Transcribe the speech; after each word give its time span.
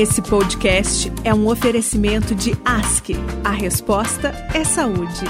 Esse 0.00 0.22
podcast 0.22 1.08
é 1.26 1.34
um 1.34 1.46
oferecimento 1.46 2.34
de 2.34 2.52
ASC. 2.64 3.12
A 3.44 3.50
resposta 3.50 4.32
é 4.56 4.64
saúde. 4.64 5.26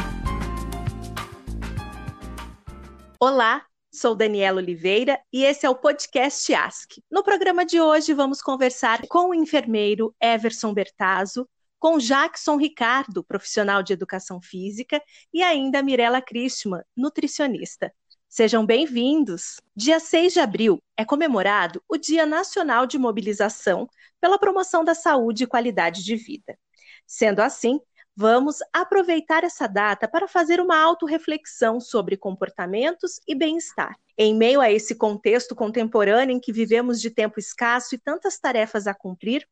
Olá, 3.18 3.66
sou 3.92 4.14
Daniela 4.14 4.60
Oliveira 4.60 5.18
e 5.32 5.42
esse 5.42 5.66
é 5.66 5.68
o 5.68 5.74
podcast 5.74 6.54
ASC. 6.54 7.02
No 7.10 7.24
programa 7.24 7.66
de 7.66 7.80
hoje 7.80 8.14
vamos 8.14 8.40
conversar 8.40 9.00
com 9.08 9.30
o 9.30 9.34
enfermeiro 9.34 10.14
Everson 10.22 10.72
Bertazzo, 10.72 11.48
com 11.76 11.98
Jackson 11.98 12.56
Ricardo, 12.56 13.24
profissional 13.24 13.82
de 13.82 13.92
educação 13.92 14.40
física, 14.40 15.02
e 15.34 15.42
ainda 15.42 15.82
Mirela 15.82 16.22
Christman, 16.22 16.82
nutricionista. 16.96 17.92
Sejam 18.28 18.64
bem-vindos! 18.64 19.60
Dia 19.74 19.98
6 19.98 20.34
de 20.34 20.38
abril 20.38 20.80
é 20.96 21.04
comemorado 21.04 21.82
o 21.88 21.96
Dia 21.96 22.24
Nacional 22.24 22.86
de 22.86 22.96
Mobilização 22.96 23.88
pela 24.20 24.38
Promoção 24.38 24.84
da 24.84 24.94
Saúde 24.94 25.44
e 25.44 25.46
Qualidade 25.46 26.04
de 26.04 26.16
Vida. 26.16 26.58
Sendo 27.06 27.40
assim, 27.40 27.80
vamos 28.14 28.58
aproveitar 28.72 29.44
essa 29.44 29.66
data 29.66 30.06
para 30.06 30.28
fazer 30.28 30.60
uma 30.60 30.76
autorreflexão 30.76 31.80
sobre 31.80 32.16
comportamentos 32.16 33.20
e 33.26 33.34
bem-estar. 33.34 33.96
Em 34.16 34.34
meio 34.34 34.60
a 34.60 34.70
esse 34.70 34.94
contexto 34.94 35.54
contemporâneo 35.56 36.36
em 36.36 36.40
que 36.40 36.52
vivemos 36.52 37.00
de 37.00 37.10
tempo 37.10 37.40
escasso 37.40 37.94
e 37.94 37.98
tantas 37.98 38.38
tarefas 38.38 38.86
a 38.86 38.94
cumprir, 38.94 39.48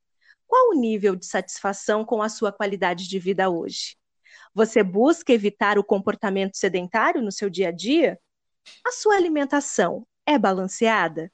qual 0.46 0.70
o 0.70 0.80
nível 0.80 1.16
de 1.16 1.26
satisfação 1.26 2.04
com 2.04 2.23
a 2.23 2.28
sua 2.28 2.52
qualidade 2.52 3.09
de 3.09 3.18
vida 3.18 3.48
hoje? 3.48 3.96
Você 4.54 4.82
busca 4.82 5.32
evitar 5.32 5.78
o 5.78 5.84
comportamento 5.84 6.56
sedentário 6.56 7.23
no 7.23 7.30
seu 7.30 7.48
dia 7.48 7.68
a 7.68 7.73
dia? 7.73 8.18
A 8.87 8.92
sua 8.92 9.16
alimentação 9.16 10.06
é 10.26 10.38
balanceada? 10.38 11.30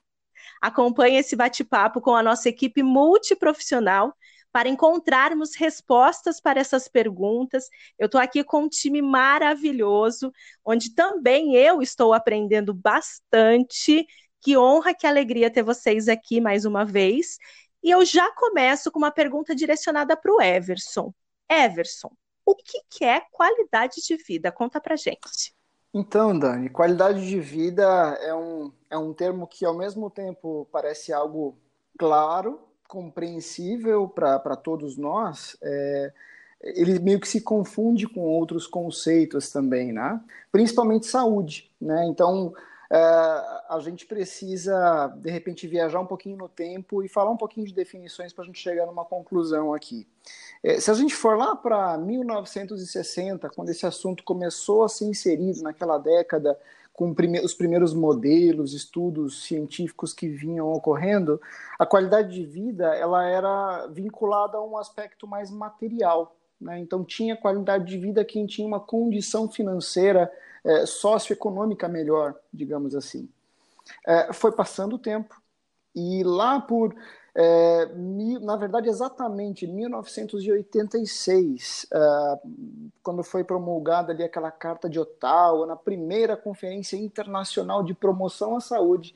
Acompanhe 0.64 1.18
esse 1.18 1.36
bate-papo 1.36 2.00
com 2.00 2.14
a 2.16 2.22
nossa 2.22 2.48
equipe 2.48 2.82
multiprofissional 2.82 4.14
para 4.50 4.66
encontrarmos 4.66 5.54
respostas 5.54 6.40
para 6.40 6.58
essas 6.58 6.88
perguntas. 6.88 7.68
Eu 7.98 8.06
estou 8.06 8.18
aqui 8.18 8.42
com 8.42 8.62
um 8.62 8.68
time 8.70 9.02
maravilhoso, 9.02 10.32
onde 10.64 10.94
também 10.94 11.54
eu 11.54 11.82
estou 11.82 12.14
aprendendo 12.14 12.72
bastante. 12.72 14.06
Que 14.40 14.56
honra, 14.56 14.94
que 14.94 15.06
alegria 15.06 15.50
ter 15.50 15.62
vocês 15.62 16.08
aqui 16.08 16.40
mais 16.40 16.64
uma 16.64 16.82
vez. 16.82 17.36
E 17.82 17.90
eu 17.90 18.02
já 18.02 18.32
começo 18.32 18.90
com 18.90 18.98
uma 18.98 19.10
pergunta 19.10 19.54
direcionada 19.54 20.16
para 20.16 20.32
o 20.32 20.40
Everson. 20.40 21.12
Everson, 21.46 22.10
o 22.46 22.56
que, 22.56 22.80
que 22.88 23.04
é 23.04 23.20
qualidade 23.30 23.96
de 24.00 24.16
vida? 24.16 24.50
Conta 24.50 24.80
para 24.80 24.96
gente. 24.96 25.53
Então, 25.96 26.36
Dani, 26.36 26.68
qualidade 26.68 27.24
de 27.24 27.38
vida 27.38 27.84
é 28.20 28.34
um, 28.34 28.72
é 28.90 28.98
um 28.98 29.12
termo 29.14 29.46
que, 29.46 29.64
ao 29.64 29.78
mesmo 29.78 30.10
tempo, 30.10 30.66
parece 30.72 31.12
algo 31.12 31.56
claro, 31.96 32.58
compreensível 32.88 34.08
para 34.08 34.56
todos 34.56 34.96
nós, 34.96 35.56
é, 35.62 36.12
ele 36.60 36.98
meio 36.98 37.20
que 37.20 37.28
se 37.28 37.40
confunde 37.40 38.08
com 38.08 38.22
outros 38.22 38.66
conceitos 38.66 39.52
também, 39.52 39.92
né? 39.92 40.20
Principalmente 40.50 41.06
saúde, 41.06 41.70
né? 41.80 42.04
Então, 42.06 42.52
a 42.96 43.78
gente 43.80 44.06
precisa, 44.06 45.08
de 45.16 45.30
repente, 45.30 45.66
viajar 45.66 46.00
um 46.00 46.06
pouquinho 46.06 46.36
no 46.36 46.48
tempo 46.48 47.02
e 47.02 47.08
falar 47.08 47.30
um 47.30 47.36
pouquinho 47.36 47.66
de 47.66 47.74
definições 47.74 48.32
para 48.32 48.44
a 48.44 48.46
gente 48.46 48.58
chegar 48.58 48.86
numa 48.86 49.04
conclusão 49.04 49.74
aqui. 49.74 50.06
É, 50.62 50.80
se 50.80 50.90
a 50.90 50.94
gente 50.94 51.14
for 51.14 51.36
lá 51.36 51.56
para 51.56 51.98
1960, 51.98 53.50
quando 53.50 53.70
esse 53.70 53.84
assunto 53.86 54.22
começou 54.22 54.84
a 54.84 54.88
ser 54.88 55.06
inserido 55.06 55.62
naquela 55.62 55.98
década, 55.98 56.58
com 56.92 57.12
os 57.42 57.54
primeiros 57.54 57.92
modelos, 57.92 58.72
estudos 58.72 59.42
científicos 59.44 60.12
que 60.12 60.28
vinham 60.28 60.72
ocorrendo, 60.72 61.40
a 61.76 61.84
qualidade 61.84 62.32
de 62.32 62.46
vida 62.46 62.94
ela 62.94 63.28
era 63.28 63.88
vinculada 63.88 64.58
a 64.58 64.64
um 64.64 64.78
aspecto 64.78 65.26
mais 65.26 65.50
material. 65.50 66.36
Né? 66.60 66.78
Então, 66.78 67.04
tinha 67.04 67.36
qualidade 67.36 67.84
de 67.86 67.98
vida 67.98 68.24
quem 68.24 68.46
tinha 68.46 68.66
uma 68.66 68.78
condição 68.78 69.48
financeira 69.48 70.30
é, 70.64 70.86
socioeconômica 70.86 71.88
melhor, 71.88 72.34
digamos 72.52 72.94
assim. 72.94 73.28
É, 74.06 74.32
foi 74.32 74.52
passando 74.52 74.94
o 74.96 74.98
tempo 74.98 75.34
e 75.94 76.24
lá 76.24 76.58
por, 76.60 76.94
é, 77.34 77.88
na 78.40 78.56
verdade, 78.56 78.88
exatamente 78.88 79.66
1986, 79.66 81.86
é, 81.92 82.38
quando 83.02 83.22
foi 83.22 83.44
promulgada 83.44 84.12
ali 84.12 84.24
aquela 84.24 84.50
Carta 84.50 84.88
de 84.88 84.98
Ottawa, 84.98 85.66
na 85.66 85.76
primeira 85.76 86.34
Conferência 86.36 86.96
Internacional 86.96 87.84
de 87.84 87.92
Promoção 87.94 88.56
à 88.56 88.60
Saúde, 88.60 89.14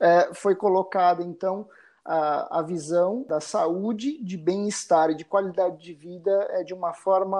é, 0.00 0.32
foi 0.34 0.54
colocada 0.54 1.22
então 1.22 1.68
a, 2.06 2.60
a 2.60 2.62
visão 2.62 3.24
da 3.28 3.40
saúde, 3.40 4.22
de 4.22 4.36
bem-estar 4.36 5.10
e 5.10 5.16
de 5.16 5.24
qualidade 5.24 5.82
de 5.82 5.92
vida 5.92 6.30
é 6.50 6.62
de 6.62 6.72
uma 6.72 6.92
forma, 6.92 7.38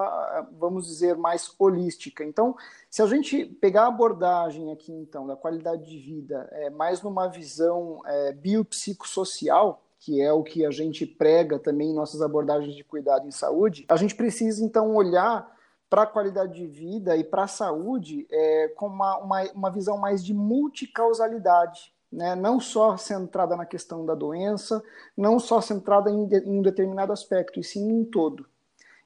vamos 0.59 0.87
dizer, 0.87 1.15
mais 1.15 1.49
holística. 1.57 2.23
Então, 2.23 2.53
se 2.89 3.01
a 3.01 3.07
gente 3.07 3.45
pegar 3.45 3.83
a 3.83 3.87
abordagem 3.87 4.71
aqui, 4.73 4.91
então, 4.91 5.25
da 5.25 5.37
qualidade 5.37 5.85
de 5.85 5.97
vida, 5.97 6.49
é, 6.51 6.69
mais 6.69 7.01
numa 7.01 7.27
visão 7.27 8.01
é, 8.05 8.33
biopsicossocial, 8.33 9.81
que 9.99 10.21
é 10.21 10.31
o 10.33 10.43
que 10.43 10.65
a 10.65 10.71
gente 10.71 11.05
prega 11.05 11.57
também 11.57 11.91
em 11.91 11.95
nossas 11.95 12.21
abordagens 12.21 12.75
de 12.75 12.83
cuidado 12.83 13.25
em 13.25 13.31
saúde, 13.31 13.85
a 13.87 13.95
gente 13.95 14.15
precisa, 14.15 14.63
então, 14.63 14.93
olhar 14.93 15.49
para 15.89 16.01
a 16.01 16.07
qualidade 16.07 16.53
de 16.53 16.67
vida 16.67 17.15
e 17.15 17.23
para 17.23 17.43
a 17.43 17.47
saúde 17.47 18.27
é, 18.29 18.67
com 18.75 18.87
uma, 18.87 19.17
uma, 19.19 19.43
uma 19.53 19.71
visão 19.71 19.97
mais 19.97 20.23
de 20.23 20.33
multicausalidade 20.33 21.95
né, 22.11 22.35
não 22.35 22.59
só 22.59 22.97
centrada 22.97 23.55
na 23.55 23.65
questão 23.65 24.05
da 24.05 24.15
doença, 24.15 24.83
não 25.15 25.39
só 25.39 25.59
centrada 25.61 26.09
em, 26.09 26.25
de, 26.25 26.37
em 26.39 26.59
um 26.59 26.61
determinado 26.61 27.11
aspecto, 27.11 27.59
e 27.59 27.63
sim 27.63 27.87
em 27.89 28.05
todo. 28.05 28.45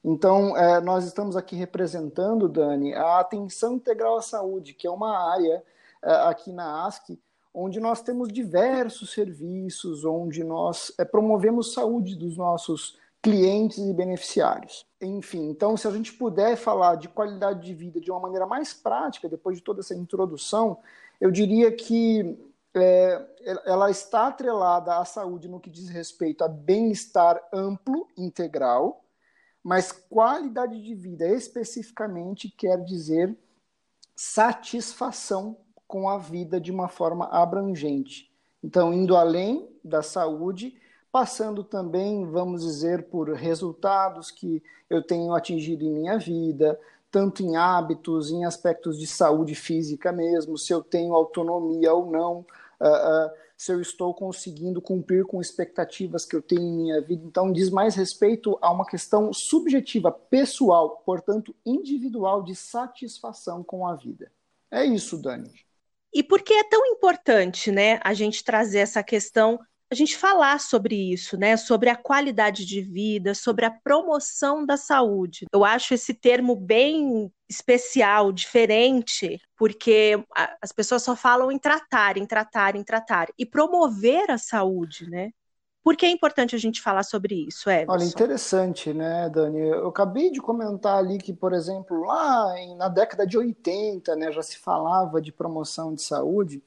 Então, 0.04 0.56
é, 0.56 0.80
nós 0.80 1.04
estamos 1.04 1.36
aqui 1.36 1.54
representando, 1.54 2.48
Dani, 2.48 2.92
a 2.94 3.20
atenção 3.20 3.74
integral 3.74 4.16
à 4.16 4.22
saúde, 4.22 4.74
que 4.74 4.86
é 4.86 4.90
uma 4.90 5.32
área 5.32 5.62
é, 6.02 6.12
aqui 6.28 6.52
na 6.52 6.86
ASC, 6.86 7.18
onde 7.54 7.78
nós 7.78 8.00
temos 8.00 8.28
diversos 8.32 9.12
serviços, 9.12 10.04
onde 10.04 10.42
nós 10.42 10.92
é, 10.98 11.04
promovemos 11.04 11.72
saúde 11.72 12.16
dos 12.16 12.36
nossos 12.36 12.98
clientes 13.20 13.78
e 13.78 13.92
beneficiários. 13.92 14.84
Enfim, 15.00 15.48
então, 15.48 15.76
se 15.76 15.86
a 15.86 15.90
gente 15.92 16.12
puder 16.12 16.56
falar 16.56 16.96
de 16.96 17.08
qualidade 17.08 17.64
de 17.64 17.72
vida 17.72 18.00
de 18.00 18.10
uma 18.10 18.18
maneira 18.18 18.46
mais 18.46 18.74
prática, 18.74 19.28
depois 19.28 19.58
de 19.58 19.62
toda 19.62 19.80
essa 19.80 19.94
introdução, 19.94 20.78
eu 21.20 21.30
diria 21.30 21.70
que 21.70 22.36
é, 22.74 23.26
ela 23.66 23.90
está 23.90 24.28
atrelada 24.28 24.96
à 24.96 25.04
saúde 25.04 25.48
no 25.48 25.60
que 25.60 25.70
diz 25.70 25.88
respeito 25.88 26.42
a 26.42 26.48
bem-estar 26.48 27.40
amplo, 27.52 28.08
integral, 28.16 29.04
mas 29.62 29.92
qualidade 29.92 30.82
de 30.82 30.94
vida 30.94 31.26
especificamente 31.28 32.50
quer 32.50 32.82
dizer 32.82 33.36
satisfação 34.16 35.56
com 35.86 36.08
a 36.08 36.18
vida 36.18 36.60
de 36.60 36.70
uma 36.70 36.88
forma 36.88 37.26
abrangente. 37.26 38.32
Então, 38.62 38.92
indo 38.92 39.16
além 39.16 39.68
da 39.84 40.02
saúde, 40.02 40.74
passando 41.10 41.62
também, 41.62 42.24
vamos 42.24 42.62
dizer, 42.62 43.08
por 43.08 43.30
resultados 43.32 44.30
que 44.30 44.62
eu 44.88 45.02
tenho 45.02 45.34
atingido 45.34 45.84
em 45.84 45.92
minha 45.92 46.18
vida, 46.18 46.78
tanto 47.10 47.42
em 47.42 47.56
hábitos, 47.56 48.30
em 48.30 48.44
aspectos 48.44 48.98
de 48.98 49.06
saúde 49.06 49.54
física 49.54 50.10
mesmo, 50.10 50.56
se 50.56 50.72
eu 50.72 50.82
tenho 50.82 51.12
autonomia 51.12 51.92
ou 51.92 52.10
não, 52.10 52.46
uh, 52.82 53.30
se 53.56 53.72
eu 53.72 53.80
estou 53.80 54.12
conseguindo 54.12 54.82
cumprir 54.82 55.24
com 55.24 55.40
expectativas 55.40 56.24
que 56.24 56.34
eu 56.34 56.42
tenho 56.42 56.62
em 56.62 56.76
minha 56.76 57.00
vida. 57.00 57.24
Então, 57.24 57.52
diz 57.52 57.70
mais 57.70 57.94
respeito 57.94 58.58
a 58.60 58.72
uma 58.72 58.84
questão 58.84 59.32
subjetiva, 59.32 60.10
pessoal, 60.10 61.02
portanto, 61.06 61.54
individual, 61.64 62.42
de 62.42 62.56
satisfação 62.56 63.62
com 63.62 63.86
a 63.86 63.94
vida. 63.94 64.32
É 64.70 64.84
isso, 64.84 65.16
Dani. 65.16 65.52
E 66.12 66.22
por 66.22 66.42
que 66.42 66.52
é 66.52 66.64
tão 66.64 66.84
importante, 66.86 67.70
né, 67.70 68.00
a 68.02 68.12
gente 68.12 68.44
trazer 68.44 68.80
essa 68.80 69.02
questão 69.02 69.58
a 69.92 69.94
gente 69.94 70.16
falar 70.16 70.58
sobre 70.58 70.94
isso, 71.12 71.36
né? 71.36 71.54
Sobre 71.56 71.90
a 71.90 71.96
qualidade 71.96 72.64
de 72.64 72.80
vida, 72.80 73.34
sobre 73.34 73.66
a 73.66 73.70
promoção 73.70 74.64
da 74.64 74.78
saúde. 74.78 75.44
Eu 75.52 75.66
acho 75.66 75.92
esse 75.92 76.14
termo 76.14 76.56
bem 76.56 77.30
especial, 77.46 78.32
diferente, 78.32 79.38
porque 79.54 80.18
as 80.62 80.72
pessoas 80.72 81.02
só 81.02 81.14
falam 81.14 81.52
em 81.52 81.58
tratar, 81.58 82.16
em 82.16 82.24
tratar, 82.24 82.74
em 82.74 82.82
tratar 82.82 83.28
e 83.38 83.44
promover 83.44 84.30
a 84.30 84.38
saúde, 84.38 85.10
né? 85.10 85.30
Por 85.84 85.94
que 85.94 86.06
é 86.06 86.10
importante 86.10 86.54
a 86.54 86.58
gente 86.58 86.80
falar 86.80 87.02
sobre 87.02 87.34
isso, 87.48 87.68
Everson? 87.68 87.92
Olha, 87.92 88.04
interessante, 88.04 88.94
né, 88.94 89.28
Dani? 89.28 89.60
Eu 89.60 89.88
acabei 89.88 90.30
de 90.30 90.40
comentar 90.40 90.96
ali 90.96 91.18
que, 91.18 91.34
por 91.34 91.52
exemplo, 91.52 92.06
lá 92.06 92.54
em, 92.58 92.76
na 92.76 92.88
década 92.88 93.26
de 93.26 93.36
80, 93.36 94.16
né, 94.16 94.32
já 94.32 94.42
se 94.42 94.56
falava 94.58 95.20
de 95.20 95.32
promoção 95.32 95.92
de 95.92 96.00
saúde, 96.00 96.62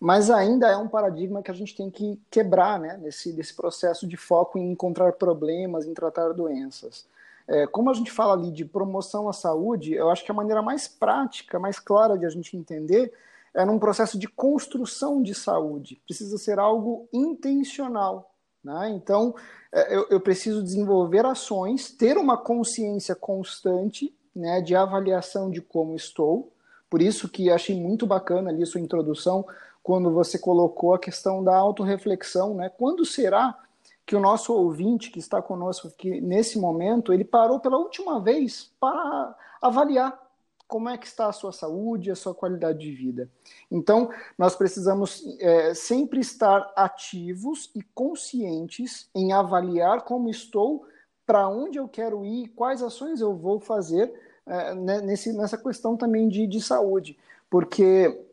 mas 0.00 0.30
ainda 0.30 0.68
é 0.68 0.76
um 0.76 0.88
paradigma 0.88 1.42
que 1.42 1.50
a 1.50 1.54
gente 1.54 1.76
tem 1.76 1.90
que 1.90 2.20
quebrar 2.30 2.78
né, 2.78 2.98
nesse, 3.00 3.32
nesse 3.32 3.54
processo 3.54 4.06
de 4.06 4.16
foco 4.16 4.58
em 4.58 4.72
encontrar 4.72 5.12
problemas, 5.12 5.86
em 5.86 5.94
tratar 5.94 6.32
doenças. 6.32 7.06
É, 7.46 7.66
como 7.66 7.90
a 7.90 7.94
gente 7.94 8.10
fala 8.10 8.34
ali 8.34 8.50
de 8.50 8.64
promoção 8.64 9.28
à 9.28 9.32
saúde, 9.32 9.94
eu 9.94 10.10
acho 10.10 10.24
que 10.24 10.30
a 10.30 10.34
maneira 10.34 10.60
mais 10.60 10.86
prática, 10.86 11.58
mais 11.58 11.78
clara 11.80 12.18
de 12.18 12.26
a 12.26 12.28
gente 12.28 12.56
entender 12.56 13.12
é 13.54 13.64
num 13.64 13.78
processo 13.78 14.18
de 14.18 14.28
construção 14.28 15.22
de 15.22 15.34
saúde. 15.34 16.00
Precisa 16.04 16.36
ser 16.36 16.58
algo 16.58 17.08
intencional. 17.12 18.34
Né? 18.62 18.90
Então, 18.90 19.34
é, 19.72 19.96
eu, 19.96 20.06
eu, 20.10 20.20
preciso 20.20 20.62
desenvolver 20.62 21.24
ações, 21.24 21.90
ter 21.90 22.18
uma 22.18 22.36
consciência 22.36 23.14
constante 23.14 24.14
né, 24.34 24.60
de 24.60 24.74
avaliação 24.74 25.50
de 25.50 25.62
como 25.62 25.96
estou. 25.96 26.52
Por 26.90 27.00
isso 27.00 27.28
que 27.28 27.50
achei 27.50 27.80
muito 27.80 28.06
bacana 28.06 28.50
ali 28.50 28.64
sua 28.66 28.80
introdução, 28.80 29.46
quando 29.88 30.10
você 30.10 30.38
colocou 30.38 30.92
a 30.92 30.98
questão 30.98 31.42
da 31.42 31.56
autorreflexão. 31.56 32.52
Né? 32.52 32.68
Quando 32.68 33.06
será 33.06 33.58
que 34.04 34.14
o 34.14 34.20
nosso 34.20 34.52
ouvinte 34.52 35.10
que 35.10 35.18
está 35.18 35.40
conosco 35.40 35.88
aqui 35.88 36.20
nesse 36.20 36.58
momento, 36.58 37.10
ele 37.10 37.24
parou 37.24 37.58
pela 37.58 37.78
última 37.78 38.20
vez 38.20 38.70
para 38.78 39.34
avaliar 39.62 40.22
como 40.66 40.90
é 40.90 40.98
que 40.98 41.06
está 41.06 41.28
a 41.28 41.32
sua 41.32 41.52
saúde, 41.52 42.10
a 42.10 42.14
sua 42.14 42.34
qualidade 42.34 42.80
de 42.80 42.92
vida. 42.92 43.30
Então, 43.70 44.10
nós 44.36 44.54
precisamos 44.54 45.24
é, 45.40 45.72
sempre 45.72 46.20
estar 46.20 46.70
ativos 46.76 47.70
e 47.74 47.80
conscientes 47.82 49.08
em 49.14 49.32
avaliar 49.32 50.02
como 50.02 50.28
estou, 50.28 50.84
para 51.24 51.48
onde 51.48 51.78
eu 51.78 51.88
quero 51.88 52.26
ir, 52.26 52.48
quais 52.48 52.82
ações 52.82 53.22
eu 53.22 53.34
vou 53.34 53.58
fazer 53.58 54.12
é, 54.44 54.74
né, 54.74 55.00
nesse, 55.00 55.32
nessa 55.32 55.56
questão 55.56 55.96
também 55.96 56.28
de, 56.28 56.46
de 56.46 56.60
saúde. 56.60 57.16
Porque 57.48 58.27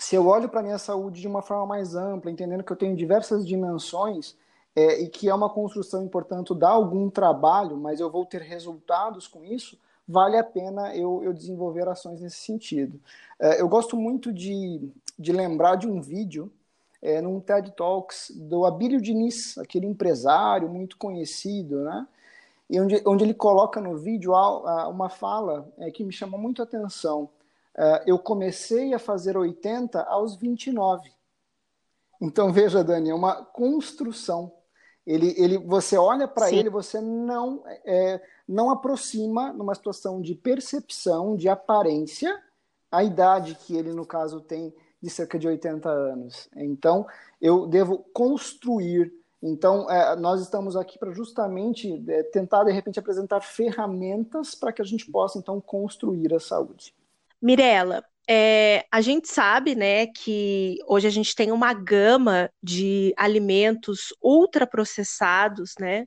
se 0.00 0.16
eu 0.16 0.26
olho 0.26 0.48
para 0.48 0.60
a 0.60 0.62
minha 0.62 0.78
saúde 0.78 1.20
de 1.20 1.28
uma 1.28 1.42
forma 1.42 1.66
mais 1.66 1.94
ampla, 1.94 2.30
entendendo 2.30 2.64
que 2.64 2.72
eu 2.72 2.76
tenho 2.76 2.96
diversas 2.96 3.46
dimensões, 3.46 4.34
é, 4.74 5.00
e 5.02 5.08
que 5.08 5.28
é 5.28 5.34
uma 5.34 5.50
construção, 5.50 6.08
portanto, 6.08 6.54
dá 6.54 6.70
algum 6.70 7.10
trabalho, 7.10 7.76
mas 7.76 8.00
eu 8.00 8.10
vou 8.10 8.24
ter 8.24 8.40
resultados 8.40 9.26
com 9.26 9.44
isso, 9.44 9.78
vale 10.06 10.36
a 10.36 10.44
pena 10.44 10.94
eu, 10.96 11.22
eu 11.22 11.32
desenvolver 11.32 11.88
ações 11.88 12.20
nesse 12.20 12.38
sentido. 12.38 13.00
É, 13.38 13.60
eu 13.60 13.68
gosto 13.68 13.96
muito 13.96 14.32
de, 14.32 14.90
de 15.18 15.32
lembrar 15.32 15.76
de 15.76 15.86
um 15.86 16.00
vídeo 16.00 16.50
é, 17.02 17.20
num 17.20 17.40
TED 17.40 17.72
Talks 17.72 18.32
do 18.34 18.64
Abílio 18.64 19.00
Diniz, 19.00 19.56
aquele 19.58 19.86
empresário 19.86 20.68
muito 20.68 20.96
conhecido, 20.96 21.82
né? 21.82 22.06
E 22.68 22.80
onde, 22.80 23.02
onde 23.04 23.24
ele 23.24 23.34
coloca 23.34 23.80
no 23.80 23.96
vídeo 23.96 24.32
uma 24.88 25.08
fala 25.08 25.68
é, 25.76 25.90
que 25.90 26.04
me 26.04 26.12
chamou 26.12 26.38
muito 26.38 26.62
a 26.62 26.64
atenção. 26.64 27.28
É, 27.76 28.04
eu 28.06 28.18
comecei 28.18 28.92
a 28.94 28.98
fazer 28.98 29.36
80 29.36 30.02
aos 30.02 30.36
29. 30.36 31.10
Então, 32.20 32.52
veja, 32.52 32.84
Dani, 32.84 33.10
é 33.10 33.14
uma 33.14 33.44
construção. 33.44 34.52
Ele, 35.06 35.34
ele, 35.38 35.58
você 35.58 35.96
olha 35.96 36.28
para 36.28 36.52
ele, 36.52 36.68
você 36.68 37.00
não, 37.00 37.62
é, 37.84 38.20
não 38.46 38.70
aproxima 38.70 39.52
numa 39.52 39.74
situação 39.74 40.20
de 40.20 40.34
percepção, 40.34 41.36
de 41.36 41.48
aparência, 41.48 42.38
a 42.92 43.02
idade 43.02 43.54
que 43.54 43.74
ele, 43.74 43.92
no 43.92 44.04
caso, 44.04 44.40
tem 44.40 44.74
de 45.02 45.08
cerca 45.08 45.38
de 45.38 45.48
80 45.48 45.88
anos. 45.88 46.48
Então, 46.54 47.06
eu 47.40 47.66
devo 47.66 48.04
construir. 48.12 49.12
Então, 49.42 49.90
é, 49.90 50.14
nós 50.16 50.42
estamos 50.42 50.76
aqui 50.76 50.98
para 50.98 51.12
justamente 51.12 52.04
é, 52.06 52.22
tentar, 52.24 52.64
de 52.64 52.72
repente, 52.72 52.98
apresentar 52.98 53.40
ferramentas 53.40 54.54
para 54.54 54.72
que 54.72 54.82
a 54.82 54.84
gente 54.84 55.10
possa, 55.10 55.38
então, 55.38 55.58
construir 55.60 56.34
a 56.34 56.40
saúde. 56.40 56.94
Mirela, 57.40 58.04
é, 58.28 58.86
a 58.92 59.00
gente 59.00 59.28
sabe, 59.28 59.74
né, 59.74 60.06
que 60.06 60.76
hoje 60.86 61.06
a 61.06 61.10
gente 61.10 61.34
tem 61.34 61.50
uma 61.52 61.72
gama 61.72 62.50
de 62.62 63.12
alimentos 63.16 64.14
ultraprocessados, 64.22 65.74
né, 65.80 66.06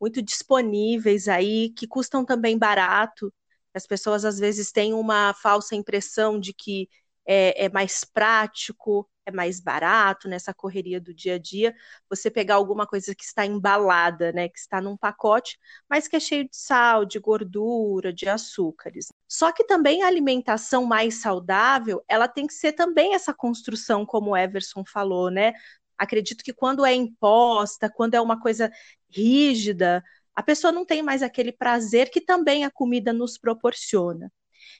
muito 0.00 0.22
disponíveis 0.22 1.28
aí, 1.28 1.70
que 1.76 1.86
custam 1.88 2.24
também 2.24 2.58
barato. 2.58 3.32
As 3.74 3.86
pessoas 3.86 4.24
às 4.24 4.38
vezes 4.38 4.72
têm 4.72 4.94
uma 4.94 5.34
falsa 5.34 5.76
impressão 5.76 6.40
de 6.40 6.54
que 6.54 6.88
é, 7.26 7.66
é 7.66 7.68
mais 7.70 8.04
prático, 8.04 9.08
é 9.30 9.32
mais 9.32 9.60
barato 9.60 10.28
nessa 10.28 10.52
correria 10.52 11.00
do 11.00 11.14
dia 11.14 11.34
a 11.36 11.38
dia, 11.38 11.74
você 12.08 12.30
pegar 12.30 12.56
alguma 12.56 12.86
coisa 12.86 13.14
que 13.14 13.24
está 13.24 13.46
embalada, 13.46 14.32
né, 14.32 14.48
que 14.48 14.58
está 14.58 14.80
num 14.80 14.96
pacote, 14.96 15.58
mas 15.88 16.06
que 16.06 16.16
é 16.16 16.20
cheio 16.20 16.44
de 16.44 16.56
sal, 16.56 17.04
de 17.04 17.18
gordura, 17.18 18.12
de 18.12 18.28
açúcares. 18.28 19.08
Só 19.28 19.52
que 19.52 19.64
também 19.64 20.02
a 20.02 20.06
alimentação 20.06 20.84
mais 20.84 21.20
saudável, 21.22 22.04
ela 22.08 22.28
tem 22.28 22.46
que 22.46 22.54
ser 22.54 22.72
também 22.72 23.14
essa 23.14 23.32
construção, 23.32 24.04
como 24.04 24.30
o 24.30 24.36
Everson 24.36 24.84
falou, 24.84 25.30
né? 25.30 25.52
Acredito 25.96 26.42
que 26.44 26.52
quando 26.52 26.84
é 26.84 26.94
imposta, 26.94 27.90
quando 27.90 28.14
é 28.14 28.20
uma 28.20 28.40
coisa 28.40 28.70
rígida, 29.08 30.02
a 30.34 30.42
pessoa 30.42 30.72
não 30.72 30.84
tem 30.84 31.02
mais 31.02 31.22
aquele 31.22 31.52
prazer 31.52 32.10
que 32.10 32.20
também 32.20 32.64
a 32.64 32.70
comida 32.70 33.12
nos 33.12 33.36
proporciona. 33.36 34.32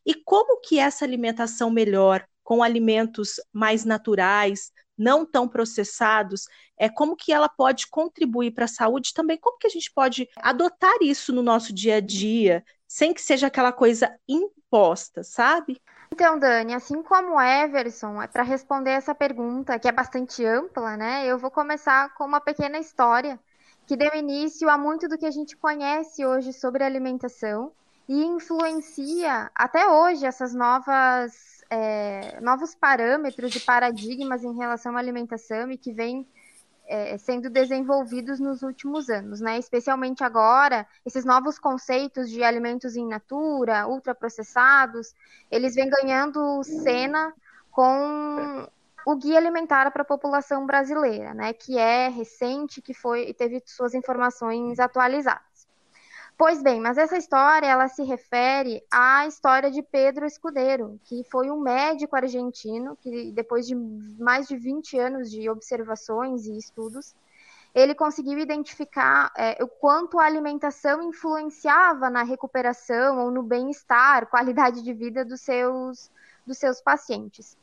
E 0.06 0.14
como 0.14 0.60
que 0.60 0.78
essa 0.78 1.04
alimentação 1.04 1.70
melhor 1.70 2.26
com 2.50 2.64
alimentos 2.64 3.36
mais 3.52 3.84
naturais, 3.84 4.72
não 4.98 5.24
tão 5.24 5.46
processados, 5.46 6.46
é 6.76 6.88
como 6.88 7.14
que 7.14 7.32
ela 7.32 7.48
pode 7.48 7.86
contribuir 7.86 8.50
para 8.50 8.64
a 8.64 8.68
saúde 8.68 9.14
também, 9.14 9.38
como 9.38 9.56
que 9.56 9.68
a 9.68 9.70
gente 9.70 9.88
pode 9.94 10.28
adotar 10.36 10.96
isso 11.00 11.32
no 11.32 11.44
nosso 11.44 11.72
dia 11.72 11.98
a 11.98 12.00
dia, 12.00 12.64
sem 12.88 13.14
que 13.14 13.22
seja 13.22 13.46
aquela 13.46 13.70
coisa 13.70 14.12
imposta, 14.28 15.22
sabe? 15.22 15.80
Então, 16.12 16.40
Dani, 16.40 16.74
assim 16.74 17.04
como 17.04 17.36
o 17.36 17.40
Everson, 17.40 18.20
é 18.20 18.26
para 18.26 18.42
responder 18.42 18.90
essa 18.90 19.14
pergunta, 19.14 19.78
que 19.78 19.86
é 19.86 19.92
bastante 19.92 20.44
ampla, 20.44 20.96
né? 20.96 21.24
Eu 21.24 21.38
vou 21.38 21.52
começar 21.52 22.12
com 22.14 22.24
uma 22.24 22.40
pequena 22.40 22.80
história 22.80 23.38
que 23.86 23.96
deu 23.96 24.12
início 24.12 24.68
a 24.68 24.76
muito 24.76 25.06
do 25.06 25.16
que 25.16 25.26
a 25.26 25.30
gente 25.30 25.56
conhece 25.56 26.26
hoje 26.26 26.52
sobre 26.52 26.82
alimentação 26.82 27.70
e 28.08 28.24
influencia 28.24 29.48
até 29.54 29.88
hoje 29.88 30.26
essas 30.26 30.52
novas 30.52 31.59
é, 31.70 32.40
novos 32.40 32.74
parâmetros 32.74 33.54
e 33.54 33.60
paradigmas 33.60 34.42
em 34.42 34.56
relação 34.56 34.96
à 34.96 34.98
alimentação 34.98 35.70
e 35.70 35.78
que 35.78 35.92
vem 35.92 36.26
é, 36.90 37.16
sendo 37.18 37.48
desenvolvidos 37.48 38.40
nos 38.40 38.62
últimos 38.62 39.08
anos, 39.08 39.40
né? 39.40 39.56
Especialmente 39.58 40.24
agora, 40.24 40.84
esses 41.06 41.24
novos 41.24 41.56
conceitos 41.56 42.28
de 42.28 42.42
alimentos 42.42 42.96
in 42.96 43.06
natura, 43.06 43.86
ultraprocessados, 43.86 45.14
eles 45.48 45.76
vêm 45.76 45.88
ganhando 45.88 46.64
cena 46.64 47.32
com 47.70 48.68
o 49.06 49.16
guia 49.16 49.38
alimentar 49.38 49.88
para 49.92 50.02
a 50.02 50.04
população 50.04 50.66
brasileira, 50.66 51.32
né? 51.32 51.52
Que 51.52 51.78
é 51.78 52.08
recente, 52.08 52.82
que 52.82 52.92
foi 52.92 53.32
teve 53.34 53.62
suas 53.64 53.94
informações 53.94 54.80
atualizadas. 54.80 55.49
Pois 56.40 56.62
bem, 56.62 56.80
mas 56.80 56.96
essa 56.96 57.18
história 57.18 57.66
ela 57.66 57.86
se 57.86 58.02
refere 58.02 58.82
à 58.90 59.26
história 59.26 59.70
de 59.70 59.82
Pedro 59.82 60.24
Escudeiro, 60.24 60.98
que 61.04 61.22
foi 61.24 61.50
um 61.50 61.60
médico 61.60 62.16
argentino 62.16 62.96
que 62.96 63.30
depois 63.32 63.66
de 63.66 63.74
mais 63.74 64.48
de 64.48 64.56
20 64.56 64.98
anos 64.98 65.30
de 65.30 65.50
observações 65.50 66.46
e 66.46 66.56
estudos, 66.56 67.14
ele 67.74 67.94
conseguiu 67.94 68.38
identificar 68.38 69.30
é, 69.36 69.62
o 69.62 69.68
quanto 69.68 70.18
a 70.18 70.24
alimentação 70.24 71.02
influenciava 71.02 72.08
na 72.08 72.22
recuperação 72.22 73.18
ou 73.18 73.30
no 73.30 73.42
bem-estar, 73.42 74.26
qualidade 74.30 74.82
de 74.82 74.94
vida 74.94 75.26
dos 75.26 75.42
seus, 75.42 76.10
dos 76.46 76.56
seus 76.56 76.80
pacientes. 76.80 77.54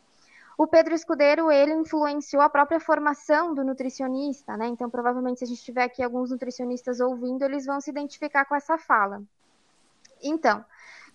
O 0.58 0.66
Pedro 0.66 0.96
Escudeiro, 0.96 1.52
ele 1.52 1.72
influenciou 1.72 2.42
a 2.42 2.50
própria 2.50 2.80
formação 2.80 3.54
do 3.54 3.64
nutricionista, 3.64 4.58
né? 4.58 4.66
Então, 4.66 4.90
provavelmente, 4.90 5.38
se 5.38 5.44
a 5.44 5.48
gente 5.48 5.64
tiver 5.64 5.84
aqui 5.84 6.02
alguns 6.02 6.32
nutricionistas 6.32 7.00
ouvindo, 7.00 7.44
eles 7.44 7.68
vão 7.68 7.80
se 7.80 7.92
identificar 7.92 8.44
com 8.46 8.56
essa 8.56 8.76
fala. 8.76 9.22
Então, 10.20 10.66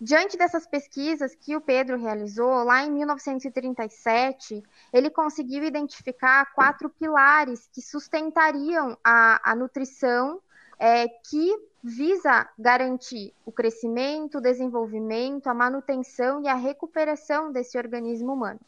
diante 0.00 0.37
dessas 0.37 0.64
pesquisas 0.64 1.34
que 1.34 1.56
o 1.56 1.61
Pedro 1.61 1.99
realizou, 1.99 2.62
lá 2.62 2.84
em 2.84 2.92
1937, 2.92 4.62
ele 4.92 5.11
conseguiu 5.11 5.64
identificar 5.64 6.52
quatro 6.54 6.88
pilares 6.88 7.68
que 7.72 7.82
sustentariam 7.82 8.96
a, 9.02 9.50
a 9.50 9.56
nutrição 9.56 10.40
é, 10.78 11.08
que 11.08 11.52
visa 11.82 12.49
garantir 12.56 13.34
o 13.44 13.50
crescimento, 13.50 14.38
o 14.38 14.40
desenvolvimento, 14.40 15.49
a 15.49 15.54
manutenção 15.54 16.40
e 16.44 16.46
a 16.46 16.54
recuperação 16.54 17.50
desse 17.50 17.76
organismo 17.76 18.32
humano. 18.34 18.61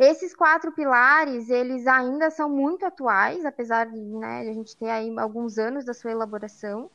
Esses 0.00 0.34
quatro 0.34 0.72
pilares, 0.72 1.50
eles 1.50 1.86
ainda 1.86 2.30
são 2.30 2.48
muito 2.48 2.86
atuais, 2.86 3.44
apesar 3.44 3.84
de, 3.84 4.00
né, 4.00 4.44
de 4.44 4.48
a 4.48 4.54
gente 4.54 4.74
ter 4.74 4.88
aí 4.88 5.14
alguns 5.18 5.58
anos 5.58 5.84
da 5.84 5.92
sua 5.92 6.10
elaboração, 6.10 6.90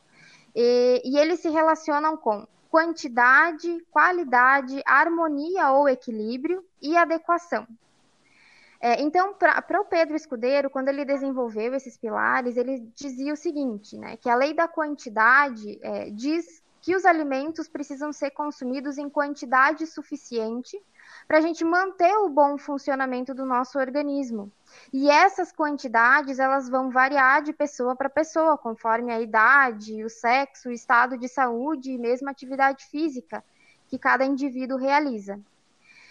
e, 0.55 1.03
e 1.05 1.15
eles 1.19 1.39
se 1.39 1.49
relacionam 1.49 2.17
com 2.17 2.47
quantidade, 2.67 3.85
qualidade, 3.91 4.81
harmonia 4.87 5.71
ou 5.71 5.87
equilíbrio 5.87 6.65
e 6.81 6.97
adequação. 6.97 7.67
É, 8.81 8.99
então, 8.99 9.35
para 9.35 9.81
o 9.81 9.85
Pedro 9.85 10.15
Escudeiro, 10.15 10.67
quando 10.71 10.89
ele 10.89 11.05
desenvolveu 11.05 11.75
esses 11.75 11.95
pilares, 11.95 12.57
ele 12.57 12.91
dizia 12.95 13.33
o 13.33 13.37
seguinte, 13.37 13.99
né, 13.99 14.17
que 14.17 14.31
a 14.31 14.35
lei 14.35 14.51
da 14.51 14.67
quantidade 14.67 15.77
é, 15.83 16.09
diz 16.09 16.63
que 16.81 16.95
os 16.95 17.05
alimentos 17.05 17.67
precisam 17.67 18.11
ser 18.11 18.31
consumidos 18.31 18.97
em 18.97 19.11
quantidade 19.11 19.85
suficiente 19.85 20.81
para 21.27 21.39
a 21.39 21.41
gente 21.41 21.63
manter 21.63 22.15
o 22.17 22.29
bom 22.29 22.57
funcionamento 22.57 23.33
do 23.33 23.45
nosso 23.45 23.79
organismo. 23.79 24.51
E 24.93 25.09
essas 25.09 25.51
quantidades 25.51 26.39
elas 26.39 26.69
vão 26.69 26.89
variar 26.89 27.41
de 27.41 27.53
pessoa 27.53 27.95
para 27.95 28.09
pessoa, 28.09 28.57
conforme 28.57 29.11
a 29.11 29.19
idade, 29.19 30.03
o 30.03 30.09
sexo, 30.09 30.69
o 30.69 30.71
estado 30.71 31.17
de 31.17 31.27
saúde 31.27 31.91
e 31.91 31.97
mesmo 31.97 32.27
a 32.27 32.31
atividade 32.31 32.85
física 32.85 33.43
que 33.87 33.97
cada 33.97 34.25
indivíduo 34.25 34.77
realiza. 34.77 35.39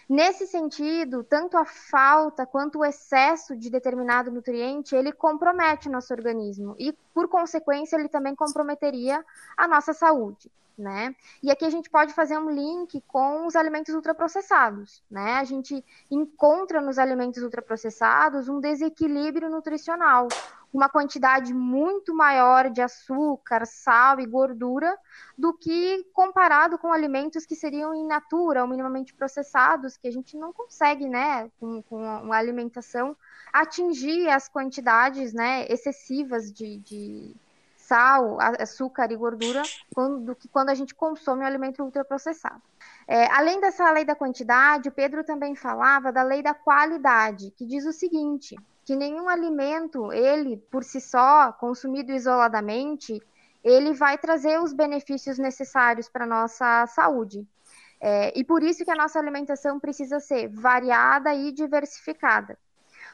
Nesse 0.08 0.46
sentido, 0.46 1.24
tanto 1.24 1.56
a 1.56 1.64
falta 1.64 2.46
quanto 2.46 2.78
o 2.78 2.84
excesso 2.84 3.56
de 3.56 3.70
determinado 3.70 4.30
nutriente, 4.30 4.94
ele 4.94 5.12
compromete 5.12 5.88
o 5.88 5.92
nosso 5.92 6.12
organismo 6.12 6.74
e, 6.78 6.92
por 7.14 7.28
consequência, 7.28 7.96
ele 7.96 8.08
também 8.08 8.34
comprometeria 8.34 9.24
a 9.56 9.66
nossa 9.66 9.92
saúde. 9.92 10.50
Né? 10.76 11.14
E 11.40 11.52
aqui 11.52 11.64
a 11.64 11.70
gente 11.70 11.88
pode 11.88 12.12
fazer 12.12 12.36
um 12.36 12.50
link 12.50 13.00
com 13.06 13.46
os 13.46 13.54
alimentos 13.54 13.94
ultraprocessados, 13.94 15.04
né? 15.08 15.34
A 15.34 15.44
gente 15.44 15.84
encontra 16.10 16.80
nos 16.80 16.98
alimentos 16.98 17.44
ultraprocessados 17.44 18.48
um 18.48 18.58
desequilíbrio 18.58 19.48
nutricional, 19.48 20.26
uma 20.74 20.88
quantidade 20.88 21.54
muito 21.54 22.12
maior 22.12 22.68
de 22.68 22.82
açúcar, 22.82 23.64
sal 23.64 24.18
e 24.18 24.26
gordura 24.26 24.98
do 25.38 25.54
que 25.54 26.04
comparado 26.12 26.76
com 26.78 26.92
alimentos 26.92 27.46
que 27.46 27.54
seriam 27.54 27.94
in 27.94 28.06
natura 28.06 28.62
ou 28.62 28.68
minimamente 28.68 29.14
processados, 29.14 29.96
que 29.96 30.08
a 30.08 30.10
gente 30.10 30.36
não 30.36 30.52
consegue, 30.52 31.08
né, 31.08 31.48
com, 31.60 31.80
com 31.82 31.96
uma 31.96 32.36
alimentação, 32.36 33.16
atingir 33.52 34.28
as 34.28 34.48
quantidades 34.48 35.32
né, 35.32 35.64
excessivas 35.68 36.52
de, 36.52 36.78
de 36.78 37.36
sal, 37.76 38.38
açúcar 38.40 39.12
e 39.12 39.16
gordura 39.16 39.62
quando, 39.94 40.20
do 40.24 40.34
que 40.34 40.48
quando 40.48 40.70
a 40.70 40.74
gente 40.74 40.94
consome 40.94 41.42
um 41.42 41.46
alimento 41.46 41.84
ultraprocessado. 41.84 42.60
É, 43.06 43.26
além 43.32 43.60
dessa 43.60 43.90
lei 43.92 44.04
da 44.04 44.16
quantidade, 44.16 44.88
o 44.88 44.92
Pedro 44.92 45.22
também 45.22 45.54
falava 45.54 46.10
da 46.10 46.22
lei 46.22 46.42
da 46.42 46.54
qualidade, 46.54 47.52
que 47.52 47.64
diz 47.64 47.84
o 47.84 47.92
seguinte: 47.92 48.56
que 48.84 48.94
nenhum 48.94 49.28
alimento, 49.28 50.12
ele 50.12 50.56
por 50.70 50.84
si 50.84 51.00
só, 51.00 51.52
consumido 51.52 52.12
isoladamente, 52.12 53.20
ele 53.62 53.94
vai 53.94 54.18
trazer 54.18 54.60
os 54.60 54.72
benefícios 54.72 55.38
necessários 55.38 56.08
para 56.08 56.24
a 56.24 56.28
nossa 56.28 56.86
saúde. 56.88 57.46
É, 58.00 58.38
e 58.38 58.44
por 58.44 58.62
isso 58.62 58.84
que 58.84 58.90
a 58.90 58.94
nossa 58.94 59.18
alimentação 59.18 59.80
precisa 59.80 60.20
ser 60.20 60.48
variada 60.48 61.34
e 61.34 61.50
diversificada. 61.50 62.58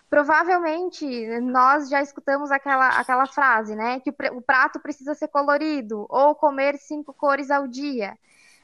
Provavelmente 0.08 1.06
nós 1.40 1.88
já 1.88 2.02
escutamos 2.02 2.50
aquela, 2.50 2.88
aquela 2.88 3.26
frase, 3.26 3.76
né? 3.76 4.00
Que 4.00 4.10
o, 4.32 4.42
prato 4.42 4.80
precisa 4.80 5.14
ser 5.14 5.28
colorido 5.28 6.04
ou 6.08 6.34
comer 6.34 6.76
cinco 6.78 7.14
cores 7.14 7.48
ao 7.48 7.68
dia. 7.68 8.18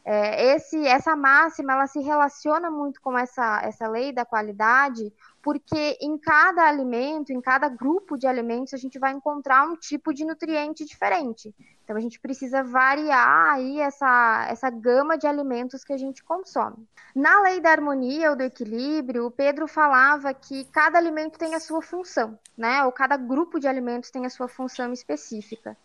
É, 0.05 0.55
esse, 0.55 0.85
essa 0.87 1.15
máxima 1.15 1.75
ela 1.75 1.87
se 1.87 2.01
relaciona 2.01 2.69
muito 2.71 3.01
com 3.01 3.17
essa, 3.17 3.61
essa 3.63 3.89
lei 3.89 4.13
da 4.13 4.25
qualidade, 4.25 5.13
porque 5.47 5.97
em 6.01 6.19
cada 6.19 6.67
alimento, 6.67 7.33
em 7.33 7.41
cada 7.41 7.69
grupo 7.69 8.19
de 8.19 8.27
alimentos, 8.27 8.75
a 8.75 8.77
gente 8.77 8.99
vai 8.99 9.13
encontrar 9.13 9.65
um 9.65 9.77
tipo 9.77 10.13
de 10.13 10.25
nutriente 10.25 10.85
diferente. 10.85 11.55
Então 11.85 11.95
a 11.95 12.01
gente 12.01 12.19
precisa 12.19 12.65
variar 12.65 13.55
aí 13.55 13.79
essa, 13.79 14.49
essa 14.51 14.69
gama 14.69 15.17
de 15.17 15.25
alimentos 15.25 15.85
que 15.85 15.93
a 15.93 15.97
gente 15.97 16.25
consome. 16.25 16.85
Na 17.15 17.43
lei 17.43 17.61
da 17.61 17.71
harmonia 17.71 18.31
ou 18.31 18.37
do 18.37 18.43
equilíbrio, 18.43 19.27
o 19.27 19.31
Pedro 19.31 19.69
falava 19.69 20.35
que 20.35 20.65
cada 20.65 20.99
alimento 20.99 21.39
tem 21.39 21.55
a 21.55 21.61
sua 21.61 21.81
função, 21.81 22.37
né? 22.59 22.83
Ou 22.85 22.91
cada 22.91 23.17
grupo 23.17 23.61
de 23.61 23.69
alimentos 23.69 24.11
tem 24.11 24.27
a 24.27 24.31
sua 24.31 24.49
função 24.49 24.93
específica. 24.93 25.77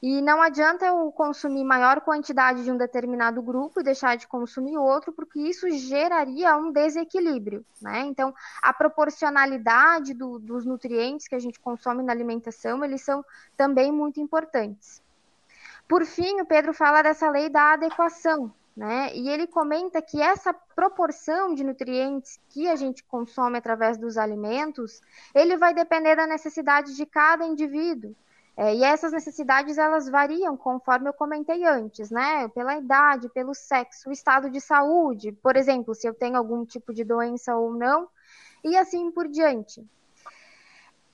E 0.00 0.22
não 0.22 0.40
adianta 0.40 0.86
eu 0.86 1.10
consumir 1.10 1.64
maior 1.64 2.00
quantidade 2.00 2.62
de 2.62 2.70
um 2.70 2.76
determinado 2.76 3.42
grupo 3.42 3.80
e 3.80 3.82
deixar 3.82 4.16
de 4.16 4.28
consumir 4.28 4.76
outro, 4.76 5.12
porque 5.12 5.40
isso 5.40 5.68
geraria 5.70 6.56
um 6.56 6.70
desequilíbrio, 6.70 7.66
né? 7.82 8.02
Então, 8.02 8.32
a 8.62 8.72
proporcionalidade 8.72 10.14
do, 10.14 10.38
dos 10.38 10.64
nutrientes 10.64 11.26
que 11.26 11.34
a 11.34 11.38
gente 11.40 11.58
consome 11.58 12.04
na 12.04 12.12
alimentação, 12.12 12.84
eles 12.84 13.02
são 13.02 13.24
também 13.56 13.90
muito 13.90 14.20
importantes. 14.20 15.02
Por 15.88 16.04
fim, 16.04 16.40
o 16.40 16.46
Pedro 16.46 16.72
fala 16.72 17.02
dessa 17.02 17.28
lei 17.28 17.48
da 17.48 17.72
adequação, 17.72 18.54
né? 18.76 19.10
E 19.16 19.28
ele 19.28 19.48
comenta 19.48 20.00
que 20.00 20.22
essa 20.22 20.54
proporção 20.54 21.54
de 21.54 21.64
nutrientes 21.64 22.38
que 22.50 22.68
a 22.68 22.76
gente 22.76 23.02
consome 23.02 23.58
através 23.58 23.98
dos 23.98 24.16
alimentos, 24.16 25.00
ele 25.34 25.56
vai 25.56 25.74
depender 25.74 26.14
da 26.14 26.28
necessidade 26.28 26.94
de 26.94 27.04
cada 27.04 27.44
indivíduo. 27.44 28.14
É, 28.60 28.74
e 28.74 28.82
essas 28.82 29.12
necessidades 29.12 29.78
elas 29.78 30.08
variam 30.08 30.56
conforme 30.56 31.08
eu 31.08 31.12
comentei 31.12 31.64
antes, 31.64 32.10
né? 32.10 32.48
Pela 32.48 32.76
idade, 32.76 33.28
pelo 33.28 33.54
sexo, 33.54 34.08
o 34.08 34.12
estado 34.12 34.50
de 34.50 34.60
saúde, 34.60 35.30
por 35.30 35.56
exemplo, 35.56 35.94
se 35.94 36.08
eu 36.08 36.12
tenho 36.12 36.36
algum 36.36 36.64
tipo 36.64 36.92
de 36.92 37.04
doença 37.04 37.54
ou 37.54 37.72
não, 37.72 38.08
e 38.64 38.76
assim 38.76 39.12
por 39.12 39.28
diante. 39.28 39.86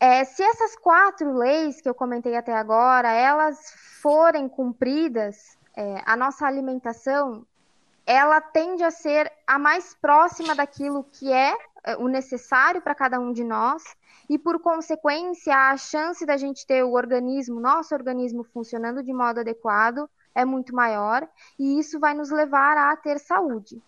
É, 0.00 0.24
se 0.24 0.42
essas 0.42 0.74
quatro 0.74 1.36
leis 1.36 1.82
que 1.82 1.88
eu 1.88 1.94
comentei 1.94 2.34
até 2.34 2.54
agora, 2.54 3.12
elas 3.12 3.74
forem 4.00 4.48
cumpridas, 4.48 5.58
é, 5.76 6.00
a 6.06 6.16
nossa 6.16 6.46
alimentação 6.46 7.46
ela 8.06 8.40
tende 8.40 8.82
a 8.82 8.90
ser 8.90 9.30
a 9.46 9.58
mais 9.58 9.94
próxima 9.94 10.54
daquilo 10.54 11.04
que 11.04 11.30
é, 11.30 11.54
é 11.84 11.94
o 11.98 12.08
necessário 12.08 12.80
para 12.80 12.94
cada 12.94 13.20
um 13.20 13.34
de 13.34 13.44
nós 13.44 13.82
e 14.28 14.38
por 14.38 14.60
consequência 14.60 15.54
a 15.54 15.76
chance 15.76 16.24
da 16.24 16.36
gente 16.36 16.66
ter 16.66 16.82
o 16.82 16.92
organismo, 16.92 17.60
nosso 17.60 17.94
organismo 17.94 18.44
funcionando 18.44 19.02
de 19.02 19.12
modo 19.12 19.40
adequado 19.40 20.08
é 20.34 20.44
muito 20.44 20.74
maior 20.74 21.28
e 21.58 21.78
isso 21.78 22.00
vai 22.00 22.14
nos 22.14 22.30
levar 22.30 22.76
a 22.76 22.96
ter 22.96 23.18
saúde. 23.18 23.82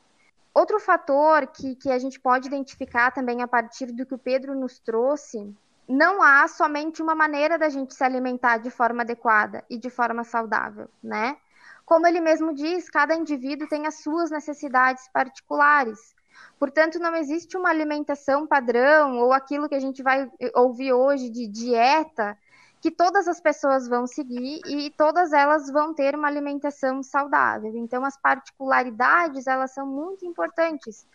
Outro 0.55 0.81
fator 0.81 1.47
que, 1.49 1.75
que 1.75 1.91
a 1.91 1.99
gente 1.99 2.19
pode 2.19 2.49
identificar 2.49 3.11
também 3.11 3.43
a 3.43 3.49
partir 3.49 3.93
do 3.93 4.07
que 4.07 4.15
o 4.15 4.19
Pedro 4.19 4.55
nos 4.55 4.79
trouxe, 4.79 5.55
não 5.87 6.23
há 6.23 6.49
somente 6.49 7.03
uma 7.03 7.15
maneira 7.15 7.59
da 7.59 7.69
gente 7.69 7.95
se 7.95 8.03
alimentar 8.03 8.59
de 8.59 8.71
forma 8.71 9.03
adequada 9.03 9.63
e 9.69 9.79
de 9.79 9.91
forma 9.91 10.25
saudável, 10.25 10.89
né? 11.03 11.37
Como 11.85 12.07
ele 12.07 12.21
mesmo 12.21 12.53
diz, 12.53 12.91
cada 12.91 13.15
indivíduo 13.15 13.69
tem 13.69 13.87
as 13.87 13.97
suas 13.97 14.31
necessidades 14.31 15.07
particulares. 15.13 16.16
Portanto, 16.59 16.99
não 16.99 17.15
existe 17.15 17.57
uma 17.57 17.69
alimentação 17.69 18.47
padrão 18.47 19.19
ou 19.19 19.33
aquilo 19.33 19.69
que 19.69 19.75
a 19.75 19.81
gente 19.81 20.03
vai 20.03 20.31
ouvir 20.55 20.93
hoje 20.93 21.29
de 21.29 21.47
dieta 21.47 22.37
que 22.81 22.91
todas 22.91 23.27
as 23.27 23.41
pessoas 23.41 23.89
vão 23.89 24.07
seguir 24.07 24.61
e 24.67 24.91
todas 24.91 25.33
elas 25.33 25.71
vão 25.71 25.93
ter 25.93 26.15
uma 26.15 26.29
alimentação 26.29 27.03
saudável. 27.03 27.73
Então, 27.77 28.05
as 28.05 28.17
particularidades 28.17 29.47
elas 29.47 29.73
são 29.73 29.87
muito 29.87 30.25
importantes. 30.25 31.07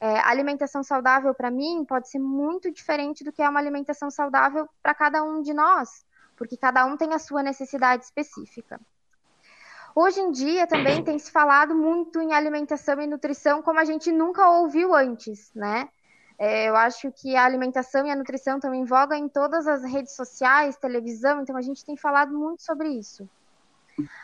É, 0.00 0.18
alimentação 0.20 0.82
saudável 0.82 1.34
para 1.34 1.50
mim 1.50 1.84
pode 1.84 2.08
ser 2.08 2.18
muito 2.18 2.70
diferente 2.70 3.22
do 3.22 3.30
que 3.30 3.42
é 3.42 3.48
uma 3.48 3.60
alimentação 3.60 4.10
saudável 4.10 4.68
para 4.82 4.94
cada 4.94 5.22
um 5.22 5.42
de 5.42 5.52
nós, 5.52 6.06
porque 6.36 6.56
cada 6.56 6.86
um 6.86 6.96
tem 6.96 7.12
a 7.12 7.18
sua 7.18 7.42
necessidade 7.42 8.04
específica. 8.04 8.80
Hoje 9.94 10.20
em 10.20 10.30
dia 10.30 10.66
também 10.66 11.02
tem 11.02 11.18
se 11.18 11.30
falado 11.30 11.74
muito 11.74 12.20
em 12.20 12.32
alimentação 12.32 13.00
e 13.00 13.06
nutrição 13.06 13.62
como 13.62 13.80
a 13.80 13.84
gente 13.84 14.12
nunca 14.12 14.48
ouviu 14.48 14.94
antes, 14.94 15.50
né? 15.54 15.88
É, 16.38 16.68
eu 16.68 16.76
acho 16.76 17.12
que 17.12 17.36
a 17.36 17.44
alimentação 17.44 18.06
e 18.06 18.10
a 18.10 18.16
nutrição 18.16 18.56
estão 18.56 18.72
em 18.72 18.84
voga 18.84 19.16
em 19.16 19.28
todas 19.28 19.66
as 19.66 19.84
redes 19.84 20.16
sociais, 20.16 20.76
televisão, 20.76 21.42
então 21.42 21.56
a 21.56 21.60
gente 21.60 21.84
tem 21.84 21.96
falado 21.96 22.32
muito 22.32 22.62
sobre 22.62 22.88
isso. 22.88 23.28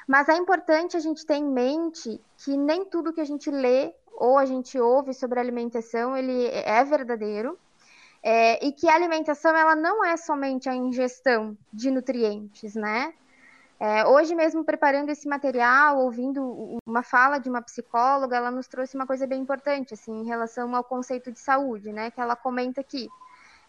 Mas 0.08 0.28
é 0.28 0.36
importante 0.36 0.96
a 0.96 1.00
gente 1.00 1.26
ter 1.26 1.34
em 1.34 1.44
mente 1.44 2.18
que 2.38 2.56
nem 2.56 2.84
tudo 2.86 3.12
que 3.12 3.20
a 3.20 3.24
gente 3.24 3.50
lê 3.50 3.92
ou 4.14 4.38
a 4.38 4.46
gente 4.46 4.78
ouve 4.80 5.12
sobre 5.12 5.38
alimentação 5.38 6.16
ele 6.16 6.46
é 6.46 6.82
verdadeiro. 6.84 7.58
É, 8.22 8.66
e 8.66 8.72
que 8.72 8.88
a 8.88 8.94
alimentação 8.94 9.54
ela 9.56 9.76
não 9.76 10.04
é 10.04 10.16
somente 10.16 10.68
a 10.68 10.74
ingestão 10.74 11.56
de 11.72 11.90
nutrientes, 11.90 12.74
né? 12.74 13.12
É, 13.78 14.06
hoje 14.06 14.34
mesmo, 14.34 14.64
preparando 14.64 15.10
esse 15.10 15.28
material, 15.28 15.98
ouvindo 15.98 16.78
uma 16.86 17.02
fala 17.02 17.38
de 17.38 17.50
uma 17.50 17.60
psicóloga, 17.60 18.34
ela 18.34 18.50
nos 18.50 18.66
trouxe 18.66 18.96
uma 18.96 19.06
coisa 19.06 19.26
bem 19.26 19.42
importante, 19.42 19.92
assim, 19.92 20.12
em 20.20 20.24
relação 20.24 20.74
ao 20.74 20.82
conceito 20.82 21.30
de 21.30 21.38
saúde, 21.38 21.92
né? 21.92 22.10
Que 22.10 22.20
ela 22.20 22.34
comenta 22.34 22.80
aqui. 22.80 23.08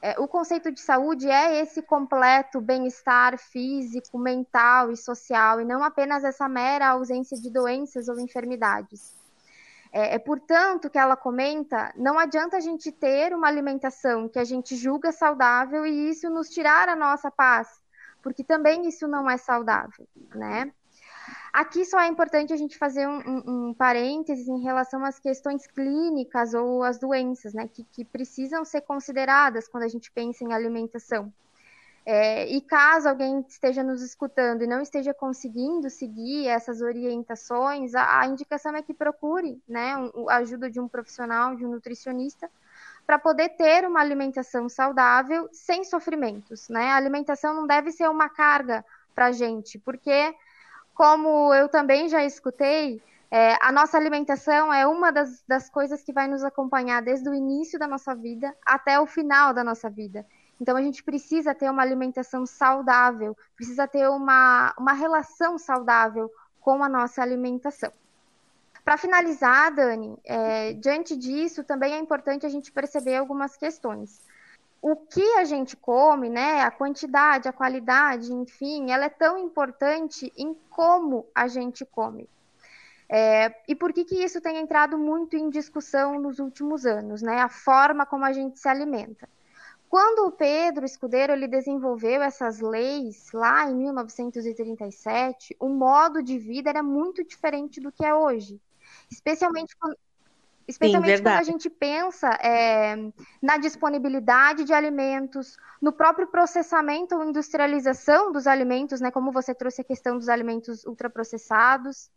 É, 0.01 0.17
o 0.19 0.27
conceito 0.27 0.71
de 0.71 0.79
saúde 0.79 1.29
é 1.29 1.59
esse 1.59 1.81
completo 1.81 2.61
bem-estar 2.61 3.37
físico, 3.37 4.17
mental 4.17 4.91
e 4.91 4.97
social, 4.97 5.59
e 5.59 5.65
não 5.65 5.83
apenas 5.83 6.23
essa 6.23 6.47
mera 6.47 6.89
ausência 6.89 7.35
de 7.37 7.49
doenças 7.49 8.07
ou 8.07 8.19
enfermidades. 8.19 9.15
É, 9.91 10.15
é, 10.15 10.19
portanto 10.19 10.89
que 10.89 10.97
ela 10.97 11.15
comenta, 11.15 11.91
não 11.95 12.19
adianta 12.19 12.57
a 12.57 12.59
gente 12.59 12.91
ter 12.91 13.33
uma 13.33 13.47
alimentação 13.47 14.29
que 14.29 14.37
a 14.37 14.43
gente 14.43 14.75
julga 14.75 15.11
saudável 15.11 15.85
e 15.85 16.09
isso 16.09 16.29
nos 16.29 16.49
tirar 16.49 16.87
a 16.89 16.95
nossa 16.95 17.31
paz, 17.31 17.81
porque 18.27 18.43
também 18.43 18.85
isso 18.89 19.07
não 19.07 19.29
é 19.29 19.37
saudável, 19.37 20.05
né? 20.35 20.69
Aqui 21.53 21.85
só 21.85 21.97
é 22.01 22.07
importante 22.07 22.51
a 22.51 22.57
gente 22.57 22.77
fazer 22.77 23.07
um, 23.07 23.19
um, 23.19 23.69
um 23.69 23.73
parênteses 23.73 24.49
em 24.49 24.61
relação 24.61 25.05
às 25.05 25.17
questões 25.17 25.65
clínicas 25.65 26.53
ou 26.53 26.83
às 26.83 26.99
doenças, 26.99 27.53
né, 27.53 27.69
que, 27.69 27.85
que 27.85 28.03
precisam 28.03 28.65
ser 28.65 28.81
consideradas 28.81 29.69
quando 29.69 29.83
a 29.83 29.87
gente 29.87 30.11
pensa 30.11 30.43
em 30.43 30.51
alimentação. 30.51 31.31
É, 32.05 32.45
e 32.49 32.59
caso 32.59 33.07
alguém 33.07 33.45
esteja 33.47 33.81
nos 33.81 34.01
escutando 34.01 34.61
e 34.61 34.67
não 34.67 34.81
esteja 34.81 35.13
conseguindo 35.13 35.89
seguir 35.89 36.47
essas 36.47 36.81
orientações, 36.81 37.95
a, 37.95 38.19
a 38.19 38.27
indicação 38.27 38.75
é 38.75 38.81
que 38.81 38.93
procure 38.93 39.57
né, 39.65 39.95
um, 39.97 40.29
a 40.29 40.35
ajuda 40.35 40.69
de 40.69 40.81
um 40.81 40.87
profissional, 40.89 41.55
de 41.55 41.65
um 41.65 41.71
nutricionista, 41.71 42.51
para 43.07 43.17
poder 43.17 43.49
ter 43.57 43.87
uma 43.87 44.01
alimentação 44.01 44.69
saudável 44.69 45.49
sem 45.51 45.83
sofrimentos, 45.85 46.69
né? 46.69 46.91
A 46.91 46.97
alimentação 46.97 47.53
não 47.55 47.65
deve 47.65 47.91
ser 47.91 48.09
uma 48.09 48.29
carga 48.29 48.85
para 49.15 49.27
a 49.27 49.31
gente, 49.31 49.79
porque, 49.79 50.35
como 50.93 51.53
eu 51.55 51.69
também 51.69 52.09
já 52.09 52.23
escutei, 52.23 53.01
É, 53.29 53.57
a 53.61 53.73
nossa 53.73 53.97
alimentação 53.97 54.71
é 54.71 54.87
uma 54.87 55.11
das, 55.11 55.43
das 55.45 55.69
coisas 55.69 56.01
que 56.01 56.13
vai 56.13 56.27
nos 56.29 56.43
acompanhar 56.45 57.01
desde 57.01 57.27
o 57.29 57.33
início 57.33 57.77
da 57.77 57.85
nossa 57.85 58.15
vida 58.15 58.55
até 58.65 58.97
o 59.01 59.05
final 59.05 59.53
da 59.53 59.63
nossa 59.65 59.89
vida. 59.89 60.25
Então 60.61 60.77
a 60.77 60.81
gente 60.81 61.03
precisa 61.03 61.53
ter 61.53 61.69
uma 61.69 61.83
alimentação 61.83 62.45
saudável, 62.45 63.35
precisa 63.57 63.85
ter 63.85 64.07
uma, 64.09 64.73
uma 64.79 64.93
relação 64.93 65.57
saudável 65.57 66.31
com 66.61 66.81
a 66.81 66.87
nossa 66.87 67.21
alimentação. 67.21 67.91
Para 68.87 68.95
finalizar, 68.95 69.75
Dani, 69.75 70.17
é, 70.23 70.71
diante 70.71 71.17
disso, 71.17 71.61
também 71.61 71.93
é 71.93 71.97
importante 71.99 72.45
a 72.45 72.49
gente 72.49 72.71
perceber 72.71 73.17
algumas 73.17 73.57
questões. 73.57 74.21
O 74.81 74.95
que 74.95 75.21
a 75.33 75.43
gente 75.43 75.75
come, 75.75 76.29
né, 76.29 76.61
a 76.61 76.71
quantidade, 76.71 77.49
a 77.49 77.51
qualidade, 77.51 78.31
enfim, 78.31 78.89
ela 78.89 79.03
é 79.03 79.09
tão 79.09 79.37
importante 79.39 80.31
em 80.37 80.55
como 80.69 81.27
a 81.35 81.49
gente 81.49 81.83
come. 81.83 82.29
É, 83.09 83.53
e 83.67 83.75
por 83.75 83.91
que, 83.91 84.05
que 84.05 84.23
isso 84.23 84.39
tem 84.39 84.55
entrado 84.55 84.97
muito 84.97 85.35
em 85.35 85.49
discussão 85.49 86.17
nos 86.21 86.39
últimos 86.39 86.85
anos, 86.85 87.21
né? 87.21 87.41
A 87.41 87.49
forma 87.49 88.05
como 88.05 88.23
a 88.23 88.31
gente 88.31 88.57
se 88.57 88.69
alimenta. 88.69 89.27
Quando 89.89 90.27
o 90.27 90.31
Pedro 90.31 90.85
Escudeiro 90.85 91.33
ele 91.33 91.49
desenvolveu 91.49 92.21
essas 92.21 92.61
leis 92.61 93.33
lá 93.33 93.69
em 93.69 93.75
1937, 93.75 95.57
o 95.59 95.67
modo 95.67 96.23
de 96.23 96.39
vida 96.39 96.69
era 96.69 96.81
muito 96.81 97.21
diferente 97.25 97.81
do 97.81 97.91
que 97.91 98.05
é 98.05 98.15
hoje. 98.15 98.61
Especialmente 99.09 99.75
quando, 99.79 99.97
especialmente 100.67 101.17
Sim, 101.17 101.23
quando 101.23 101.37
a 101.37 101.43
gente 101.43 101.69
pensa 101.69 102.29
é, 102.41 102.95
na 103.41 103.57
disponibilidade 103.57 104.65
de 104.65 104.73
alimentos, 104.73 105.57
no 105.81 105.93
próprio 105.93 106.27
processamento 106.27 107.15
ou 107.15 107.23
industrialização 107.23 108.31
dos 108.31 108.45
alimentos, 108.45 108.99
né, 108.99 109.09
como 109.09 109.31
você 109.31 109.55
trouxe 109.55 109.81
a 109.81 109.85
questão 109.85 110.17
dos 110.17 110.27
alimentos 110.27 110.85
ultraprocessados. 110.85 112.09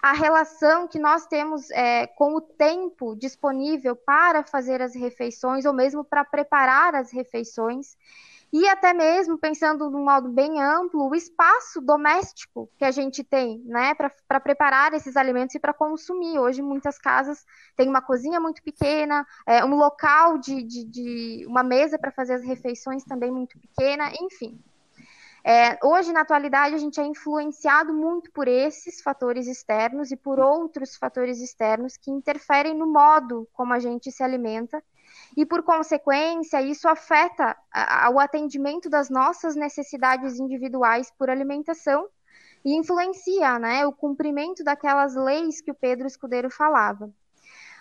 A 0.00 0.12
relação 0.12 0.88
que 0.88 0.98
nós 0.98 1.26
temos 1.26 1.70
é, 1.70 2.06
com 2.06 2.34
o 2.34 2.40
tempo 2.40 3.14
disponível 3.14 3.94
para 3.94 4.42
fazer 4.42 4.80
as 4.80 4.94
refeições, 4.94 5.66
ou 5.66 5.72
mesmo 5.72 6.02
para 6.02 6.24
preparar 6.24 6.94
as 6.94 7.12
refeições, 7.12 7.96
e 8.52 8.66
até 8.68 8.94
mesmo 8.94 9.36
pensando 9.38 9.88
de 9.90 9.96
um 9.96 10.04
modo 10.04 10.28
bem 10.28 10.62
amplo, 10.62 11.08
o 11.08 11.14
espaço 11.14 11.80
doméstico 11.80 12.70
que 12.78 12.84
a 12.84 12.90
gente 12.90 13.24
tem, 13.24 13.58
né, 13.64 13.94
para 13.94 14.40
preparar 14.40 14.94
esses 14.94 15.16
alimentos 15.16 15.54
e 15.54 15.60
para 15.60 15.74
consumir. 15.74 16.38
Hoje, 16.38 16.62
muitas 16.62 16.98
casas 16.98 17.44
têm 17.76 17.88
uma 17.88 18.00
cozinha 18.00 18.40
muito 18.40 18.62
pequena, 18.62 19.26
é, 19.46 19.64
um 19.64 19.76
local 19.76 20.38
de, 20.38 20.62
de, 20.62 20.84
de 20.84 21.46
uma 21.46 21.62
mesa 21.62 21.98
para 21.98 22.12
fazer 22.12 22.34
as 22.34 22.44
refeições 22.44 23.04
também 23.04 23.30
muito 23.30 23.58
pequena, 23.58 24.10
enfim. 24.20 24.58
É, 25.48 25.78
hoje, 25.80 26.12
na 26.12 26.22
atualidade, 26.22 26.74
a 26.74 26.78
gente 26.78 27.00
é 27.00 27.04
influenciado 27.04 27.92
muito 27.92 28.32
por 28.32 28.48
esses 28.48 29.00
fatores 29.00 29.46
externos 29.46 30.10
e 30.10 30.16
por 30.16 30.40
outros 30.40 30.96
fatores 30.96 31.40
externos 31.40 31.96
que 31.96 32.10
interferem 32.10 32.74
no 32.74 32.92
modo 32.92 33.48
como 33.52 33.72
a 33.72 33.78
gente 33.78 34.10
se 34.10 34.24
alimenta. 34.24 34.82
E, 35.36 35.44
por 35.44 35.62
consequência, 35.62 36.62
isso 36.62 36.88
afeta 36.88 37.56
o 38.12 38.18
atendimento 38.18 38.88
das 38.88 39.10
nossas 39.10 39.54
necessidades 39.54 40.38
individuais 40.38 41.12
por 41.18 41.28
alimentação 41.28 42.08
e 42.64 42.74
influencia 42.74 43.58
né, 43.58 43.86
o 43.86 43.92
cumprimento 43.92 44.64
daquelas 44.64 45.14
leis 45.14 45.60
que 45.60 45.70
o 45.70 45.74
Pedro 45.74 46.06
Escudeiro 46.06 46.50
falava. 46.50 47.12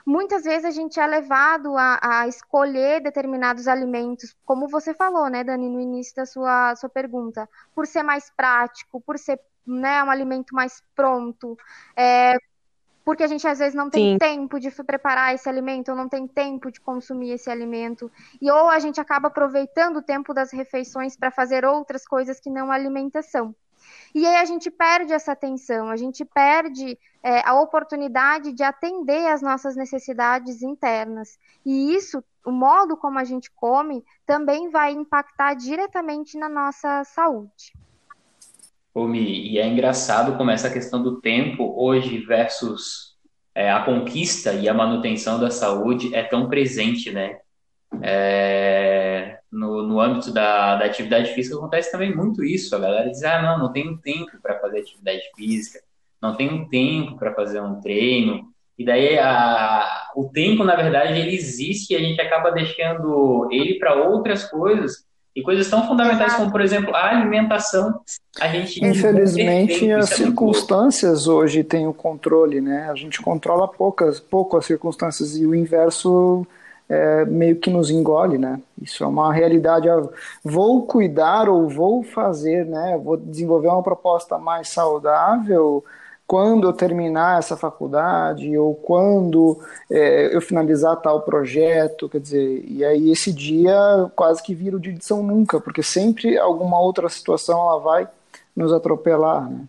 Muitas 0.06 0.44
vezes 0.44 0.66
a 0.66 0.70
gente 0.70 1.00
é 1.00 1.08
levado 1.08 1.76
a, 1.76 2.00
a, 2.00 2.28
escolher 2.28 3.02
determinados 3.02 3.68
alimentos, 3.68 4.36
como 4.46 4.68
você 4.68 4.94
falou, 4.94 5.28
né, 5.28 5.44
Dani, 5.44 5.68
no 5.68 5.80
início 5.80 6.16
da 6.16 6.28
sua, 6.28 6.76
sua 6.76 6.90
pergunta, 6.90 7.50
por 7.74 7.88
ser 7.88 8.04
mais 8.04 8.30
prático, 8.30 9.02
por 9.02 9.18
ser 9.18 9.42
né, 9.66 10.04
um 10.04 10.12
alimento 10.12 10.54
mais 10.54 10.84
pronto, 10.94 11.58
é, 11.96 12.36
porque 13.06 13.24
a 13.24 13.28
gente 13.28 13.48
às 13.48 13.60
vezes 13.60 13.76
não 13.76 13.88
tem 13.88 14.14
Sim. 14.14 14.18
tempo 14.18 14.60
de 14.60 14.72
preparar 14.72 15.36
esse 15.36 15.48
alimento, 15.48 15.92
ou 15.92 15.96
não 15.96 16.10
tem 16.10 16.28
tempo 16.28 16.72
de 16.72 16.82
consumir 16.82 17.32
esse 17.32 17.52
alimento, 17.52 18.12
e 18.42 18.50
ou 18.50 18.68
a 18.68 18.80
gente 18.80 19.00
acaba 19.00 19.28
aproveitando 19.28 19.98
o 19.98 20.02
tempo 20.02 20.34
das 20.34 20.52
refeições 20.52 21.16
para 21.16 21.30
fazer 21.30 21.64
outras 21.64 22.06
coisas 22.08 22.40
que 22.40 22.50
não 22.50 22.72
alimentação. 22.72 23.56
E 24.14 24.26
aí 24.26 24.38
a 24.38 24.46
gente 24.46 24.72
perde 24.72 25.14
essa 25.14 25.34
atenção, 25.34 25.90
a 25.90 25.96
gente 25.96 26.26
perde 26.26 26.98
é, 27.22 27.48
a 27.48 27.54
oportunidade 27.62 28.54
de 28.54 28.64
atender 28.64 29.28
às 29.28 29.42
nossas 29.42 29.76
necessidades 29.76 30.64
internas. 30.64 31.38
E 31.64 31.94
isso, 31.94 32.24
o 32.44 32.52
modo 32.52 32.98
como 32.98 33.20
a 33.20 33.24
gente 33.24 33.52
come, 33.52 34.04
também 34.26 34.70
vai 34.70 34.92
impactar 34.94 35.54
diretamente 35.54 36.38
na 36.38 36.50
nossa 36.50 37.04
saúde. 37.04 37.74
E 38.98 39.60
é 39.60 39.68
engraçado 39.68 40.38
como 40.38 40.52
essa 40.52 40.70
questão 40.70 41.04
do 41.04 41.20
tempo 41.20 41.76
hoje 41.78 42.20
versus 42.20 43.16
é, 43.54 43.70
a 43.70 43.84
conquista 43.84 44.54
e 44.54 44.70
a 44.70 44.74
manutenção 44.74 45.38
da 45.38 45.52
saúde 45.52 46.16
é 46.16 46.24
tão 46.24 46.48
presente, 46.48 47.12
né? 47.12 47.40
É, 48.02 49.40
no, 49.52 49.84
no 49.84 50.00
âmbito 50.00 50.32
da, 50.34 50.78
da 50.78 50.86
atividade 50.86 51.34
física 51.34 51.58
acontece 51.58 51.92
também 51.92 52.16
muito 52.16 52.42
isso. 52.42 52.74
A 52.74 52.80
galera 52.80 53.10
diz: 53.10 53.22
ah, 53.24 53.42
não, 53.42 53.60
não 53.60 53.74
tenho 53.74 53.98
tempo 53.98 54.32
para 54.42 54.60
fazer 54.60 54.80
atividade 54.80 55.24
física, 55.36 55.82
não 56.22 56.34
tenho 56.36 56.70
tempo 56.70 57.18
para 57.18 57.34
fazer 57.34 57.60
um 57.60 57.82
treino. 57.82 58.48
E 58.78 58.86
daí 58.86 59.20
a, 59.20 60.12
o 60.16 60.30
tempo, 60.30 60.64
na 60.64 60.76
verdade, 60.76 61.20
ele 61.20 61.36
existe 61.36 61.94
e 61.94 61.96
a 61.98 62.00
gente 62.00 62.20
acaba 62.22 62.52
deixando 62.52 63.50
ele 63.52 63.78
para 63.78 63.94
outras 63.94 64.50
coisas 64.50 65.05
e 65.36 65.44
coisas 65.44 65.70
tão 65.70 65.86
fundamentais 65.86 66.34
como, 66.36 66.50
por 66.50 66.62
exemplo, 66.62 66.96
a 66.96 67.10
alimentação. 67.10 68.00
A 68.40 68.48
gente 68.48 68.84
Infelizmente, 68.84 69.92
as 69.92 70.12
é 70.12 70.16
circunstâncias 70.16 71.28
hoje 71.28 71.64
têm 71.64 71.88
o 71.88 71.94
controle, 71.94 72.62
né? 72.62 72.90
A 72.90 72.96
gente 72.96 73.22
controla 73.22 73.68
poucas, 73.68 74.20
pouco 74.20 74.56
as 74.56 74.66
circunstâncias 74.66 75.36
e 75.36 75.46
o 75.46 75.54
inverso 75.54 76.48
é, 76.88 77.26
meio 77.26 77.58
que 77.58 77.70
nos 77.70 77.90
engole, 77.90 78.38
né? 78.38 78.62
Isso 78.82 79.04
é 79.04 79.08
uma 79.08 79.34
realidade. 79.34 79.90
Vou 80.44 80.84
cuidar 80.84 81.50
ou 81.50 81.68
vou 81.68 82.02
fazer, 82.02 82.66
né? 82.66 82.98
Vou 83.04 83.18
desenvolver 83.18 83.68
uma 83.68 83.84
proposta 83.84 84.38
mais 84.38 84.70
saudável 84.70 85.84
quando 86.28 86.68
eu 86.68 86.74
terminar 86.74 87.40
essa 87.40 87.56
faculdade 87.56 88.58
ou 88.58 88.74
quando 88.74 89.60
é, 89.92 90.36
eu 90.36 90.42
finalizar 90.42 90.96
tal 90.98 91.22
projeto, 91.22 92.10
quer 92.10 92.20
dizer, 92.20 92.66
e 92.68 92.84
aí 92.84 93.12
esse 93.12 93.32
dia 93.32 93.76
quase 94.16 94.42
que 94.42 94.56
vira 94.56 94.76
o 94.76 94.80
dia 94.80 94.94
de 94.94 95.06
São 95.06 95.22
Nunca, 95.22 95.60
porque 95.60 95.84
sempre 95.84 96.38
alguma 96.38 96.80
outra 96.80 97.08
situação 97.10 97.60
ela 97.60 97.80
vai 97.80 98.08
nos 98.56 98.74
atropelar, 98.74 99.50
né? 99.50 99.66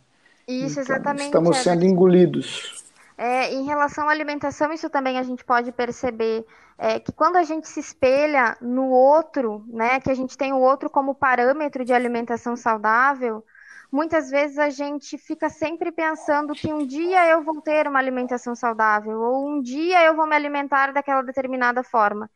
Isso, 0.49 0.81
então, 0.81 0.95
exatamente. 0.95 1.25
Estamos 1.27 1.57
sendo 1.59 1.85
engolidos. 1.85 2.85
É, 3.19 3.53
em 3.53 3.65
relação 3.65 4.09
à 4.09 4.13
alimentação, 4.13 4.73
isso 4.73 4.89
também 4.89 5.19
a 5.19 5.23
gente 5.23 5.45
pode 5.45 5.73
perceber 5.73 6.47
é, 6.79 7.01
que 7.01 7.11
quando 7.11 7.37
a 7.37 7.43
gente 7.43 7.67
se 7.67 7.81
espelha 7.81 8.57
no 8.61 8.91
outro, 8.91 9.65
né, 9.67 9.99
que 10.01 10.11
a 10.11 10.15
gente 10.15 10.37
tem 10.37 10.53
o 10.53 10.61
outro 10.61 10.89
como 10.89 11.15
parâmetro 11.15 11.85
de 11.85 11.93
alimentação 11.93 12.55
saudável, 12.55 13.43
muitas 13.91 14.31
vezes 14.31 14.59
a 14.59 14.71
gente 14.71 15.17
fica 15.19 15.49
sempre 15.49 15.91
pensando 15.93 16.55
que 16.55 16.73
um 16.73 16.87
dia 16.87 17.27
eu 17.29 17.43
vou 17.43 17.61
ter 17.61 17.87
uma 17.87 17.99
alimentação 17.99 18.55
saudável, 18.55 19.21
ou 19.21 19.49
um 19.49 19.61
dia 19.61 20.05
eu 20.05 20.15
vou 20.15 20.27
me 20.27 20.35
alimentar 20.35 20.93
daquela 20.93 21.23
determinada 21.23 21.83
forma. 21.83 22.31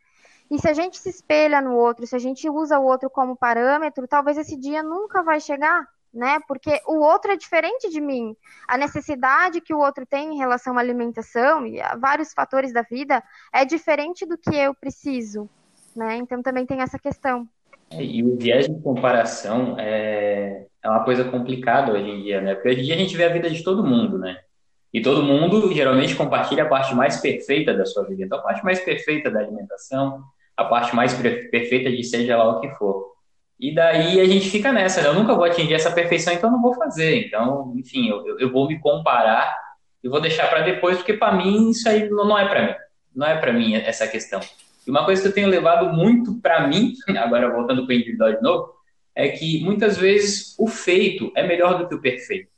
E 0.51 0.59
se 0.59 0.69
a 0.69 0.73
gente 0.73 0.99
se 0.99 1.09
espelha 1.09 1.61
no 1.61 1.77
outro, 1.77 2.07
se 2.07 2.17
a 2.17 2.19
gente 2.19 2.51
usa 2.51 2.79
o 2.79 2.85
outro 2.85 3.09
como 3.09 3.37
parâmetro, 3.37 4.09
talvez 4.09 4.37
esse 4.37 4.57
dia 4.57 4.83
nunca 4.83 5.23
vai 5.23 5.41
chegar, 5.41 5.87
né? 6.13 6.41
Porque 6.49 6.81
o 6.89 6.97
outro 6.97 7.31
é 7.31 7.37
diferente 7.37 7.89
de 7.89 8.01
mim. 8.01 8.37
A 8.67 8.77
necessidade 8.77 9.61
que 9.61 9.73
o 9.73 9.79
outro 9.79 10.05
tem 10.05 10.35
em 10.35 10.39
relação 10.39 10.77
à 10.77 10.81
alimentação 10.81 11.65
e 11.65 11.81
a 11.81 11.95
vários 11.95 12.33
fatores 12.33 12.73
da 12.73 12.83
vida 12.83 13.23
é 13.53 13.65
diferente 13.65 14.27
do 14.27 14.37
que 14.37 14.55
eu 14.57 14.75
preciso, 14.75 15.49
né? 15.95 16.17
Então 16.17 16.43
também 16.43 16.67
tem 16.67 16.81
essa 16.81 16.99
questão. 16.99 17.49
É, 17.91 18.03
e 18.03 18.23
o 18.23 18.37
viés 18.37 18.67
de 18.67 18.81
comparação 18.81 19.77
é, 19.79 20.67
é 20.83 20.89
uma 20.89 21.05
coisa 21.05 21.25
complicada 21.25 21.93
hoje 21.93 22.09
em 22.09 22.23
dia, 22.23 22.41
né? 22.41 22.55
Porque 22.55 22.69
hoje 22.69 22.81
em 22.81 22.85
dia 22.85 22.95
a 22.95 22.99
gente 22.99 23.17
vê 23.17 23.25
a 23.25 23.33
vida 23.33 23.51
de 23.51 23.63
todo 23.63 23.85
mundo, 23.85 24.19
né? 24.19 24.39
E 24.93 25.01
todo 25.01 25.23
mundo 25.23 25.73
geralmente 25.73 26.15
compartilha 26.17 26.65
a 26.65 26.69
parte 26.69 26.95
mais 26.95 27.21
perfeita 27.21 27.73
da 27.73 27.85
sua 27.87 28.05
vida. 28.05 28.25
Então, 28.25 28.39
a 28.39 28.43
parte 28.43 28.65
mais 28.65 28.81
perfeita 28.81 29.31
da 29.31 29.41
alimentação, 29.41 30.23
a 30.57 30.65
parte 30.65 30.95
mais 30.95 31.15
perfeita 31.15 31.91
de 31.91 32.03
seja 32.03 32.37
lá 32.37 32.49
o 32.57 32.61
que 32.61 32.69
for. 32.71 33.11
E 33.59 33.75
daí 33.75 34.21
a 34.21 34.25
gente 34.25 34.49
fica 34.49 34.73
nessa, 34.73 35.01
eu 35.03 35.15
nunca 35.15 35.35
vou 35.35 35.45
atingir 35.45 35.75
essa 35.75 35.93
perfeição, 35.93 36.33
então 36.33 36.51
não 36.51 36.63
vou 36.63 36.75
fazer. 36.75 37.27
Então, 37.27 37.75
enfim, 37.77 38.09
eu, 38.09 38.39
eu 38.39 38.51
vou 38.51 38.67
me 38.67 38.81
comparar 38.81 39.55
e 40.03 40.09
vou 40.09 40.21
deixar 40.21 40.49
para 40.49 40.63
depois, 40.63 40.97
porque 40.97 41.13
para 41.13 41.33
mim 41.33 41.71
isso 41.71 41.89
aí 41.89 42.09
não 42.09 42.39
é 42.39 42.49
para 42.49 42.67
mim. 42.67 42.75
Não 43.15 43.27
é 43.27 43.37
para 43.37 43.53
mim 43.53 43.75
essa 43.75 44.09
questão. 44.09 44.41
E 44.87 44.91
uma 44.91 45.05
coisa 45.05 45.23
que 45.23 45.29
eu 45.29 45.33
tenho 45.33 45.49
levado 45.49 45.93
muito 45.93 46.41
para 46.41 46.67
mim, 46.67 46.95
agora 47.19 47.51
voltando 47.51 47.87
para 47.87 47.93
o 47.93 47.97
individual 47.97 48.33
de 48.33 48.43
novo, 48.43 48.75
é 49.15 49.29
que 49.29 49.63
muitas 49.65 49.97
vezes 49.97 50.55
o 50.59 50.67
feito 50.67 51.33
é 51.35 51.47
melhor 51.47 51.79
do 51.79 51.89
que 51.89 51.95
o 51.95 52.01
perfeito. 52.01 52.51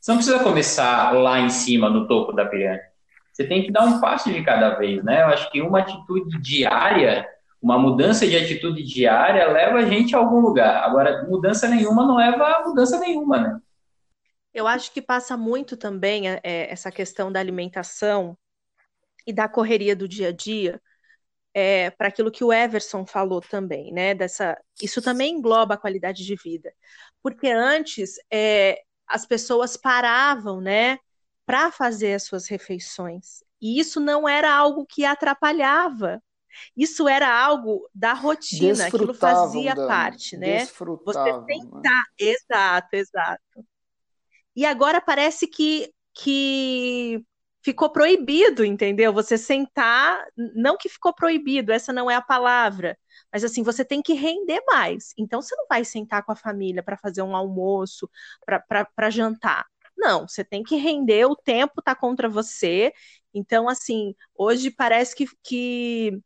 Você 0.00 0.10
não 0.10 0.18
precisa 0.18 0.42
começar 0.42 1.12
lá 1.12 1.40
em 1.40 1.50
cima, 1.50 1.90
no 1.90 2.08
topo 2.08 2.32
da 2.32 2.46
pirâmide. 2.46 2.84
Você 3.32 3.44
tem 3.44 3.62
que 3.62 3.70
dar 3.70 3.84
um 3.84 4.00
passo 4.00 4.32
de 4.32 4.42
cada 4.42 4.70
vez, 4.70 5.04
né? 5.04 5.22
Eu 5.22 5.26
acho 5.26 5.50
que 5.50 5.60
uma 5.60 5.80
atitude 5.80 6.40
diária 6.40 7.26
uma 7.60 7.78
mudança 7.78 8.26
de 8.26 8.36
atitude 8.36 8.82
diária 8.82 9.46
leva 9.48 9.78
a 9.78 9.84
gente 9.84 10.16
a 10.16 10.18
algum 10.18 10.40
lugar. 10.40 10.82
Agora, 10.82 11.26
mudança 11.28 11.68
nenhuma 11.68 12.06
não 12.06 12.16
leva 12.16 12.44
a 12.44 12.64
mudança 12.66 12.98
nenhuma, 12.98 13.38
né? 13.38 13.60
Eu 14.52 14.66
acho 14.66 14.92
que 14.92 15.02
passa 15.02 15.36
muito 15.36 15.76
também 15.76 16.28
é, 16.28 16.40
essa 16.42 16.90
questão 16.90 17.30
da 17.30 17.38
alimentação 17.38 18.36
e 19.26 19.32
da 19.32 19.46
correria 19.46 19.94
do 19.94 20.08
dia 20.08 20.28
a 20.28 20.32
dia 20.32 20.80
é, 21.54 21.90
para 21.90 22.08
aquilo 22.08 22.30
que 22.30 22.44
o 22.44 22.52
Everson 22.52 23.06
falou 23.06 23.40
também, 23.40 23.92
né? 23.92 24.14
Dessa, 24.14 24.56
isso 24.80 25.02
também 25.02 25.34
engloba 25.34 25.74
a 25.74 25.78
qualidade 25.78 26.24
de 26.24 26.36
vida, 26.36 26.72
porque 27.22 27.48
antes 27.48 28.14
é, 28.32 28.80
as 29.06 29.26
pessoas 29.26 29.76
paravam, 29.76 30.60
né, 30.60 30.98
para 31.44 31.70
fazer 31.72 32.14
as 32.14 32.24
suas 32.24 32.46
refeições 32.46 33.42
e 33.60 33.78
isso 33.78 34.00
não 34.00 34.28
era 34.28 34.52
algo 34.52 34.86
que 34.86 35.04
atrapalhava. 35.04 36.22
Isso 36.76 37.08
era 37.08 37.32
algo 37.32 37.88
da 37.94 38.12
rotina, 38.12 38.86
aquilo 38.86 39.14
fazia 39.14 39.74
parte, 39.74 40.36
né? 40.36 40.66
Você 40.66 41.32
né? 41.32 41.44
tentar, 41.46 41.80
né? 41.80 42.02
exato, 42.18 42.88
exato. 42.96 43.66
E 44.56 44.66
agora 44.66 45.00
parece 45.00 45.46
que, 45.46 45.92
que 46.12 47.24
ficou 47.62 47.90
proibido, 47.90 48.64
entendeu? 48.64 49.12
Você 49.12 49.36
sentar, 49.38 50.24
não 50.54 50.76
que 50.76 50.88
ficou 50.88 51.14
proibido, 51.14 51.72
essa 51.72 51.92
não 51.92 52.10
é 52.10 52.14
a 52.16 52.22
palavra, 52.22 52.98
mas 53.32 53.44
assim, 53.44 53.62
você 53.62 53.84
tem 53.84 54.02
que 54.02 54.14
render 54.14 54.62
mais. 54.66 55.12
Então, 55.18 55.42
você 55.42 55.54
não 55.56 55.66
vai 55.68 55.84
sentar 55.84 56.24
com 56.24 56.32
a 56.32 56.36
família 56.36 56.82
para 56.82 56.96
fazer 56.96 57.22
um 57.22 57.36
almoço, 57.36 58.10
para 58.96 59.10
jantar. 59.10 59.66
Não, 59.96 60.26
você 60.26 60.42
tem 60.44 60.62
que 60.62 60.76
render, 60.76 61.26
o 61.26 61.36
tempo 61.36 61.74
está 61.80 61.94
contra 61.94 62.28
você. 62.28 62.92
Então, 63.34 63.68
assim, 63.68 64.14
hoje 64.34 64.70
parece 64.70 65.14
que, 65.14 65.26
que, 65.42 66.18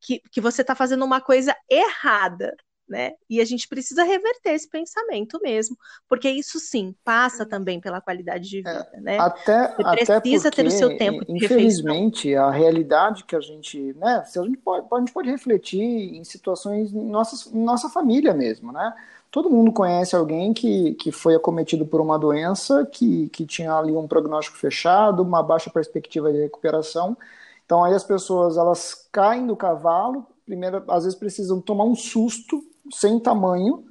que, 0.00 0.20
que 0.30 0.40
você 0.40 0.62
está 0.62 0.74
fazendo 0.74 1.04
uma 1.04 1.20
coisa 1.20 1.54
errada, 1.70 2.56
né? 2.88 3.12
E 3.28 3.40
a 3.40 3.44
gente 3.44 3.68
precisa 3.68 4.04
reverter 4.04 4.50
esse 4.50 4.68
pensamento 4.68 5.40
mesmo, 5.42 5.76
porque 6.08 6.28
isso 6.28 6.60
sim 6.60 6.94
passa 7.04 7.44
também 7.44 7.80
pela 7.80 8.00
qualidade 8.00 8.48
de 8.48 8.58
vida, 8.58 8.88
é, 8.92 9.00
né? 9.00 9.18
Até, 9.18 9.74
Você 9.76 10.20
precisa 10.20 10.48
até 10.48 10.62
porque, 10.62 10.62
ter 10.62 10.66
o 10.66 10.70
seu 10.70 10.96
tempo 10.96 11.24
Infelizmente, 11.28 12.28
refeição. 12.28 12.48
a 12.48 12.50
realidade 12.50 13.24
que 13.24 13.34
a 13.34 13.40
gente, 13.40 13.92
né? 13.94 14.24
A 14.24 14.42
gente 14.42 14.58
pode, 14.58 14.86
a 14.90 14.98
gente 14.98 15.12
pode 15.12 15.30
refletir 15.30 15.82
em 15.82 16.22
situações 16.24 16.92
em 16.92 17.04
nossa, 17.04 17.48
em 17.56 17.62
nossa 17.62 17.88
família 17.88 18.32
mesmo, 18.32 18.72
né? 18.72 18.94
Todo 19.30 19.50
mundo 19.50 19.72
conhece 19.72 20.14
alguém 20.14 20.54
que, 20.54 20.94
que 20.94 21.10
foi 21.10 21.34
acometido 21.34 21.84
por 21.84 22.00
uma 22.00 22.18
doença 22.18 22.86
que, 22.86 23.28
que 23.30 23.44
tinha 23.44 23.74
ali 23.74 23.92
um 23.92 24.06
prognóstico 24.06 24.56
fechado, 24.56 25.22
uma 25.22 25.42
baixa 25.42 25.68
perspectiva 25.68 26.32
de 26.32 26.40
recuperação. 26.40 27.16
Então 27.64 27.84
aí 27.84 27.92
as 27.94 28.04
pessoas 28.04 28.56
elas 28.56 29.08
caem 29.10 29.46
do 29.46 29.56
cavalo, 29.56 30.24
primeiro 30.44 30.82
às 30.88 31.04
vezes 31.04 31.18
precisam 31.18 31.60
tomar 31.60 31.84
um 31.84 31.96
susto 31.96 32.64
sem 32.90 33.18
tamanho 33.18 33.84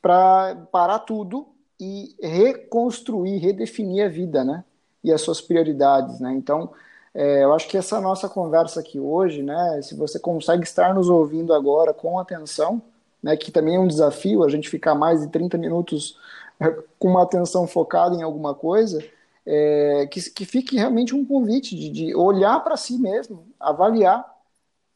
para 0.00 0.56
parar 0.70 1.00
tudo 1.00 1.46
e 1.78 2.14
reconstruir, 2.20 3.38
redefinir 3.38 4.04
a 4.04 4.08
vida, 4.08 4.44
né? 4.44 4.64
E 5.02 5.12
as 5.12 5.20
suas 5.20 5.40
prioridades, 5.40 6.20
né? 6.20 6.32
Então, 6.32 6.70
é, 7.14 7.44
eu 7.44 7.52
acho 7.52 7.68
que 7.68 7.76
essa 7.76 8.00
nossa 8.00 8.28
conversa 8.28 8.80
aqui 8.80 8.98
hoje, 8.98 9.42
né? 9.42 9.80
Se 9.82 9.94
você 9.94 10.18
consegue 10.18 10.64
estar 10.64 10.94
nos 10.94 11.08
ouvindo 11.08 11.52
agora 11.52 11.92
com 11.92 12.18
atenção, 12.18 12.80
né? 13.22 13.36
Que 13.36 13.50
também 13.50 13.76
é 13.76 13.80
um 13.80 13.86
desafio, 13.86 14.44
a 14.44 14.48
gente 14.48 14.68
ficar 14.68 14.94
mais 14.94 15.20
de 15.20 15.28
30 15.28 15.58
minutos 15.58 16.18
é, 16.60 16.70
com 16.98 17.08
uma 17.08 17.22
atenção 17.22 17.66
focada 17.66 18.14
em 18.14 18.22
alguma 18.22 18.54
coisa, 18.54 19.02
é, 19.44 20.08
que, 20.10 20.30
que 20.30 20.44
fique 20.44 20.76
realmente 20.76 21.14
um 21.14 21.24
convite 21.24 21.74
de, 21.74 21.88
de 21.90 22.14
olhar 22.14 22.62
para 22.62 22.76
si 22.76 22.98
mesmo, 22.98 23.44
avaliar 23.58 24.31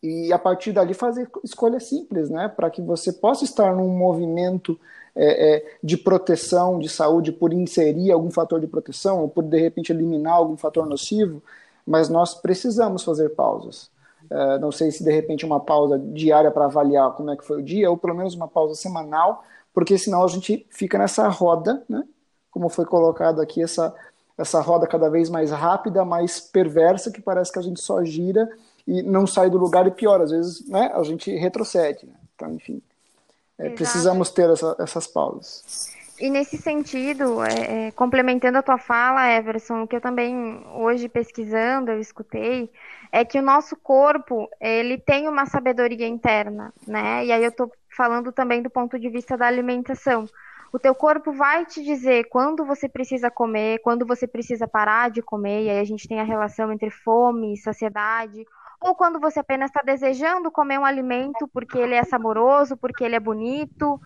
e 0.06 0.32
a 0.32 0.38
partir 0.38 0.72
dali 0.72 0.94
fazer 0.94 1.28
escolhas 1.42 1.84
simples, 1.84 2.30
né, 2.30 2.48
para 2.48 2.70
que 2.70 2.80
você 2.80 3.12
possa 3.12 3.44
estar 3.44 3.74
num 3.74 3.88
movimento 3.88 4.78
é, 5.14 5.56
é, 5.56 5.76
de 5.82 5.96
proteção 5.96 6.78
de 6.78 6.88
saúde 6.88 7.32
por 7.32 7.52
inserir 7.52 8.12
algum 8.12 8.30
fator 8.30 8.60
de 8.60 8.66
proteção 8.66 9.22
ou 9.22 9.28
por 9.28 9.42
de 9.42 9.58
repente 9.58 9.90
eliminar 9.90 10.34
algum 10.34 10.56
fator 10.56 10.86
nocivo, 10.86 11.42
mas 11.86 12.08
nós 12.08 12.34
precisamos 12.34 13.02
fazer 13.02 13.30
pausas. 13.30 13.90
É, 14.30 14.58
não 14.58 14.70
sei 14.70 14.90
se 14.90 15.02
de 15.02 15.10
repente 15.10 15.46
uma 15.46 15.60
pausa 15.60 15.98
diária 15.98 16.50
para 16.50 16.66
avaliar 16.66 17.12
como 17.12 17.30
é 17.30 17.36
que 17.36 17.44
foi 17.44 17.58
o 17.60 17.62
dia 17.62 17.90
ou 17.90 17.96
pelo 17.96 18.14
menos 18.14 18.34
uma 18.34 18.48
pausa 18.48 18.74
semanal, 18.74 19.44
porque 19.72 19.96
senão 19.98 20.22
a 20.22 20.28
gente 20.28 20.66
fica 20.70 20.98
nessa 20.98 21.28
roda, 21.28 21.82
né, 21.88 22.04
como 22.50 22.68
foi 22.68 22.84
colocado 22.84 23.40
aqui 23.40 23.62
essa 23.62 23.94
essa 24.38 24.60
roda 24.60 24.86
cada 24.86 25.08
vez 25.08 25.30
mais 25.30 25.50
rápida, 25.50 26.04
mais 26.04 26.38
perversa, 26.38 27.10
que 27.10 27.22
parece 27.22 27.50
que 27.50 27.58
a 27.58 27.62
gente 27.62 27.80
só 27.80 28.04
gira 28.04 28.46
e 28.86 29.02
não 29.02 29.26
sai 29.26 29.50
do 29.50 29.58
lugar 29.58 29.86
e 29.86 29.90
pior, 29.90 30.20
às 30.20 30.30
vezes 30.30 30.66
né, 30.68 30.90
a 30.94 31.02
gente 31.02 31.34
retrocede. 31.34 32.06
Né? 32.06 32.14
Então, 32.34 32.54
enfim, 32.54 32.80
é, 33.58 33.70
precisamos 33.70 34.30
ter 34.30 34.48
essa, 34.50 34.76
essas 34.78 35.06
pausas. 35.06 35.94
E 36.18 36.30
nesse 36.30 36.56
sentido, 36.56 37.42
é, 37.44 37.88
é, 37.88 37.90
complementando 37.90 38.56
a 38.56 38.62
tua 38.62 38.78
fala, 38.78 39.30
Everson, 39.30 39.82
o 39.82 39.86
que 39.86 39.96
eu 39.96 40.00
também 40.00 40.64
hoje 40.74 41.08
pesquisando, 41.08 41.90
eu 41.90 42.00
escutei, 42.00 42.70
é 43.12 43.24
que 43.24 43.38
o 43.38 43.42
nosso 43.42 43.76
corpo, 43.76 44.48
ele 44.58 44.96
tem 44.96 45.28
uma 45.28 45.44
sabedoria 45.44 46.06
interna, 46.06 46.72
né? 46.86 47.24
E 47.24 47.32
aí 47.32 47.42
eu 47.42 47.50
estou 47.50 47.70
falando 47.94 48.32
também 48.32 48.62
do 48.62 48.70
ponto 48.70 48.98
de 48.98 49.10
vista 49.10 49.36
da 49.36 49.46
alimentação. 49.46 50.26
O 50.72 50.78
teu 50.78 50.94
corpo 50.94 51.32
vai 51.32 51.64
te 51.64 51.82
dizer 51.82 52.24
quando 52.28 52.64
você 52.64 52.88
precisa 52.88 53.30
comer, 53.30 53.80
quando 53.80 54.06
você 54.06 54.26
precisa 54.26 54.66
parar 54.66 55.10
de 55.10 55.22
comer, 55.22 55.64
e 55.64 55.70
aí 55.70 55.80
a 55.80 55.84
gente 55.84 56.08
tem 56.08 56.18
a 56.18 56.24
relação 56.24 56.72
entre 56.72 56.90
fome 56.90 57.54
e 57.54 57.56
saciedade, 57.56 58.44
ou 58.80 58.94
quando 58.94 59.18
você 59.20 59.40
apenas 59.40 59.70
está 59.70 59.82
desejando 59.82 60.50
comer 60.50 60.78
um 60.78 60.84
alimento 60.84 61.48
porque 61.48 61.78
ele 61.78 61.94
é 61.94 62.04
saboroso, 62.04 62.76
porque 62.76 63.04
ele 63.04 63.16
é 63.16 63.20
bonito. 63.20 64.00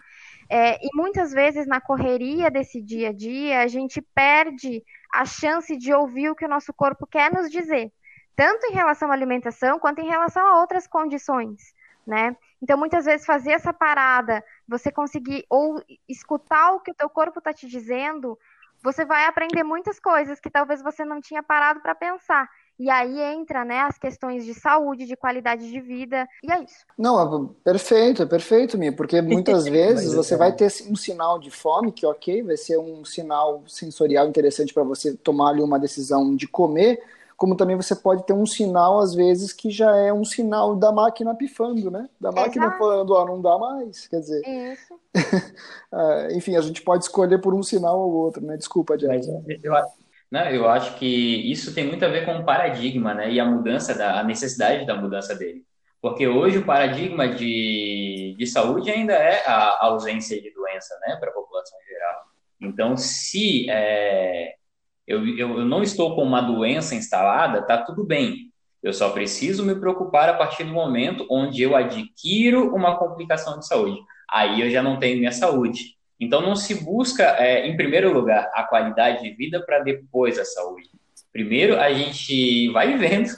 É, 0.49 0.77
e 0.85 0.89
muitas 0.95 1.33
vezes 1.33 1.67
na 1.67 1.81
correria 1.81 2.51
desse 2.51 2.83
dia 2.83 3.11
a 3.11 3.13
dia, 3.13 3.61
a 3.61 3.67
gente 3.67 4.03
perde 4.03 4.83
a 5.13 5.25
chance 5.25 5.77
de 5.77 5.93
ouvir 5.93 6.31
o 6.31 6.35
que 6.35 6.45
o 6.45 6.49
nosso 6.49 6.73
corpo 6.73 7.07
quer 7.07 7.33
nos 7.33 7.51
dizer, 7.51 7.93
tanto 8.35 8.67
em 8.67 8.73
relação 8.73 9.11
à 9.11 9.15
alimentação 9.15 9.79
quanto 9.79 10.01
em 10.01 10.09
relação 10.09 10.45
a 10.47 10.61
outras 10.61 10.87
condições, 10.87 11.73
né? 12.07 12.37
Então, 12.63 12.77
muitas 12.77 13.05
vezes 13.05 13.25
fazer 13.25 13.53
essa 13.53 13.73
parada, 13.73 14.45
você 14.67 14.91
conseguir 14.91 15.45
ou 15.49 15.83
escutar 16.09 16.73
o 16.73 16.81
que 16.81 16.91
o 16.91 16.95
teu 16.95 17.09
corpo 17.09 17.39
está 17.39 17.53
te 17.53 17.67
dizendo, 17.69 18.39
você 18.83 19.05
vai 19.05 19.27
aprender 19.27 19.63
muitas 19.63 20.01
coisas 20.01 20.41
que 20.41 20.51
talvez 20.51 20.83
você 20.83 21.05
não 21.05 21.21
tinha 21.21 21.43
parado 21.43 21.81
para 21.81 21.95
pensar. 21.95 22.49
E 22.81 22.89
aí 22.89 23.21
entra, 23.35 23.63
né, 23.63 23.81
as 23.81 23.99
questões 23.99 24.43
de 24.47 24.55
saúde, 24.55 25.05
de 25.05 25.15
qualidade 25.15 25.71
de 25.71 25.81
vida, 25.83 26.27
e 26.43 26.51
é 26.51 26.63
isso. 26.63 26.87
Não, 26.97 27.21
é 27.21 27.49
perfeito, 27.63 28.23
é 28.23 28.27
perfeito, 28.27 28.79
Mia, 28.79 28.91
porque 28.91 29.21
muitas 29.21 29.67
vezes 29.67 30.15
você 30.15 30.35
vai 30.35 30.51
ter 30.51 30.73
um 30.89 30.97
sinal 30.97 31.39
de 31.39 31.51
fome, 31.51 31.93
que 31.93 32.07
ok, 32.07 32.43
vai 32.43 32.57
ser 32.57 32.79
um 32.79 33.05
sinal 33.05 33.63
sensorial 33.67 34.27
interessante 34.27 34.73
para 34.73 34.83
você 34.83 35.15
tomar 35.15 35.51
ali 35.51 35.61
uma 35.61 35.79
decisão 35.79 36.35
de 36.35 36.49
comer, 36.49 37.03
como 37.37 37.55
também 37.55 37.77
você 37.77 37.95
pode 37.95 38.25
ter 38.25 38.33
um 38.33 38.47
sinal, 38.47 38.99
às 38.99 39.15
vezes, 39.15 39.53
que 39.53 39.71
já 39.71 39.95
é 39.97 40.11
um 40.11 40.25
sinal 40.25 40.75
da 40.75 40.91
máquina 40.91 41.35
pifando, 41.35 41.91
né? 41.91 42.09
Da 42.19 42.33
máquina 42.33 42.65
Exato. 42.65 42.79
falando, 42.79 43.11
ó, 43.11 43.27
não 43.27 43.43
dá 43.43 43.59
mais, 43.59 44.09
quer 44.09 44.21
dizer... 44.21 44.41
Isso. 44.41 44.99
É, 45.93 46.33
enfim, 46.37 46.57
a 46.57 46.63
gente 46.63 46.81
pode 46.81 47.05
escolher 47.05 47.43
por 47.43 47.53
um 47.53 47.63
sinal 47.63 47.99
ou 47.99 48.13
outro, 48.13 48.43
né? 48.43 48.57
Desculpa, 48.57 48.97
Jack. 48.97 49.27
Eu, 49.63 49.75
não, 50.31 50.43
eu 50.49 50.69
acho 50.69 50.97
que 50.97 51.07
isso 51.51 51.75
tem 51.75 51.87
muito 51.87 52.05
a 52.05 52.09
ver 52.09 52.25
com 52.25 52.37
o 52.37 52.45
paradigma, 52.45 53.13
né? 53.15 53.33
E 53.33 53.41
a 53.41 53.45
mudança, 53.45 53.95
da, 53.95 54.21
a 54.21 54.25
necessidade 54.25 54.87
da 54.87 54.95
mudança 54.95 55.35
dele. 55.35 55.65
Porque 56.01 56.27
hoje 56.27 56.59
o 56.59 56.65
paradigma 56.65 57.29
de, 57.29 58.35
de 58.39 58.47
saúde 58.47 58.91
ainda 58.91 59.13
é 59.13 59.45
a 59.47 59.85
ausência 59.87 60.41
de 60.41 60.53
doença, 60.55 60.99
né? 61.07 61.17
Para 61.17 61.31
a 61.31 61.35
população 61.35 61.79
geral. 61.87 62.23
Então, 62.61 62.97
se 62.97 63.69
é, 63.71 64.55
eu, 65.07 65.27
eu 65.37 65.65
não 65.65 65.83
estou 65.83 66.15
com 66.15 66.23
uma 66.23 66.41
doença 66.41 66.95
instalada, 66.95 67.67
tá 67.67 67.79
tudo 67.79 68.05
bem. 68.05 68.51
Eu 68.83 68.93
só 68.93 69.11
preciso 69.11 69.65
me 69.65 69.75
preocupar 69.75 70.29
a 70.29 70.35
partir 70.35 70.65
do 70.65 70.73
momento 70.73 71.27
onde 71.31 71.63
eu 71.63 71.77
adquiro 71.77 72.75
uma 72.75 72.97
complicação 72.97 73.59
de 73.59 73.67
saúde. 73.67 74.01
Aí 74.31 74.61
eu 74.61 74.71
já 74.71 74.83
não 74.83 74.99
tenho 74.99 75.19
minha 75.19 75.33
saúde. 75.33 75.97
Então, 76.21 76.43
não 76.43 76.55
se 76.55 76.85
busca, 76.85 77.25
é, 77.39 77.67
em 77.67 77.77
primeiro 77.77 78.13
lugar, 78.13 78.51
a 78.55 78.63
qualidade 78.63 79.23
de 79.23 79.31
vida 79.31 79.65
para 79.65 79.79
depois 79.79 80.39
a 80.39 80.45
saúde. 80.45 80.91
Primeiro, 81.33 81.81
a 81.81 81.91
gente 81.93 82.69
vai 82.73 82.89
vivendo, 82.89 83.31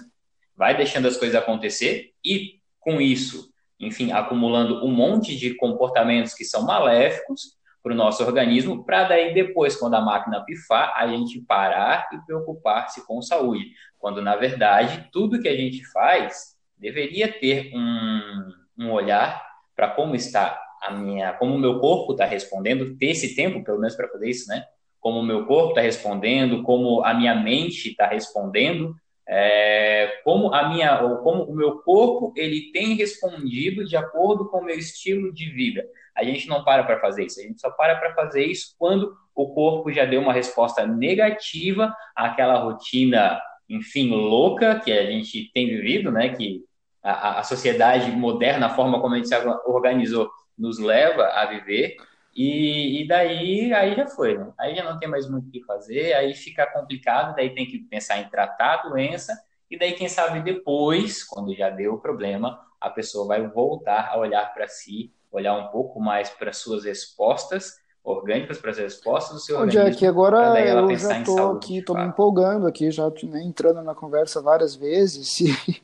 vai 0.56 0.76
deixando 0.76 1.06
as 1.06 1.16
coisas 1.16 1.36
acontecer 1.36 2.10
e, 2.24 2.60
com 2.80 3.00
isso, 3.00 3.52
enfim, 3.78 4.10
acumulando 4.10 4.84
um 4.84 4.90
monte 4.90 5.36
de 5.36 5.54
comportamentos 5.54 6.34
que 6.34 6.44
são 6.44 6.64
maléficos 6.64 7.56
para 7.82 7.92
o 7.92 7.96
nosso 7.96 8.24
organismo, 8.24 8.84
para 8.84 9.04
daí 9.04 9.34
depois, 9.34 9.76
quando 9.76 9.94
a 9.94 10.00
máquina 10.00 10.44
pifar, 10.44 10.92
a 10.96 11.06
gente 11.06 11.40
parar 11.40 12.08
e 12.12 12.18
preocupar-se 12.26 13.04
com 13.06 13.20
saúde. 13.20 13.72
Quando, 13.98 14.22
na 14.22 14.36
verdade, 14.36 15.08
tudo 15.12 15.40
que 15.40 15.48
a 15.48 15.56
gente 15.56 15.84
faz 15.90 16.56
deveria 16.78 17.32
ter 17.32 17.72
um, 17.74 18.52
um 18.78 18.90
olhar 18.90 19.44
para 19.74 19.88
como 19.88 20.14
está 20.14 20.60
a 20.82 20.90
minha, 20.92 21.32
como 21.34 21.54
o 21.54 21.58
meu 21.58 21.78
corpo 21.80 22.12
está 22.12 22.24
respondendo, 22.24 22.96
ter 22.96 23.10
esse 23.10 23.34
tempo, 23.34 23.64
pelo 23.64 23.78
menos 23.78 23.96
para 23.96 24.08
fazer 24.08 24.28
isso, 24.28 24.48
né? 24.48 24.64
Como 25.00 25.20
o 25.20 25.24
meu 25.24 25.46
corpo 25.46 25.70
está 25.70 25.80
respondendo, 25.80 26.62
como 26.62 27.04
a 27.04 27.14
minha 27.14 27.34
mente 27.34 27.90
está 27.90 28.06
respondendo 28.06 28.94
É, 29.28 30.20
como 30.24 30.52
a 30.52 30.68
minha, 30.68 30.98
como 31.22 31.44
o 31.44 31.54
meu 31.54 31.78
corpo 31.82 32.32
ele 32.36 32.72
tem 32.72 32.96
respondido 32.96 33.84
de 33.86 33.96
acordo 33.96 34.50
com 34.50 34.58
o 34.58 34.64
meu 34.64 34.76
estilo 34.76 35.32
de 35.32 35.48
vida. 35.48 35.84
A 36.14 36.24
gente 36.24 36.48
não 36.48 36.64
para 36.64 36.82
para 36.82 37.00
fazer 37.00 37.24
isso, 37.26 37.38
a 37.40 37.44
gente 37.44 37.60
só 37.60 37.70
para 37.70 37.94
para 37.96 38.14
fazer 38.14 38.44
isso 38.44 38.74
quando 38.76 39.14
o 39.34 39.54
corpo 39.54 39.92
já 39.92 40.04
deu 40.04 40.20
uma 40.20 40.32
resposta 40.32 40.84
negativa 40.86 41.94
àquela 42.16 42.58
rotina, 42.58 43.40
enfim, 43.68 44.10
louca 44.10 44.80
que 44.80 44.92
a 44.92 45.06
gente 45.06 45.50
tem 45.54 45.66
vivido, 45.68 46.10
né? 46.10 46.30
Que 46.30 46.60
a, 47.02 47.38
a 47.40 47.42
sociedade 47.44 48.10
moderna, 48.10 48.66
a 48.66 48.74
forma 48.74 49.00
como 49.00 49.14
a 49.14 49.18
gente 49.18 49.28
se 49.28 49.36
organizou, 49.66 50.28
nos 50.58 50.78
leva 50.78 51.24
a 51.24 51.46
viver. 51.46 51.96
E, 52.34 53.02
e, 53.02 53.06
daí 53.06 53.72
aí 53.74 53.94
já 53.94 54.06
foi, 54.06 54.38
né? 54.38 54.50
aí 54.58 54.74
já 54.74 54.82
não 54.82 54.98
tem 54.98 55.08
mais 55.08 55.28
muito 55.28 55.48
o 55.48 55.50
que 55.50 55.62
fazer, 55.64 56.14
aí 56.14 56.34
fica 56.34 56.66
complicado, 56.66 57.36
daí 57.36 57.54
tem 57.54 57.66
que 57.66 57.78
pensar 57.80 58.18
em 58.20 58.28
tratar 58.30 58.74
a 58.74 58.88
doença, 58.88 59.38
e 59.70 59.78
daí 59.78 59.92
quem 59.92 60.08
sabe 60.08 60.40
depois, 60.40 61.22
quando 61.24 61.54
já 61.54 61.68
deu 61.68 61.94
o 61.94 62.00
problema, 62.00 62.58
a 62.80 62.88
pessoa 62.88 63.26
vai 63.26 63.46
voltar 63.46 64.08
a 64.08 64.18
olhar 64.18 64.52
para 64.54 64.66
si, 64.66 65.12
olhar 65.30 65.54
um 65.54 65.68
pouco 65.68 66.00
mais 66.00 66.30
para 66.30 66.54
suas 66.54 66.84
respostas 66.84 67.82
orgânicas, 68.04 68.58
para 68.58 68.70
as 68.70 68.78
respostas 68.78 69.34
do 69.34 69.40
seu 69.40 69.56
Onde 69.56 69.78
organismo. 69.78 69.96
É 69.96 69.98
que 69.98 70.06
agora 70.06 70.60
eu 70.60 70.96
já 70.96 71.20
estou 71.20 71.52
aqui, 71.52 71.78
estou 71.78 71.96
me 71.96 72.04
empolgando 72.04 72.66
aqui, 72.66 72.90
já 72.90 73.08
né, 73.24 73.42
entrando 73.42 73.82
na 73.82 73.94
conversa 73.94 74.42
várias 74.42 74.74
vezes 74.74 75.38
e, 75.40 75.82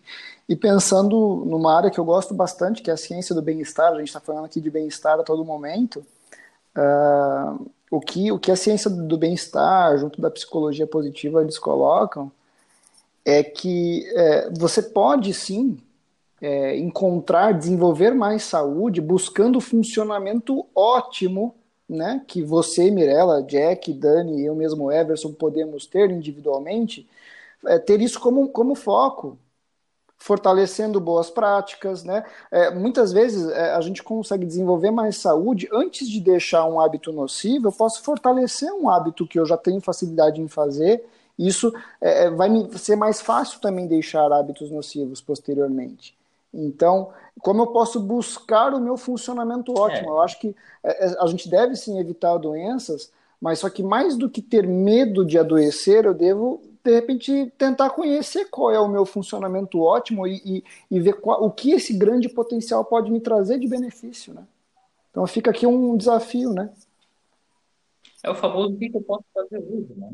e 0.49 0.57
pensando 0.57 1.45
numa 1.45 1.77
área 1.77 1.91
que 1.91 2.01
eu 2.01 2.05
gosto 2.05 2.33
bastante, 2.33 2.81
que 2.81 2.91
é 2.91 2.95
a 2.95 2.97
ciência 2.97 3.35
do 3.35 3.43
bem-estar. 3.43 3.93
A 3.93 3.99
gente 3.99 4.09
está 4.09 4.21
falando 4.21 4.47
aqui 4.47 4.61
de 4.61 4.71
bem-estar 4.71 5.21
a 5.21 5.23
todo 5.23 5.45
momento. 5.45 6.05
Uh, 6.75 7.71
o, 7.91 8.01
que, 8.01 8.33
o 8.33 8.39
que 8.39 8.51
a 8.51 8.57
ciência 8.57 8.89
do 8.89 9.19
bem-estar, 9.19 9.99
junto 9.99 10.21
da 10.21 10.31
psicologia 10.31 10.87
positiva, 10.87 11.43
eles 11.43 11.59
colocam 11.59 12.33
é 13.25 13.43
que 13.43 14.11
é, 14.15 14.51
você 14.57 14.83
pode 14.83 15.35
sim 15.35 15.79
é, 16.41 16.79
encontrar, 16.79 17.53
desenvolver 17.53 18.15
mais 18.15 18.43
saúde 18.45 19.03
buscando 19.03 19.57
o 19.57 19.61
funcionamento 19.61 20.65
ótimo 20.75 21.55
né, 21.87 22.23
que 22.27 22.43
você, 22.43 22.91
Mirella, 22.91 23.43
Jack, 23.43 23.93
Dani 23.93 24.41
e 24.41 24.47
eu 24.47 24.55
mesmo, 24.55 24.91
Everson, 24.91 25.33
podemos 25.35 25.87
ter 25.87 26.11
individualmente, 26.11 27.07
é, 27.67 27.79
ter 27.79 28.01
isso 28.01 28.19
como, 28.19 28.49
como 28.49 28.75
foco 28.75 29.37
fortalecendo 30.18 31.00
boas 31.00 31.31
práticas, 31.31 32.02
né? 32.02 32.24
É, 32.50 32.70
muitas 32.74 33.12
vezes 33.12 33.48
é, 33.50 33.72
a 33.72 33.81
gente 33.81 34.02
consegue 34.02 34.44
desenvolver 34.44 34.90
mais 34.90 35.16
saúde 35.16 35.68
antes 35.72 36.09
de 36.09 36.20
deixar 36.20 36.64
um 36.66 36.81
hábito 36.81 37.12
nocivo. 37.12 37.68
Eu 37.68 37.72
posso 37.72 38.02
fortalecer 38.02 38.72
um 38.72 38.88
hábito 38.90 39.26
que 39.26 39.38
eu 39.38 39.46
já 39.46 39.57
tenho 39.57 39.81
facilidade 39.81 40.40
em 40.40 40.48
fazer. 40.48 41.04
Isso 41.38 41.72
é, 42.00 42.24
é 42.24 42.31
vai 42.31 42.48
me 42.48 42.76
ser 42.76 42.96
mais 42.96 43.20
fácil 43.20 43.61
também 43.61 43.87
deixar 43.87 44.31
hábitos 44.33 44.70
nocivos 44.70 45.20
posteriormente. 45.20 46.16
Então, 46.52 47.11
como 47.40 47.62
eu 47.62 47.66
posso 47.68 48.00
buscar 48.00 48.74
o 48.74 48.81
meu 48.81 48.96
funcionamento 48.96 49.72
ótimo? 49.78 50.09
É. 50.09 50.11
Eu 50.11 50.20
acho 50.20 50.40
que 50.40 50.54
é, 50.83 51.16
a 51.20 51.26
gente 51.28 51.48
deve 51.48 51.76
sim 51.76 52.00
evitar 52.00 52.37
doenças, 52.38 53.12
mas 53.40 53.61
só 53.61 53.70
que 53.70 53.85
mais 53.85 54.16
do 54.16 54.28
que 54.28 54.42
ter 54.42 54.66
medo 54.66 55.24
de 55.24 55.38
adoecer, 55.38 56.04
eu 56.04 56.14
devo 56.14 56.61
de 56.88 56.94
repente 56.94 57.53
tentar 57.59 57.90
conhecer 57.90 58.46
qual 58.46 58.70
é 58.72 58.81
o 58.81 58.88
meu 58.88 59.05
funcionamento 59.05 59.79
ótimo 59.79 60.27
e, 60.27 60.40
e, 60.42 60.64
e 60.90 60.98
ver 60.98 61.20
qual, 61.20 61.44
o 61.44 61.51
que 61.51 61.72
esse 61.72 61.92
grande 61.92 62.31
potencial 62.31 62.83
pode 62.83 63.11
me 63.11 63.20
trazer 63.20 63.59
de 63.59 63.68
benefício, 63.68 64.33
né? 64.33 64.46
Então 65.11 65.27
fica 65.27 65.51
aqui 65.51 65.66
um 65.66 65.98
desafio, 65.98 66.55
né? 66.55 66.72
É 68.22 68.31
o 68.31 68.35
famoso 68.35 68.74
que 68.79 68.90
eu 68.92 69.03
posso 69.03 69.24
fazer 69.35 69.59
hoje, 69.59 69.94
né? 69.96 70.11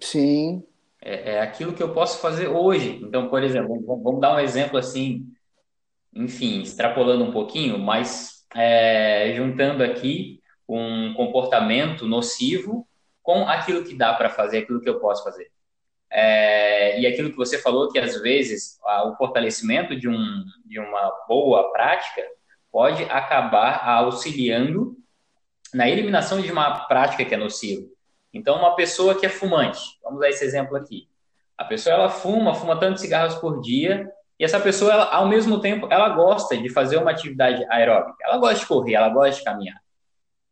Sim. 0.00 0.64
É, 1.02 1.34
é 1.34 1.40
aquilo 1.40 1.74
que 1.74 1.82
eu 1.82 1.92
posso 1.92 2.18
fazer 2.18 2.48
hoje. 2.48 2.98
Então, 3.02 3.28
por 3.28 3.42
exemplo, 3.42 3.78
vamos 4.02 4.20
dar 4.20 4.34
um 4.34 4.40
exemplo 4.40 4.78
assim, 4.78 5.30
enfim, 6.14 6.62
extrapolando 6.62 7.22
um 7.22 7.32
pouquinho, 7.32 7.78
mas 7.78 8.46
é, 8.54 9.34
juntando 9.36 9.84
aqui 9.84 10.40
um 10.66 11.12
comportamento 11.12 12.06
nocivo 12.06 12.88
com 13.22 13.46
aquilo 13.48 13.84
que 13.84 13.94
dá 13.94 14.12
para 14.14 14.28
fazer, 14.28 14.58
aquilo 14.58 14.80
que 14.80 14.88
eu 14.88 15.00
posso 15.00 15.22
fazer. 15.22 15.50
É, 16.10 17.00
e 17.00 17.06
aquilo 17.06 17.30
que 17.30 17.36
você 17.36 17.58
falou, 17.58 17.90
que 17.90 17.98
às 17.98 18.20
vezes 18.20 18.78
o 19.06 19.16
fortalecimento 19.16 19.96
de, 19.96 20.08
um, 20.08 20.44
de 20.66 20.78
uma 20.78 21.10
boa 21.26 21.72
prática 21.72 22.22
pode 22.70 23.02
acabar 23.04 23.86
auxiliando 23.88 24.96
na 25.72 25.88
eliminação 25.88 26.40
de 26.40 26.52
uma 26.52 26.86
prática 26.86 27.24
que 27.24 27.34
é 27.34 27.38
nociva. 27.38 27.86
Então, 28.32 28.56
uma 28.56 28.74
pessoa 28.74 29.14
que 29.14 29.26
é 29.26 29.28
fumante, 29.28 29.80
vamos 30.02 30.20
dar 30.20 30.28
esse 30.28 30.44
exemplo 30.44 30.76
aqui. 30.76 31.08
A 31.56 31.64
pessoa 31.64 31.94
ela 31.94 32.08
fuma, 32.08 32.54
fuma 32.54 32.78
tantos 32.78 33.02
cigarros 33.02 33.34
por 33.36 33.60
dia, 33.60 34.10
e 34.38 34.44
essa 34.44 34.58
pessoa, 34.58 34.92
ela, 34.92 35.04
ao 35.14 35.28
mesmo 35.28 35.60
tempo, 35.60 35.86
ela 35.90 36.08
gosta 36.08 36.56
de 36.56 36.68
fazer 36.68 36.96
uma 36.96 37.10
atividade 37.10 37.64
aeróbica. 37.70 38.16
Ela 38.24 38.38
gosta 38.38 38.58
de 38.58 38.66
correr, 38.66 38.94
ela 38.94 39.08
gosta 39.08 39.38
de 39.38 39.44
caminhar. 39.44 39.80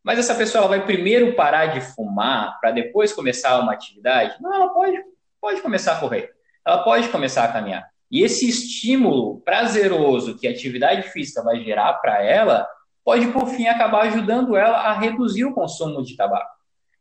Mas 0.03 0.17
essa 0.17 0.33
pessoa 0.33 0.67
vai 0.67 0.85
primeiro 0.85 1.35
parar 1.35 1.67
de 1.67 1.81
fumar 1.81 2.59
para 2.59 2.71
depois 2.71 3.13
começar 3.13 3.59
uma 3.59 3.73
atividade? 3.73 4.35
Não, 4.41 4.53
ela 4.53 4.69
pode, 4.69 4.97
pode 5.39 5.61
começar 5.61 5.93
a 5.93 5.99
correr. 5.99 6.31
Ela 6.65 6.83
pode 6.83 7.07
começar 7.09 7.45
a 7.45 7.51
caminhar. 7.51 7.87
E 8.09 8.23
esse 8.23 8.49
estímulo 8.49 9.39
prazeroso 9.41 10.37
que 10.37 10.47
a 10.47 10.51
atividade 10.51 11.09
física 11.09 11.41
vai 11.43 11.63
gerar 11.63 11.93
para 11.95 12.21
ela 12.23 12.67
pode, 13.05 13.27
por 13.27 13.47
fim, 13.47 13.67
acabar 13.67 14.03
ajudando 14.03 14.55
ela 14.55 14.77
a 14.77 14.93
reduzir 14.93 15.45
o 15.45 15.53
consumo 15.53 16.03
de 16.03 16.15
tabaco. 16.15 16.51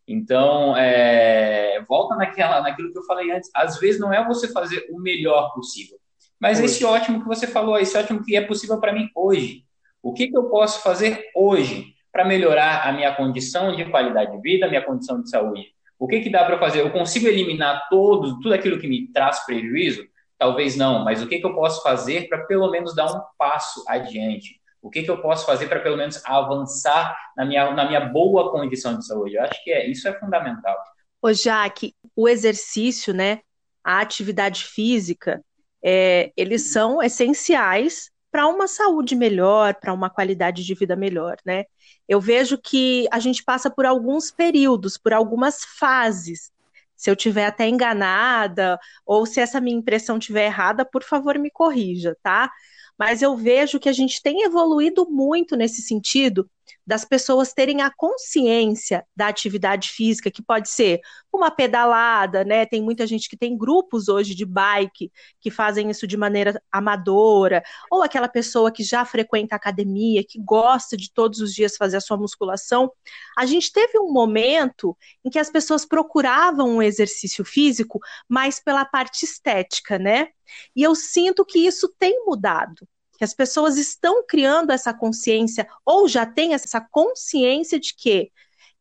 Então, 0.07 0.77
é, 0.77 1.83
volta 1.89 2.17
naquela, 2.17 2.61
naquilo 2.61 2.93
que 2.93 2.99
eu 2.99 3.05
falei 3.05 3.31
antes. 3.31 3.51
Às 3.55 3.79
vezes 3.79 4.01
não 4.01 4.13
é 4.13 4.25
você 4.25 4.49
fazer 4.53 4.87
o 4.91 4.99
melhor 5.01 5.53
possível, 5.55 5.99
mas 6.39 6.59
hoje. 6.59 6.67
esse 6.67 6.85
ótimo 6.85 7.21
que 7.21 7.29
você 7.29 7.47
falou, 7.47 7.79
esse 7.79 7.97
ótimo 7.97 8.25
que 8.25 8.37
é 8.37 8.41
possível 8.41 8.81
para 8.81 8.93
mim 8.93 9.09
hoje. 9.15 9.65
O 10.03 10.13
que, 10.13 10.29
que 10.29 10.37
eu 10.37 10.45
posso 10.45 10.83
fazer 10.83 11.25
hoje? 11.35 11.95
Para 12.13 12.25
melhorar 12.25 12.89
a 12.89 12.93
minha 12.93 13.15
condição 13.15 13.75
de 13.75 13.85
qualidade 13.87 14.33
de 14.33 14.41
vida, 14.41 14.67
a 14.67 14.69
minha 14.69 14.85
condição 14.85 15.23
de 15.23 15.31
saúde? 15.31 15.75
O 15.99 16.09
que, 16.09 16.21
que 16.21 16.31
dá 16.31 16.45
para 16.45 16.59
fazer? 16.59 16.81
Eu 16.81 16.91
consigo 16.91 17.27
eliminar 17.27 17.89
todo, 17.91 18.41
tudo 18.41 18.55
aquilo 18.55 18.79
que 18.79 18.89
me 18.89 19.09
traz 19.13 19.45
prejuízo? 19.45 20.05
Talvez 20.39 20.75
não, 20.75 21.05
mas 21.05 21.23
o 21.23 21.29
que, 21.29 21.39
que 21.39 21.47
eu 21.47 21.55
posso 21.55 21.83
fazer 21.83 22.27
para 22.29 22.47
pelo 22.47 22.71
menos 22.71 22.95
dar 22.95 23.15
um 23.15 23.21
passo 23.37 23.85
adiante? 23.87 24.59
O 24.81 24.89
que, 24.89 25.03
que 25.03 25.11
eu 25.11 25.21
posso 25.21 25.45
fazer 25.45 25.69
para 25.69 25.81
pelo 25.81 25.99
menos 25.99 26.25
avançar 26.25 27.15
na 27.37 27.45
minha, 27.45 27.71
na 27.73 27.87
minha 27.87 28.01
boa 28.01 28.51
condição 28.51 28.99
de 28.99 29.07
saúde? 29.07 29.35
Eu 29.35 29.43
acho 29.43 29.63
que 29.63 29.71
é, 29.71 29.87
isso 29.87 30.09
é 30.09 30.19
fundamental. 30.19 30.77
Ô, 31.21 31.33
Jaque, 31.35 31.95
o 32.17 32.27
exercício, 32.27 33.13
né, 33.13 33.41
a 33.85 34.01
atividade 34.01 34.65
física, 34.65 35.45
é, 35.85 36.33
eles 36.35 36.73
são 36.73 37.03
essenciais 37.03 38.10
para 38.31 38.47
uma 38.47 38.69
saúde 38.69 39.15
melhor, 39.15 39.75
para 39.75 39.93
uma 39.93 40.09
qualidade 40.11 40.65
de 40.65 40.75
vida 40.75 40.95
melhor, 40.97 41.37
né? 41.45 41.65
Eu 42.09 42.21
vejo 42.21 42.59
que 42.59 43.07
a 43.11 43.19
gente 43.19 43.43
passa 43.43 43.71
por 43.71 43.87
alguns 43.87 44.31
períodos, 44.31 44.97
por 44.97 45.13
algumas 45.13 45.65
fases. 45.79 46.53
Se 46.97 47.11
eu 47.11 47.17
tiver 47.17 47.47
até 47.47 47.69
enganada 47.69 48.79
ou 49.07 49.27
se 49.27 49.41
essa 49.41 49.61
minha 49.61 49.77
impressão 49.77 50.19
estiver 50.19 50.47
errada, 50.47 50.85
por 50.85 51.03
favor, 51.03 51.39
me 51.39 51.51
corrija, 51.51 52.17
tá? 52.23 52.51
Mas 52.99 53.23
eu 53.23 53.37
vejo 53.37 53.81
que 53.81 53.89
a 53.89 53.93
gente 53.93 54.23
tem 54.23 54.43
evoluído 54.43 55.09
muito 55.11 55.57
nesse 55.57 55.83
sentido 55.83 56.49
das 56.87 57.05
pessoas 57.05 57.53
terem 57.53 57.83
a 57.83 57.91
consciência 57.91 59.05
da 59.15 59.29
atividade 59.29 59.89
física, 59.91 60.31
que 60.31 60.43
pode 60.43 60.69
ser 60.69 61.01
uma 61.33 61.51
pedalada, 61.51 62.45
né? 62.45 62.67
Tem 62.67 62.83
muita 62.83 63.07
gente 63.07 63.29
que 63.29 63.37
tem 63.37 63.57
grupos 63.57 64.09
hoje 64.09 64.35
de 64.35 64.45
bike 64.45 65.13
que 65.41 65.51
fazem 65.51 65.91
isso 65.91 66.07
de 66.07 66.17
maneira 66.17 66.61
amadora, 66.71 67.63
ou 67.91 68.03
aquela 68.03 68.29
pessoa 68.29 68.73
que 68.73 68.83
já 68.83 69.05
frequenta 69.05 69.55
a 69.55 69.57
academia, 69.57 70.25
que 70.25 70.41
gosta 70.41 70.97
de 70.97 71.13
todos 71.13 71.41
os 71.41 71.55
dias 71.55 71.77
fazer 71.77 71.99
a 71.99 72.01
sua 72.01 72.17
musculação. 72.17 72.91
A 73.39 73.47
gente 73.47 73.73
teve 73.73 73.99
um 73.99 74.13
momento 74.13 74.97
em 75.25 75.31
que 75.31 75.39
as 75.39 75.51
pessoas 75.51 75.85
procuravam 75.85 76.69
um 76.77 76.83
exercício 76.83 77.45
físico 77.45 78.01
mais 78.29 78.61
pela 78.61 78.85
parte 78.85 79.25
estética, 79.25 79.99
né? 79.99 80.29
E 80.75 80.83
eu 80.83 80.95
sinto 80.95 81.45
que 81.45 81.61
isso 81.61 81.93
tem 81.99 82.25
mudado 82.25 82.87
que 83.21 83.25
as 83.25 83.35
pessoas 83.35 83.77
estão 83.77 84.25
criando 84.27 84.71
essa 84.73 84.95
consciência 84.95 85.69
ou 85.85 86.09
já 86.09 86.25
têm 86.25 86.55
essa 86.55 86.81
consciência 86.81 87.79
de 87.79 87.95
que 87.95 88.33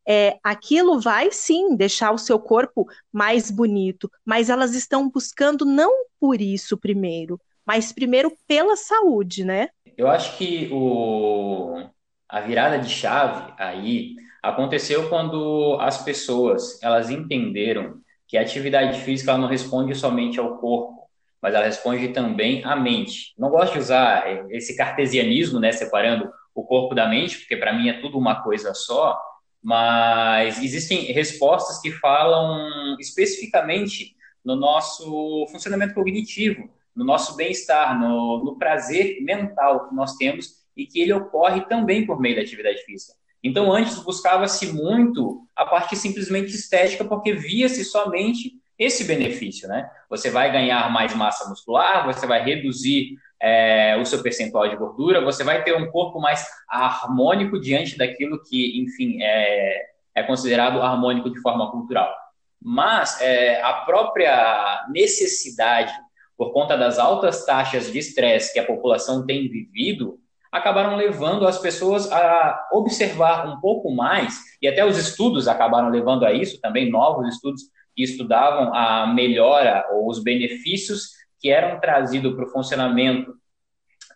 é, 0.08 0.38
aquilo 0.42 0.98
vai 0.98 1.30
sim 1.30 1.76
deixar 1.76 2.10
o 2.10 2.16
seu 2.16 2.38
corpo 2.38 2.86
mais 3.12 3.50
bonito, 3.50 4.10
mas 4.24 4.48
elas 4.48 4.74
estão 4.74 5.10
buscando 5.10 5.66
não 5.66 6.06
por 6.18 6.40
isso 6.40 6.78
primeiro, 6.78 7.38
mas 7.66 7.92
primeiro 7.92 8.32
pela 8.48 8.76
saúde, 8.76 9.44
né? 9.44 9.68
Eu 9.94 10.08
acho 10.08 10.38
que 10.38 10.70
o, 10.72 11.74
a 12.26 12.40
virada 12.40 12.78
de 12.78 12.88
chave 12.88 13.52
aí 13.58 14.14
aconteceu 14.42 15.10
quando 15.10 15.76
as 15.82 16.02
pessoas 16.02 16.82
elas 16.82 17.10
entenderam 17.10 18.00
que 18.26 18.38
a 18.38 18.40
atividade 18.40 19.02
física 19.02 19.36
não 19.36 19.48
responde 19.48 19.94
somente 19.94 20.40
ao 20.40 20.56
corpo, 20.56 20.99
mas 21.42 21.54
ela 21.54 21.64
responde 21.64 22.08
também 22.08 22.64
à 22.64 22.76
mente. 22.76 23.34
Não 23.38 23.50
gosto 23.50 23.74
de 23.74 23.78
usar 23.78 24.24
esse 24.50 24.76
cartesianismo, 24.76 25.58
né, 25.58 25.72
separando 25.72 26.30
o 26.54 26.64
corpo 26.64 26.94
da 26.94 27.08
mente, 27.08 27.38
porque 27.38 27.56
para 27.56 27.72
mim 27.72 27.88
é 27.88 28.00
tudo 28.00 28.18
uma 28.18 28.42
coisa 28.42 28.74
só, 28.74 29.18
mas 29.62 30.62
existem 30.62 31.12
respostas 31.12 31.80
que 31.80 31.90
falam 31.90 32.96
especificamente 32.98 34.14
no 34.44 34.56
nosso 34.56 35.46
funcionamento 35.50 35.94
cognitivo, 35.94 36.68
no 36.94 37.04
nosso 37.04 37.36
bem-estar, 37.36 37.98
no, 37.98 38.42
no 38.44 38.58
prazer 38.58 39.22
mental 39.22 39.88
que 39.88 39.94
nós 39.94 40.16
temos 40.16 40.60
e 40.76 40.86
que 40.86 41.00
ele 41.00 41.12
ocorre 41.12 41.62
também 41.66 42.06
por 42.06 42.20
meio 42.20 42.36
da 42.36 42.42
atividade 42.42 42.82
física. 42.84 43.14
Então, 43.42 43.72
antes 43.72 43.98
buscava-se 44.02 44.72
muito 44.72 45.46
a 45.56 45.64
parte 45.64 45.96
simplesmente 45.96 46.54
estética, 46.54 47.04
porque 47.04 47.32
via-se 47.32 47.84
somente 47.84 48.59
esse 48.80 49.04
benefício, 49.04 49.68
né? 49.68 49.90
Você 50.08 50.30
vai 50.30 50.50
ganhar 50.50 50.90
mais 50.90 51.14
massa 51.14 51.46
muscular, 51.50 52.06
você 52.06 52.26
vai 52.26 52.42
reduzir 52.42 53.18
é, 53.38 53.94
o 54.00 54.06
seu 54.06 54.22
percentual 54.22 54.66
de 54.70 54.76
gordura, 54.76 55.20
você 55.20 55.44
vai 55.44 55.62
ter 55.62 55.76
um 55.76 55.90
corpo 55.90 56.18
mais 56.18 56.46
harmônico 56.66 57.60
diante 57.60 57.98
daquilo 57.98 58.42
que, 58.42 58.80
enfim, 58.80 59.22
é, 59.22 59.82
é 60.14 60.22
considerado 60.22 60.80
harmônico 60.80 61.30
de 61.30 61.38
forma 61.42 61.70
cultural. 61.70 62.10
Mas 62.58 63.20
é, 63.20 63.60
a 63.60 63.74
própria 63.84 64.86
necessidade, 64.88 65.92
por 66.34 66.50
conta 66.50 66.74
das 66.74 66.98
altas 66.98 67.44
taxas 67.44 67.92
de 67.92 67.98
estresse 67.98 68.50
que 68.50 68.58
a 68.58 68.66
população 68.66 69.26
tem 69.26 69.46
vivido, 69.46 70.18
acabaram 70.50 70.96
levando 70.96 71.46
as 71.46 71.58
pessoas 71.58 72.10
a 72.10 72.68
observar 72.72 73.46
um 73.46 73.60
pouco 73.60 73.94
mais, 73.94 74.40
e 74.60 74.66
até 74.66 74.84
os 74.86 74.96
estudos 74.96 75.46
acabaram 75.46 75.90
levando 75.90 76.24
a 76.24 76.32
isso, 76.32 76.58
também 76.62 76.90
novos 76.90 77.28
estudos 77.28 77.62
que 78.00 78.04
estudavam 78.04 78.74
a 78.74 79.06
melhora 79.08 79.86
ou 79.92 80.08
os 80.08 80.22
benefícios 80.22 81.10
que 81.38 81.50
eram 81.50 81.78
trazidos 81.78 82.34
para 82.34 82.46
o 82.46 82.50
funcionamento 82.50 83.34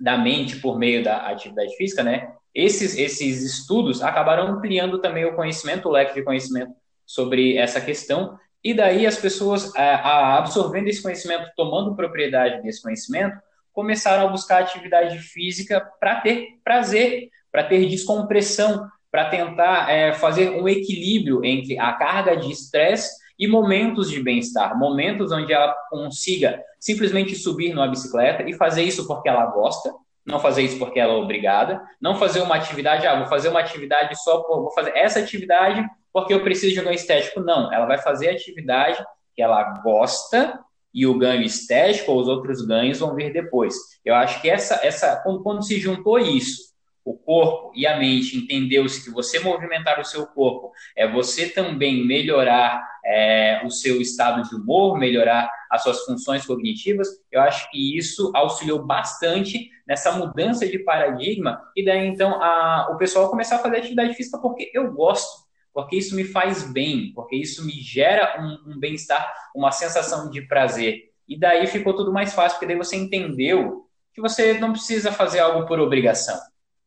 da 0.01 0.17
mente 0.17 0.57
por 0.57 0.79
meio 0.79 1.05
da 1.05 1.29
atividade 1.29 1.77
física, 1.77 2.03
né? 2.03 2.33
Esses, 2.55 2.97
esses 2.97 3.43
estudos 3.43 4.03
acabaram 4.03 4.47
ampliando 4.47 5.01
também 5.01 5.27
o 5.27 5.37
conhecimento, 5.37 5.87
o 5.87 5.93
leque 5.93 6.15
de 6.15 6.23
conhecimento 6.23 6.73
sobre 7.05 7.59
essa 7.59 7.79
questão, 7.79 8.39
e 8.63 8.73
daí 8.73 9.07
as 9.07 9.19
pessoas, 9.19 9.75
a, 9.77 10.39
absorvendo 10.39 10.89
esse 10.89 11.03
conhecimento, 11.03 11.51
tomando 11.55 11.95
propriedade 11.95 12.63
desse 12.63 12.81
conhecimento, 12.81 13.37
começaram 13.71 14.27
a 14.27 14.31
buscar 14.31 14.63
atividade 14.63 15.19
física 15.19 15.87
para 16.01 16.23
ter 16.23 16.47
prazer, 16.65 17.29
para 17.53 17.65
ter 17.65 17.87
descompressão, 17.87 18.89
para 19.11 19.29
tentar 19.29 19.91
é, 19.91 20.15
fazer 20.15 20.51
um 20.51 20.67
equilíbrio 20.67 21.45
entre 21.45 21.79
a 21.79 21.93
carga 21.93 22.35
de 22.35 22.51
estresse 22.51 23.24
e 23.39 23.49
momentos 23.49 24.11
de 24.11 24.23
bem-estar, 24.23 24.79
momentos 24.79 25.33
onde 25.33 25.53
ela 25.53 25.75
consiga 25.91 26.63
simplesmente 26.79 27.35
subir 27.35 27.75
numa 27.75 27.89
bicicleta 27.89 28.49
e 28.49 28.53
fazer 28.55 28.83
isso 28.83 29.07
porque 29.07 29.29
ela 29.29 29.47
gosta, 29.47 29.93
não 30.25 30.39
fazer 30.39 30.63
isso 30.63 30.79
porque 30.79 30.99
ela 30.99 31.13
é 31.13 31.17
obrigada, 31.17 31.83
não 32.01 32.17
fazer 32.17 32.41
uma 32.41 32.55
atividade, 32.55 33.07
ah, 33.07 33.19
vou 33.19 33.27
fazer 33.27 33.49
uma 33.49 33.61
atividade 33.61 34.17
só 34.23 34.43
por, 34.43 34.63
vou 34.63 34.73
fazer 34.73 34.97
essa 34.97 35.19
atividade 35.19 35.85
porque 36.13 36.33
eu 36.33 36.43
preciso 36.43 36.75
de 36.75 36.81
um 36.81 36.85
ganho 36.85 36.95
estético. 36.95 37.41
Não, 37.41 37.73
ela 37.73 37.87
vai 37.87 37.99
fazer 37.99 38.29
a 38.29 38.33
atividade 38.33 39.05
que 39.35 39.43
ela 39.43 39.63
gosta 39.83 40.61
e 40.95 41.07
o 41.07 41.19
ganho 41.19 41.43
estético 41.43 42.13
ou 42.13 42.21
os 42.21 42.29
outros 42.29 42.65
ganhos 42.65 43.01
vão 43.01 43.15
vir 43.15 43.33
depois. 43.33 43.75
Eu 44.05 44.15
acho 44.15 44.41
que 44.41 44.49
essa, 44.49 44.77
essa 44.87 45.17
quando, 45.23 45.43
quando 45.43 45.65
se 45.65 45.81
juntou 45.81 46.19
isso, 46.19 46.74
o 47.05 47.15
corpo 47.15 47.73
e 47.77 47.87
a 47.87 47.99
mente, 47.99 48.37
entendeu-se 48.37 49.05
que 49.05 49.11
você 49.11 49.39
movimentar 49.39 50.01
o 50.01 50.05
seu 50.05 50.27
corpo 50.27 50.73
é 50.97 51.07
você 51.07 51.49
também 51.49 52.07
melhorar 52.07 52.83
é, 53.05 53.61
o 53.65 53.71
seu 53.71 54.01
estado 54.01 54.43
de 54.49 54.55
humor, 54.55 54.99
melhorar 54.99 55.51
as 55.71 55.83
suas 55.83 56.05
funções 56.05 56.47
cognitivas, 56.47 57.09
eu 57.31 57.43
acho 57.43 57.71
que 57.71 57.99
isso 57.99 58.33
auxiliou 58.35 58.87
bastante 58.87 59.71
nessa 59.87 60.13
mudança 60.13 60.67
de 60.67 60.79
paradigma 60.79 61.61
e 61.77 61.85
daí 61.85 62.07
então 62.07 62.43
a, 62.43 62.89
o 62.91 62.97
pessoal 62.97 63.29
começar 63.29 63.57
a 63.57 63.59
fazer 63.59 63.77
atividade 63.77 64.15
física 64.15 64.39
porque 64.39 64.71
eu 64.73 64.91
gosto, 64.93 65.45
porque 65.75 65.97
isso 65.97 66.17
me 66.17 66.25
faz 66.25 66.73
bem, 66.73 67.13
porque 67.15 67.37
isso 67.37 67.67
me 67.67 67.73
gera 67.73 68.41
um, 68.41 68.73
um 68.73 68.79
bem-estar, 68.79 69.31
uma 69.55 69.73
sensação 69.73 70.31
de 70.31 70.41
prazer. 70.43 71.11
E 71.29 71.39
daí 71.39 71.67
ficou 71.67 71.95
tudo 71.95 72.13
mais 72.13 72.33
fácil, 72.33 72.59
porque 72.59 72.73
daí 72.73 72.77
você 72.77 72.97
entendeu 72.97 73.85
que 74.13 74.21
você 74.21 74.55
não 74.59 74.73
precisa 74.73 75.11
fazer 75.11 75.41
algo 75.41 75.67
por 75.67 75.81
obrigação. 75.81 76.39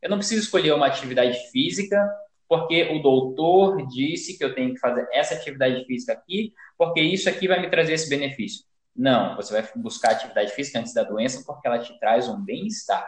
Eu 0.01 0.09
não 0.09 0.17
preciso 0.17 0.43
escolher 0.43 0.73
uma 0.73 0.87
atividade 0.87 1.37
física 1.51 2.07
porque 2.47 2.83
o 2.83 3.01
doutor 3.01 3.85
disse 3.87 4.37
que 4.37 4.43
eu 4.43 4.55
tenho 4.55 4.73
que 4.73 4.79
fazer 4.79 5.07
essa 5.11 5.35
atividade 5.35 5.83
física 5.85 6.13
aqui, 6.13 6.53
porque 6.77 7.01
isso 7.01 7.27
aqui 7.27 7.47
vai 7.47 7.59
me 7.59 7.69
trazer 7.69 7.93
esse 7.93 8.09
benefício. 8.09 8.65
Não, 8.95 9.35
você 9.35 9.53
vai 9.53 9.69
buscar 9.75 10.11
atividade 10.11 10.51
física 10.53 10.79
antes 10.79 10.93
da 10.93 11.03
doença 11.03 11.43
porque 11.45 11.67
ela 11.67 11.79
te 11.79 11.97
traz 11.99 12.27
um 12.29 12.43
bem-estar. 12.43 13.07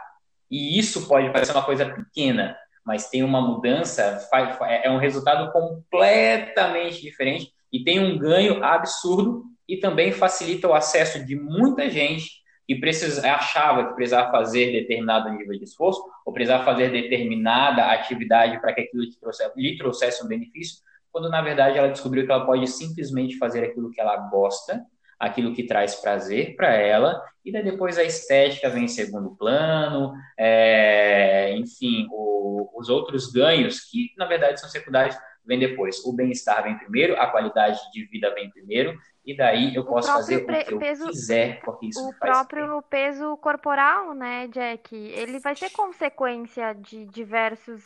E 0.50 0.78
isso 0.78 1.08
pode 1.08 1.32
parecer 1.32 1.52
uma 1.52 1.64
coisa 1.64 1.86
pequena, 1.86 2.56
mas 2.84 3.08
tem 3.08 3.22
uma 3.22 3.40
mudança, 3.40 4.28
é, 4.64 4.90
um 4.90 4.98
resultado 4.98 5.50
completamente 5.52 7.00
diferente 7.00 7.52
e 7.72 7.82
tem 7.82 7.98
um 7.98 8.18
ganho 8.18 8.62
absurdo 8.62 9.44
e 9.68 9.78
também 9.78 10.12
facilita 10.12 10.68
o 10.68 10.74
acesso 10.74 11.24
de 11.24 11.36
muita 11.36 11.88
gente 11.88 12.39
que 12.70 12.76
precisa, 12.76 13.28
achava 13.32 13.88
que 13.88 13.94
precisava 13.94 14.30
fazer 14.30 14.70
determinado 14.70 15.28
nível 15.28 15.58
de 15.58 15.64
esforço 15.64 16.00
ou 16.24 16.32
precisava 16.32 16.64
fazer 16.64 16.92
determinada 16.92 17.86
atividade 17.86 18.60
para 18.60 18.72
que 18.72 18.82
aquilo 18.82 19.02
lhe 19.02 19.18
trouxesse, 19.18 19.52
lhe 19.56 19.76
trouxesse 19.76 20.24
um 20.24 20.28
benefício, 20.28 20.78
quando 21.10 21.28
na 21.28 21.42
verdade 21.42 21.78
ela 21.78 21.88
descobriu 21.88 22.24
que 22.24 22.30
ela 22.30 22.46
pode 22.46 22.68
simplesmente 22.68 23.36
fazer 23.38 23.64
aquilo 23.64 23.90
que 23.90 24.00
ela 24.00 24.16
gosta, 24.28 24.86
aquilo 25.18 25.52
que 25.52 25.64
traz 25.64 25.96
prazer 25.96 26.54
para 26.54 26.72
ela, 26.72 27.20
e 27.44 27.50
daí 27.50 27.64
depois 27.64 27.98
a 27.98 28.04
estética 28.04 28.70
vem 28.70 28.84
em 28.84 28.88
segundo 28.88 29.34
plano, 29.34 30.12
é, 30.38 31.52
enfim, 31.56 32.06
o, 32.12 32.70
os 32.78 32.88
outros 32.88 33.32
ganhos, 33.32 33.80
que 33.80 34.12
na 34.16 34.26
verdade 34.26 34.60
são 34.60 34.68
secundários, 34.68 35.16
vem 35.44 35.58
depois. 35.58 36.04
O 36.04 36.12
bem-estar 36.12 36.62
vem 36.62 36.78
primeiro, 36.78 37.20
a 37.20 37.26
qualidade 37.26 37.80
de 37.92 38.04
vida 38.04 38.32
vem 38.32 38.48
primeiro, 38.48 38.96
e 39.24 39.36
daí 39.36 39.74
eu 39.74 39.84
posso 39.84 40.12
fazer 40.12 40.36
o 40.38 40.46
que 40.46 40.74
eu 40.74 40.78
peso, 40.78 41.06
quiser, 41.06 41.60
porque 41.62 41.86
isso 41.86 42.08
O 42.08 42.12
próprio 42.14 42.80
bem. 42.80 42.82
peso 42.90 43.36
corporal, 43.38 44.14
né, 44.14 44.48
Jack, 44.48 44.94
ele 44.96 45.38
vai 45.40 45.54
ter 45.54 45.70
consequência 45.70 46.72
de 46.74 47.06
diversos 47.06 47.84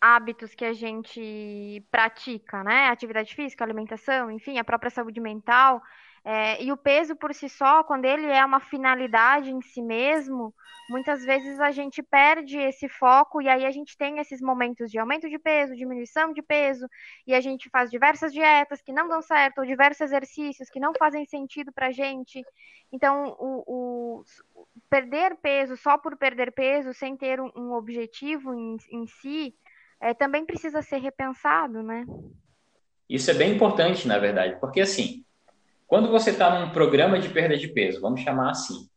hábitos 0.00 0.54
que 0.54 0.64
a 0.64 0.72
gente 0.72 1.84
pratica, 1.90 2.62
né? 2.62 2.88
Atividade 2.88 3.34
física, 3.34 3.64
alimentação, 3.64 4.30
enfim, 4.30 4.58
a 4.58 4.64
própria 4.64 4.90
saúde 4.90 5.20
mental. 5.20 5.82
É, 6.28 6.60
e 6.60 6.72
o 6.72 6.76
peso 6.76 7.14
por 7.14 7.32
si 7.32 7.48
só, 7.48 7.84
quando 7.84 8.04
ele 8.04 8.26
é 8.26 8.44
uma 8.44 8.58
finalidade 8.58 9.48
em 9.48 9.62
si 9.62 9.80
mesmo, 9.80 10.52
muitas 10.90 11.24
vezes 11.24 11.60
a 11.60 11.70
gente 11.70 12.02
perde 12.02 12.58
esse 12.58 12.88
foco 12.88 13.40
e 13.40 13.48
aí 13.48 13.64
a 13.64 13.70
gente 13.70 13.96
tem 13.96 14.18
esses 14.18 14.40
momentos 14.40 14.90
de 14.90 14.98
aumento 14.98 15.28
de 15.28 15.38
peso, 15.38 15.76
diminuição 15.76 16.32
de 16.32 16.42
peso, 16.42 16.88
e 17.28 17.32
a 17.32 17.40
gente 17.40 17.70
faz 17.70 17.92
diversas 17.92 18.32
dietas 18.32 18.82
que 18.82 18.92
não 18.92 19.06
dão 19.06 19.22
certo, 19.22 19.58
ou 19.58 19.64
diversos 19.64 20.00
exercícios 20.00 20.68
que 20.68 20.80
não 20.80 20.92
fazem 20.98 21.24
sentido 21.26 21.72
para 21.72 21.86
a 21.86 21.92
gente. 21.92 22.42
Então, 22.90 23.36
o, 23.38 23.62
o, 23.64 24.24
perder 24.90 25.36
peso 25.36 25.76
só 25.76 25.96
por 25.96 26.16
perder 26.16 26.50
peso, 26.50 26.92
sem 26.92 27.16
ter 27.16 27.40
um, 27.40 27.52
um 27.54 27.72
objetivo 27.72 28.52
em, 28.52 28.76
em 28.90 29.06
si, 29.06 29.54
é, 30.00 30.12
também 30.12 30.44
precisa 30.44 30.82
ser 30.82 30.98
repensado, 30.98 31.84
né? 31.84 32.04
Isso 33.08 33.30
é 33.30 33.34
bem 33.34 33.54
importante, 33.54 34.08
na 34.08 34.18
verdade, 34.18 34.58
porque 34.58 34.80
assim, 34.80 35.24
quando 35.86 36.10
você 36.10 36.30
está 36.30 36.58
num 36.58 36.70
programa 36.70 37.18
de 37.18 37.28
perda 37.28 37.56
de 37.56 37.68
peso, 37.68 38.00
vamos 38.00 38.20
chamar 38.20 38.50
assim, 38.50 38.88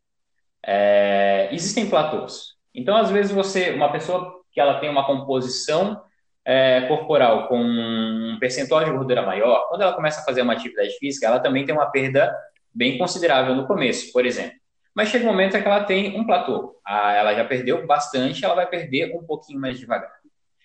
é, 0.65 1.49
existem 1.51 1.89
platôs. 1.89 2.55
Então, 2.73 2.95
às 2.95 3.09
vezes, 3.09 3.31
você, 3.31 3.71
uma 3.71 3.91
pessoa 3.91 4.41
que 4.51 4.59
ela 4.59 4.79
tem 4.79 4.89
uma 4.89 5.05
composição 5.05 6.01
é, 6.45 6.81
corporal 6.87 7.47
com 7.47 7.59
um 7.61 8.37
percentual 8.39 8.83
de 8.83 8.91
gordura 8.91 9.21
maior, 9.21 9.67
quando 9.69 9.81
ela 9.81 9.93
começa 9.93 10.21
a 10.21 10.23
fazer 10.23 10.41
uma 10.41 10.53
atividade 10.53 10.97
física, 10.97 11.27
ela 11.27 11.39
também 11.39 11.65
tem 11.65 11.75
uma 11.75 11.91
perda 11.91 12.35
bem 12.73 12.97
considerável 12.97 13.55
no 13.55 13.67
começo, 13.67 14.11
por 14.11 14.25
exemplo. 14.25 14.57
Mas 14.95 15.09
chega 15.09 15.25
um 15.25 15.27
momento 15.27 15.55
em 15.55 15.61
que 15.61 15.67
ela 15.67 15.83
tem 15.83 16.19
um 16.19 16.25
platô. 16.25 16.79
Ela 16.87 17.33
já 17.35 17.45
perdeu 17.45 17.85
bastante, 17.85 18.43
ela 18.43 18.55
vai 18.55 18.67
perder 18.67 19.15
um 19.15 19.23
pouquinho 19.23 19.59
mais 19.59 19.79
devagar. 19.79 20.11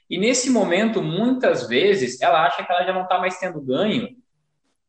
E 0.08 0.18
nesse 0.18 0.50
momento, 0.50 1.02
muitas 1.02 1.68
vezes, 1.68 2.20
ela 2.20 2.44
acha 2.44 2.64
que 2.64 2.70
ela 2.70 2.84
já 2.84 2.92
não 2.92 3.02
está 3.02 3.18
mais 3.18 3.38
tendo 3.38 3.60
ganho 3.60 4.08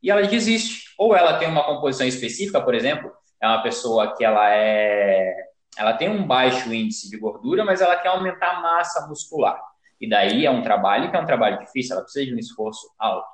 e 0.02 0.12
ela 0.12 0.22
desiste. 0.24 0.94
Ou 0.98 1.16
ela 1.16 1.38
tem 1.38 1.48
uma 1.48 1.64
composição 1.64 2.08
específica, 2.08 2.62
por 2.62 2.74
exemplo, 2.74 3.12
é 3.42 3.48
uma 3.48 3.62
pessoa 3.62 4.16
que 4.16 4.24
ela 4.24 4.50
é 4.50 5.34
ela 5.78 5.94
tem 5.94 6.10
um 6.10 6.26
baixo 6.26 6.74
índice 6.74 7.10
de 7.10 7.18
gordura, 7.18 7.66
mas 7.66 7.82
ela 7.82 7.98
quer 7.98 8.10
aumentar 8.10 8.52
a 8.52 8.62
massa 8.62 9.08
muscular. 9.08 9.60
E 10.00 10.08
daí 10.08 10.46
é 10.46 10.52
um 10.52 10.62
trabalho 10.62 11.10
que 11.10 11.18
é 11.18 11.20
um 11.20 11.26
trabalho 11.26 11.60
difícil, 11.60 11.94
ela 11.94 12.04
precisa 12.04 12.26
de 12.26 12.34
um 12.34 12.40
esforço 12.40 12.90
alto. 12.98 13.28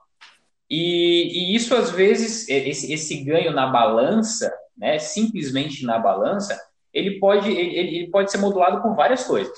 E, 0.70 1.52
e 1.52 1.56
isso, 1.56 1.76
às 1.76 1.92
vezes, 1.92 2.48
esse, 2.48 2.92
esse, 2.94 3.24
ganho 3.24 3.52
na 3.52 3.68
balança, 3.68 4.52
né, 4.78 4.98
simplesmente 4.98 5.86
na 5.86 6.00
balança, 6.00 6.60
ele 6.94 7.20
pode, 7.20 7.52
ele, 7.52 7.98
ele 7.98 8.10
pode 8.10 8.32
ser 8.32 8.38
modulado 8.38 8.82
com 8.82 8.96
várias 8.96 9.24
coisas. 9.24 9.58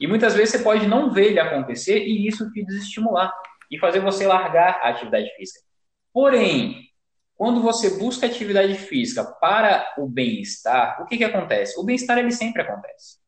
E 0.00 0.06
muitas 0.06 0.34
vezes 0.34 0.50
você 0.50 0.58
pode 0.60 0.86
não 0.86 1.10
ver 1.10 1.26
ele 1.26 1.40
acontecer 1.40 1.98
e 2.06 2.26
isso 2.26 2.50
te 2.52 2.64
desestimular 2.64 3.32
e 3.70 3.78
fazer 3.78 4.00
você 4.00 4.26
largar 4.26 4.80
a 4.82 4.88
atividade 4.88 5.28
física. 5.36 5.60
Porém, 6.16 6.88
quando 7.36 7.60
você 7.60 7.98
busca 7.98 8.24
atividade 8.24 8.72
física 8.72 9.22
para 9.22 9.86
o 9.98 10.08
bem-estar, 10.08 11.02
o 11.02 11.04
que, 11.04 11.18
que 11.18 11.24
acontece? 11.24 11.78
O 11.78 11.84
bem-estar 11.84 12.16
ele 12.16 12.30
sempre 12.30 12.62
acontece. 12.62 13.18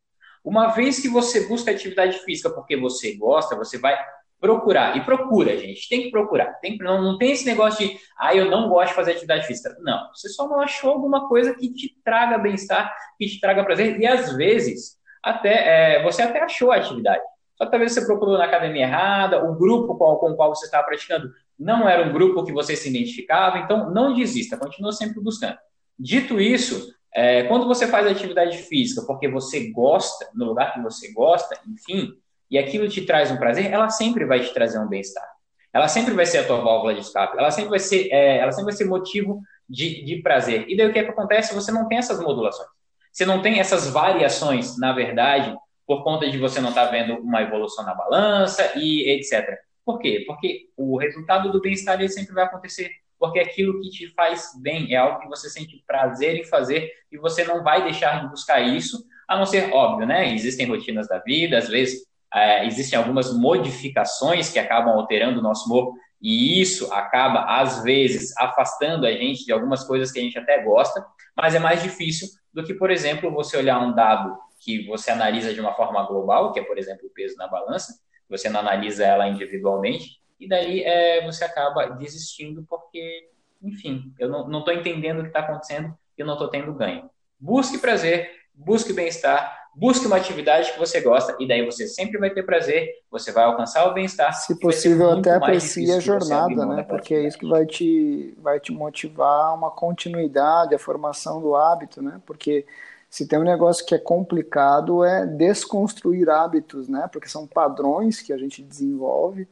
Uma 0.43 0.69
vez 0.69 0.99
que 0.99 1.07
você 1.07 1.47
busca 1.47 1.69
atividade 1.69 2.17
física 2.21 2.49
porque 2.49 2.75
você 2.75 3.15
gosta, 3.15 3.55
você 3.55 3.77
vai 3.77 3.95
procurar. 4.41 4.97
E 4.97 5.05
procura, 5.05 5.55
gente. 5.55 5.87
Tem 5.87 6.01
que 6.01 6.09
procurar. 6.09 6.51
Tem, 6.61 6.79
não, 6.79 6.99
não 6.99 7.17
tem 7.19 7.33
esse 7.33 7.45
negócio 7.45 7.87
de, 7.87 7.95
ah, 8.17 8.33
eu 8.33 8.49
não 8.49 8.67
gosto 8.67 8.89
de 8.89 8.95
fazer 8.95 9.11
atividade 9.11 9.45
física. 9.45 9.77
Não. 9.81 10.09
Você 10.15 10.27
só 10.27 10.47
não 10.47 10.59
achou 10.59 10.89
alguma 10.89 11.29
coisa 11.29 11.53
que 11.53 11.71
te 11.71 11.95
traga 12.03 12.39
bem-estar, 12.39 12.91
que 13.19 13.27
te 13.27 13.39
traga 13.39 13.63
prazer. 13.63 13.99
E 13.99 14.07
às 14.07 14.35
vezes, 14.35 14.97
até 15.21 15.97
é, 15.97 16.03
você 16.03 16.23
até 16.23 16.41
achou 16.41 16.71
a 16.71 16.77
atividade. 16.77 17.21
Só 17.55 17.65
que 17.65 17.71
talvez 17.71 17.91
você 17.91 18.03
procurou 18.03 18.35
na 18.35 18.45
academia 18.45 18.87
errada, 18.87 19.45
o 19.47 19.53
grupo 19.53 19.95
com, 19.95 20.15
com 20.15 20.31
o 20.31 20.35
qual 20.35 20.55
você 20.55 20.65
estava 20.65 20.87
praticando 20.87 21.31
não 21.59 21.87
era 21.87 22.07
um 22.07 22.13
grupo 22.13 22.43
que 22.45 22.53
você 22.53 22.75
se 22.75 22.89
identificava. 22.89 23.59
Então, 23.59 23.91
não 23.91 24.13
desista. 24.13 24.57
Continua 24.57 24.91
sempre 24.91 25.19
buscando. 25.19 25.57
Dito 25.97 26.39
isso, 26.39 26.93
é, 27.13 27.43
quando 27.43 27.67
você 27.67 27.87
faz 27.87 28.07
atividade 28.07 28.57
física 28.59 29.05
porque 29.05 29.27
você 29.27 29.69
gosta, 29.71 30.29
no 30.33 30.45
lugar 30.45 30.73
que 30.73 30.81
você 30.81 31.11
gosta, 31.11 31.59
enfim, 31.67 32.13
e 32.49 32.57
aquilo 32.57 32.87
te 32.87 33.05
traz 33.05 33.29
um 33.29 33.37
prazer, 33.37 33.71
ela 33.71 33.89
sempre 33.89 34.25
vai 34.25 34.39
te 34.39 34.53
trazer 34.53 34.79
um 34.79 34.87
bem-estar. 34.87 35.27
Ela 35.73 35.87
sempre 35.87 36.13
vai 36.13 36.25
ser 36.25 36.39
a 36.39 36.47
tua 36.47 36.61
válvula 36.61 36.93
de 36.93 37.01
escape. 37.01 37.37
Ela 37.37 37.51
sempre 37.51 37.69
vai 37.69 37.79
ser, 37.79 38.07
é, 38.11 38.37
ela 38.37 38.51
sempre 38.51 38.71
vai 38.71 38.77
ser 38.77 38.85
motivo 38.85 39.41
de, 39.69 40.03
de 40.03 40.21
prazer. 40.21 40.65
E 40.67 40.75
daí 40.75 40.87
o 40.87 40.93
que, 40.93 40.99
é 40.99 41.03
que 41.03 41.11
acontece? 41.11 41.53
Você 41.53 41.71
não 41.71 41.87
tem 41.87 41.97
essas 41.97 42.19
modulações. 42.19 42.69
Você 43.11 43.25
não 43.25 43.41
tem 43.41 43.59
essas 43.59 43.87
variações, 43.89 44.77
na 44.79 44.93
verdade, 44.93 45.55
por 45.85 46.03
conta 46.03 46.29
de 46.29 46.37
você 46.37 46.59
não 46.61 46.69
estar 46.69 46.85
tá 46.85 46.91
vendo 46.91 47.15
uma 47.15 47.41
evolução 47.41 47.85
na 47.85 47.93
balança 47.93 48.71
e 48.75 49.09
etc. 49.11 49.59
Por 49.89 49.97
quê? 49.97 50.23
Porque 50.27 50.69
o 50.77 50.99
resultado 50.99 51.51
do 51.51 51.59
bem-estar 51.59 51.97
sempre 52.09 52.31
vai 52.31 52.43
acontecer 52.43 52.91
porque 53.17 53.39
aquilo 53.39 53.81
que 53.81 53.89
te 53.89 54.07
faz 54.13 54.51
bem 54.61 54.93
é 54.93 54.97
algo 54.97 55.19
que 55.19 55.27
você 55.27 55.49
sente 55.49 55.83
prazer 55.87 56.35
em 56.35 56.43
fazer 56.43 56.91
e 57.11 57.17
você 57.17 57.43
não 57.43 57.63
vai 57.63 57.83
deixar 57.83 58.21
de 58.21 58.29
buscar 58.29 58.61
isso, 58.61 59.03
a 59.27 59.35
não 59.35 59.47
ser 59.47 59.73
óbvio, 59.73 60.05
né? 60.05 60.31
Existem 60.31 60.67
rotinas 60.67 61.07
da 61.07 61.17
vida, 61.17 61.57
às 61.57 61.67
vezes 61.67 62.05
é, 62.31 62.67
existem 62.67 62.99
algumas 62.99 63.35
modificações 63.35 64.51
que 64.53 64.59
acabam 64.59 64.93
alterando 64.93 65.39
o 65.39 65.41
nosso 65.41 65.65
humor 65.65 65.91
e 66.21 66.61
isso 66.61 66.93
acaba, 66.93 67.59
às 67.59 67.81
vezes, 67.81 68.31
afastando 68.37 69.07
a 69.07 69.11
gente 69.11 69.43
de 69.43 69.51
algumas 69.51 69.83
coisas 69.83 70.11
que 70.11 70.19
a 70.19 70.21
gente 70.21 70.37
até 70.37 70.63
gosta, 70.63 71.03
mas 71.35 71.55
é 71.55 71.59
mais 71.59 71.81
difícil 71.81 72.27
do 72.53 72.63
que, 72.63 72.75
por 72.75 72.91
exemplo, 72.91 73.31
você 73.31 73.57
olhar 73.57 73.79
um 73.79 73.95
dado 73.95 74.37
que 74.59 74.85
você 74.85 75.09
analisa 75.09 75.51
de 75.51 75.59
uma 75.59 75.73
forma 75.73 76.05
global, 76.05 76.53
que 76.53 76.59
é, 76.59 76.63
por 76.63 76.77
exemplo, 76.77 77.07
o 77.07 77.11
peso 77.11 77.35
na 77.37 77.47
balança, 77.47 77.91
você 78.29 78.49
não 78.49 78.59
analisa 78.59 79.05
ela 79.05 79.27
individualmente, 79.27 80.19
e 80.39 80.47
daí 80.47 80.83
é, 80.83 81.25
você 81.25 81.43
acaba 81.43 81.85
desistindo 81.87 82.65
porque, 82.69 83.29
enfim, 83.61 84.13
eu 84.17 84.29
não 84.29 84.59
estou 84.59 84.73
entendendo 84.73 85.19
o 85.19 85.21
que 85.23 85.29
está 85.29 85.41
acontecendo 85.41 85.93
e 86.17 86.21
eu 86.21 86.25
não 86.25 86.33
estou 86.33 86.47
tendo 86.47 86.73
ganho. 86.73 87.09
Busque 87.37 87.77
prazer, 87.77 88.31
busque 88.53 88.93
bem-estar, 88.93 89.67
busque 89.75 90.07
uma 90.07 90.17
atividade 90.17 90.71
que 90.71 90.79
você 90.79 91.01
gosta 91.01 91.35
e 91.39 91.47
daí 91.47 91.65
você 91.65 91.87
sempre 91.87 92.17
vai 92.17 92.29
ter 92.29 92.43
prazer, 92.43 92.89
você 93.11 93.31
vai 93.31 93.43
alcançar 93.43 93.85
o 93.87 93.93
bem-estar. 93.93 94.33
Se 94.33 94.57
possível, 94.59 95.11
até 95.11 95.31
aprecie 95.31 95.91
a 95.91 95.99
jornada, 95.99 96.65
né? 96.65 96.83
Porque 96.83 97.13
é 97.13 97.27
isso 97.27 97.37
que 97.37 97.47
vai 97.47 97.65
te, 97.65 98.33
vai 98.37 98.59
te 98.59 98.71
motivar 98.71 99.47
a 99.47 99.53
uma 99.53 99.71
continuidade, 99.71 100.75
a 100.75 100.79
formação 100.79 101.41
do 101.41 101.55
hábito, 101.55 102.01
né? 102.01 102.21
Porque 102.25 102.65
se 103.09 103.27
tem 103.27 103.39
um 103.39 103.43
negócio 103.43 103.85
que 103.85 103.95
é 103.95 103.97
complicado 103.97 105.03
é 105.03 105.25
desconstruir 105.25 106.29
hábitos, 106.29 106.87
né? 106.87 107.09
Porque 107.11 107.27
são 107.27 107.47
padrões 107.47 108.21
que 108.21 108.31
a 108.31 108.37
gente 108.37 108.61
desenvolve 108.61 109.47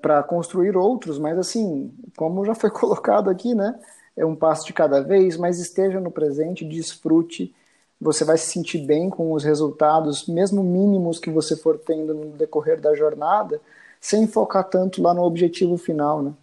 para 0.00 0.22
construir 0.22 0.76
outros, 0.76 1.18
mas 1.18 1.38
assim, 1.38 1.92
como 2.16 2.44
já 2.44 2.54
foi 2.54 2.70
colocado 2.70 3.30
aqui, 3.30 3.54
né? 3.54 3.78
É 4.16 4.24
um 4.24 4.36
passo 4.36 4.66
de 4.66 4.72
cada 4.72 5.00
vez, 5.00 5.36
mas 5.36 5.58
esteja 5.58 6.00
no 6.00 6.10
presente, 6.10 6.64
desfrute. 6.64 7.54
Você 8.00 8.24
vai 8.24 8.36
se 8.36 8.50
sentir 8.50 8.78
bem 8.78 9.08
com 9.08 9.32
os 9.32 9.42
resultados, 9.42 10.26
mesmo 10.26 10.62
mínimos 10.62 11.18
que 11.18 11.30
você 11.30 11.56
for 11.56 11.78
tendo 11.78 12.14
no 12.14 12.26
decorrer 12.32 12.80
da 12.80 12.94
jornada, 12.94 13.60
sem 14.00 14.26
focar 14.26 14.64
tanto 14.64 15.02
lá 15.02 15.14
no 15.14 15.22
objetivo 15.22 15.76
final, 15.78 16.22
né? 16.22 16.34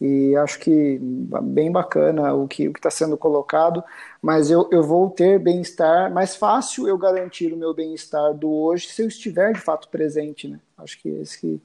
E 0.00 0.36
acho 0.36 0.58
que 0.58 0.98
bem 1.00 1.70
bacana 1.70 2.34
o 2.34 2.48
que 2.48 2.68
o 2.68 2.72
está 2.72 2.90
sendo 2.90 3.16
colocado, 3.16 3.82
mas 4.20 4.50
eu, 4.50 4.68
eu 4.72 4.82
vou 4.82 5.08
ter 5.08 5.38
bem-estar, 5.38 6.12
mais 6.12 6.34
fácil 6.34 6.88
eu 6.88 6.98
garantir 6.98 7.52
o 7.52 7.56
meu 7.56 7.72
bem-estar 7.72 8.34
do 8.34 8.50
hoje 8.50 8.88
se 8.88 9.02
eu 9.02 9.08
estiver 9.08 9.52
de 9.52 9.60
fato 9.60 9.88
presente, 9.88 10.48
né? 10.48 10.58
Acho 10.76 11.00
que 11.00 11.08
esse 11.08 11.62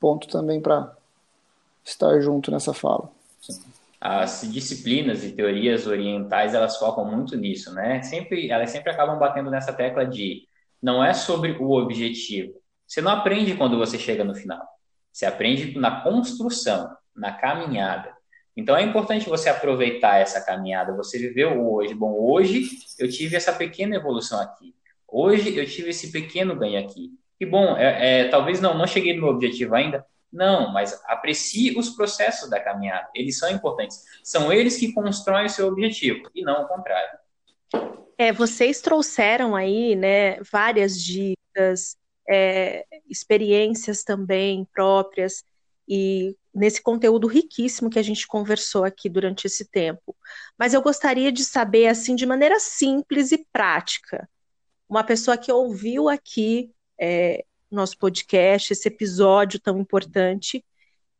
ponto 0.00 0.26
também 0.26 0.60
para 0.60 0.96
estar 1.84 2.18
junto 2.20 2.50
nessa 2.50 2.72
fala. 2.72 3.10
As 4.00 4.42
disciplinas 4.50 5.24
e 5.24 5.32
teorias 5.32 5.86
orientais 5.86 6.54
elas 6.54 6.76
focam 6.78 7.04
muito 7.04 7.36
nisso, 7.36 7.72
né? 7.74 8.02
Sempre 8.02 8.50
elas 8.50 8.70
sempre 8.70 8.90
acabam 8.90 9.18
batendo 9.18 9.50
nessa 9.50 9.72
tecla 9.72 10.04
de 10.04 10.42
não 10.82 11.04
é 11.04 11.12
sobre 11.12 11.52
o 11.52 11.72
objetivo. 11.72 12.54
Você 12.86 13.00
não 13.00 13.10
aprende 13.10 13.56
quando 13.56 13.78
você 13.78 13.98
chega 13.98 14.22
no 14.22 14.34
final. 14.34 14.64
Você 15.12 15.26
aprende 15.26 15.78
na 15.78 16.02
construção, 16.02 16.94
na 17.16 17.32
caminhada. 17.32 18.14
Então 18.56 18.76
é 18.76 18.82
importante 18.82 19.28
você 19.28 19.48
aproveitar 19.48 20.16
essa 20.16 20.40
caminhada. 20.40 20.96
Você 20.96 21.18
viveu 21.18 21.66
hoje. 21.70 21.94
Bom, 21.94 22.14
hoje 22.18 22.68
eu 22.98 23.08
tive 23.08 23.36
essa 23.36 23.52
pequena 23.52 23.96
evolução 23.96 24.40
aqui. 24.40 24.74
Hoje 25.06 25.56
eu 25.56 25.66
tive 25.66 25.90
esse 25.90 26.10
pequeno 26.10 26.56
ganho 26.56 26.80
aqui. 26.80 27.10
E 27.38 27.44
bom, 27.44 27.76
é, 27.76 28.20
é, 28.20 28.28
talvez 28.28 28.60
não, 28.60 28.76
não 28.76 28.86
cheguei 28.86 29.14
no 29.14 29.22
meu 29.22 29.30
objetivo 29.30 29.74
ainda. 29.74 30.04
Não, 30.32 30.72
mas 30.72 31.00
aprecie 31.06 31.78
os 31.78 31.90
processos 31.90 32.48
da 32.48 32.58
caminhada. 32.58 33.08
Eles 33.14 33.38
são 33.38 33.50
importantes. 33.50 34.02
São 34.24 34.52
eles 34.52 34.76
que 34.78 34.92
constroem 34.92 35.46
o 35.46 35.50
seu 35.50 35.68
objetivo 35.68 36.28
e 36.34 36.42
não 36.42 36.62
o 36.62 36.68
contrário. 36.68 37.18
É, 38.18 38.32
vocês 38.32 38.80
trouxeram 38.80 39.54
aí, 39.54 39.94
né, 39.94 40.40
várias 40.40 41.00
dicas, 41.00 41.96
é, 42.28 42.84
experiências 43.08 44.02
também 44.02 44.66
próprias 44.72 45.44
e 45.88 46.36
nesse 46.54 46.82
conteúdo 46.82 47.26
riquíssimo 47.26 47.90
que 47.90 47.98
a 47.98 48.02
gente 48.02 48.26
conversou 48.26 48.84
aqui 48.84 49.08
durante 49.08 49.46
esse 49.46 49.70
tempo. 49.70 50.16
Mas 50.58 50.72
eu 50.72 50.82
gostaria 50.82 51.30
de 51.30 51.44
saber, 51.44 51.86
assim, 51.86 52.16
de 52.16 52.24
maneira 52.24 52.58
simples 52.58 53.30
e 53.32 53.46
prática, 53.52 54.28
uma 54.88 55.04
pessoa 55.04 55.36
que 55.36 55.52
ouviu 55.52 56.08
aqui 56.08 56.70
é, 56.98 57.44
nosso 57.70 57.98
podcast, 57.98 58.72
esse 58.72 58.88
episódio 58.88 59.60
tão 59.60 59.78
importante. 59.78 60.64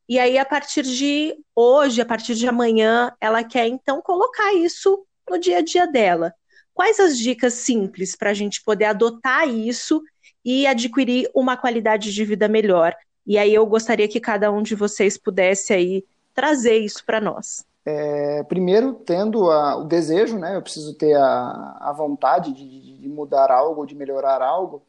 E 0.09 0.19
aí, 0.19 0.39
a 0.39 0.45
partir 0.45 0.83
de 0.83 1.37
hoje, 1.55 2.01
a 2.01 2.07
partir 2.07 2.35
de 2.35 2.47
amanhã, 2.47 3.13
ela 3.21 3.43
quer 3.45 3.67
então 3.67 4.01
colocar 4.01 4.55
isso 4.55 5.05
no 5.29 5.39
dia 5.39 5.59
a 5.59 5.63
dia 5.63 5.87
dela. 5.87 6.33
Quais 6.73 7.01
as 7.01 7.19
dicas 7.19 7.55
simples 7.55 8.15
para 8.15 8.31
a 8.31 8.35
gente 8.35 8.63
poder 8.63 8.85
adotar 8.85 9.49
isso 9.49 10.03
e 10.45 10.67
adquirir 10.67 11.29
uma 11.35 11.57
qualidade 11.57 12.13
de 12.13 12.25
vida 12.25 12.49
melhor? 12.49 12.95
E 13.27 13.39
aí 13.39 13.53
eu 13.53 13.67
gostaria 13.67 14.07
que 14.07 14.21
cada 14.21 14.51
um 14.53 14.63
de 14.63 14.75
vocês 14.75 15.17
pudesse 15.17 15.73
aí 15.73 16.05
trazer 16.35 16.79
isso 16.79 17.05
para 17.05 17.21
nós. 17.21 17.65
É, 17.85 18.43
primeiro, 18.45 18.95
tendo 18.95 19.51
a, 19.51 19.77
o 19.77 19.85
desejo, 19.85 20.39
né? 20.39 20.57
Eu 20.57 20.63
preciso 20.63 20.95
ter 20.95 21.15
a, 21.15 21.77
a 21.81 21.93
vontade 21.93 22.53
de, 22.53 22.99
de 22.99 23.09
mudar 23.09 23.51
algo, 23.51 23.87
de 23.87 23.95
melhorar 23.95 24.43
algo. 24.43 24.83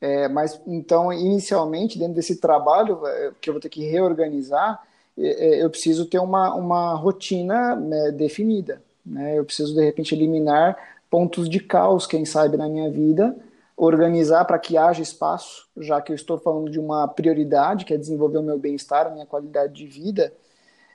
É, 0.00 0.28
mas 0.28 0.60
então, 0.66 1.12
inicialmente, 1.12 1.98
dentro 1.98 2.14
desse 2.14 2.36
trabalho 2.36 3.06
é, 3.06 3.32
que 3.40 3.48
eu 3.48 3.54
vou 3.54 3.60
ter 3.60 3.68
que 3.68 3.84
reorganizar, 3.84 4.82
é, 5.18 5.46
é, 5.46 5.64
eu 5.64 5.70
preciso 5.70 6.06
ter 6.06 6.18
uma, 6.18 6.54
uma 6.54 6.94
rotina 6.94 7.74
né, 7.74 8.10
definida. 8.10 8.82
Né? 9.04 9.38
Eu 9.38 9.44
preciso, 9.44 9.74
de 9.74 9.84
repente, 9.84 10.14
eliminar 10.14 10.76
pontos 11.10 11.48
de 11.48 11.60
caos, 11.60 12.06
quem 12.06 12.24
sabe, 12.24 12.56
na 12.56 12.68
minha 12.68 12.90
vida, 12.90 13.36
organizar 13.76 14.44
para 14.44 14.58
que 14.58 14.76
haja 14.76 15.02
espaço, 15.02 15.68
já 15.76 16.00
que 16.00 16.12
eu 16.12 16.16
estou 16.16 16.38
falando 16.38 16.70
de 16.70 16.78
uma 16.78 17.08
prioridade, 17.08 17.84
que 17.84 17.94
é 17.94 17.96
desenvolver 17.96 18.38
o 18.38 18.42
meu 18.42 18.58
bem-estar, 18.58 19.06
a 19.06 19.10
minha 19.10 19.26
qualidade 19.26 19.72
de 19.72 19.86
vida. 19.86 20.32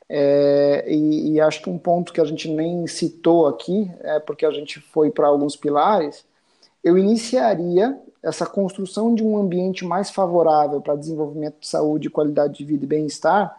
É, 0.07 0.85
e, 0.87 1.33
e, 1.33 1.41
acho 1.41 1.61
que 1.61 1.69
um 1.69 1.77
ponto 1.77 2.11
que 2.11 2.21
a 2.21 2.25
gente 2.25 2.49
nem 2.49 2.87
citou 2.87 3.47
aqui, 3.47 3.91
é 4.01 4.19
porque 4.19 4.45
a 4.45 4.51
gente 4.51 4.79
foi 4.79 5.11
para 5.11 5.27
alguns 5.27 5.55
pilares, 5.55 6.25
eu 6.83 6.97
iniciaria 6.97 7.99
essa 8.23 8.45
construção 8.45 9.13
de 9.13 9.23
um 9.23 9.37
ambiente 9.37 9.85
mais 9.85 10.09
favorável 10.09 10.81
para 10.81 10.95
desenvolvimento 10.95 11.59
de 11.59 11.67
saúde, 11.67 12.09
qualidade 12.09 12.57
de 12.57 12.65
vida 12.65 12.85
e 12.85 12.87
bem-estar, 12.87 13.55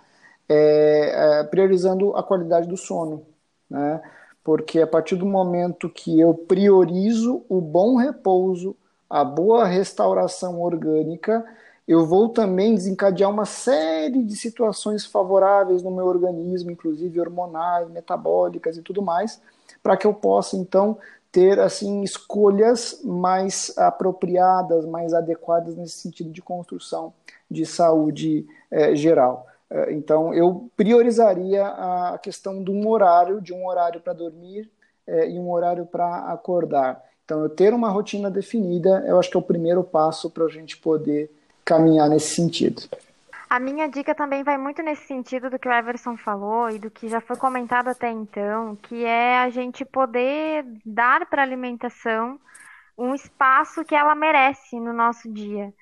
é, 0.49 1.39
é, 1.41 1.45
priorizando 1.45 2.17
a 2.17 2.23
qualidade 2.23 2.67
do 2.67 2.77
sono, 2.77 3.25
né? 3.69 4.03
Porque 4.43 4.81
a 4.81 4.87
partir 4.87 5.17
do 5.17 5.27
momento 5.27 5.89
que 5.89 6.19
eu 6.19 6.35
priorizo 6.35 7.45
o 7.49 7.61
bom 7.61 7.97
repouso, 7.97 8.75
a 9.11 9.25
boa 9.25 9.67
restauração 9.67 10.63
orgânica, 10.63 11.45
eu 11.87 12.07
vou 12.07 12.29
também 12.29 12.75
desencadear 12.75 13.29
uma 13.29 13.45
série 13.45 14.23
de 14.23 14.37
situações 14.37 15.05
favoráveis 15.05 15.83
no 15.83 15.91
meu 15.91 16.07
organismo, 16.07 16.71
inclusive 16.71 17.21
hormonais, 17.21 17.91
metabólicas 17.91 18.77
e 18.77 18.83
tudo 18.83 19.03
mais, 19.03 19.43
para 19.83 19.97
que 19.97 20.07
eu 20.07 20.15
possa 20.15 20.57
então 20.57 20.97
ter 21.33 21.59
assim 21.61 22.03
escolhas 22.03 23.01
mais 23.05 23.77
apropriadas, 23.77 24.85
mais 24.87 25.13
adequadas 25.13 25.77
nesse 25.77 25.99
sentido 25.99 26.31
de 26.31 26.43
construção 26.43 27.13
de 27.51 27.67
saúde 27.67 28.47
eh, 28.71 28.95
geral. 28.95 29.47
Eh, 29.71 29.93
então, 29.93 30.35
eu 30.35 30.71
priorizaria 30.77 31.67
a 31.67 32.19
questão 32.19 32.63
de 32.63 32.71
um 32.71 32.89
horário, 32.89 33.41
de 33.41 33.53
um 33.53 33.67
horário 33.67 34.01
para 34.01 34.13
dormir 34.13 34.71
eh, 35.07 35.31
e 35.31 35.39
um 35.39 35.51
horário 35.51 35.87
para 35.87 36.33
acordar. 36.33 37.03
Então, 37.31 37.45
eu 37.45 37.49
ter 37.49 37.73
uma 37.73 37.89
rotina 37.89 38.29
definida, 38.29 39.05
eu 39.07 39.17
acho 39.17 39.31
que 39.31 39.37
é 39.37 39.39
o 39.39 39.43
primeiro 39.43 39.85
passo 39.85 40.29
para 40.29 40.47
a 40.47 40.49
gente 40.49 40.77
poder 40.77 41.31
caminhar 41.65 42.09
nesse 42.09 42.35
sentido. 42.35 42.83
A 43.49 43.61
minha 43.61 43.89
dica 43.89 44.17
também 44.17 44.43
vai 44.43 44.59
muito 44.59 44.83
nesse 44.83 45.07
sentido 45.07 45.49
do 45.49 45.57
que 45.57 45.69
o 45.69 45.73
Everson 45.73 46.17
falou 46.17 46.69
e 46.71 46.81
do 46.81 46.91
que 46.91 47.09
já 47.09 47.21
foi 47.21 47.37
comentado 47.37 47.87
até 47.87 48.11
então, 48.11 48.75
que 48.83 49.05
é 49.05 49.39
a 49.39 49.49
gente 49.49 49.85
poder 49.85 50.65
dar 50.85 51.25
para 51.27 51.43
a 51.43 51.45
alimentação 51.45 52.37
um 52.99 53.15
espaço 53.15 53.85
que 53.85 53.95
ela 53.95 54.17
merece 54.17 54.81
no 54.81 54.93
nosso 54.93 55.33
dia. 55.33 55.73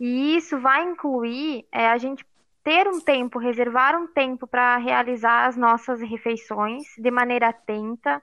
E 0.00 0.34
isso 0.34 0.58
vai 0.58 0.84
incluir 0.84 1.66
é, 1.70 1.86
a 1.86 1.98
gente 1.98 2.24
ter 2.62 2.88
um 2.88 2.98
tempo, 2.98 3.38
reservar 3.38 3.94
um 3.94 4.06
tempo 4.06 4.46
para 4.46 4.78
realizar 4.78 5.48
as 5.48 5.54
nossas 5.54 6.00
refeições 6.00 6.84
de 6.96 7.10
maneira 7.10 7.50
atenta, 7.50 8.22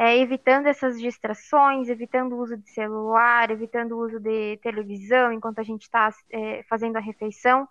é, 0.00 0.16
evitando 0.16 0.66
essas 0.66 0.98
distrações, 0.98 1.90
evitando 1.90 2.32
o 2.32 2.38
uso 2.38 2.56
de 2.56 2.70
celular, 2.70 3.50
evitando 3.50 3.92
o 3.92 3.98
uso 4.02 4.18
de 4.18 4.56
televisão 4.62 5.30
enquanto 5.30 5.58
a 5.58 5.62
gente 5.62 5.82
está 5.82 6.08
é, 6.30 6.62
fazendo 6.62 6.96
a 6.96 7.00
refeição 7.00 7.68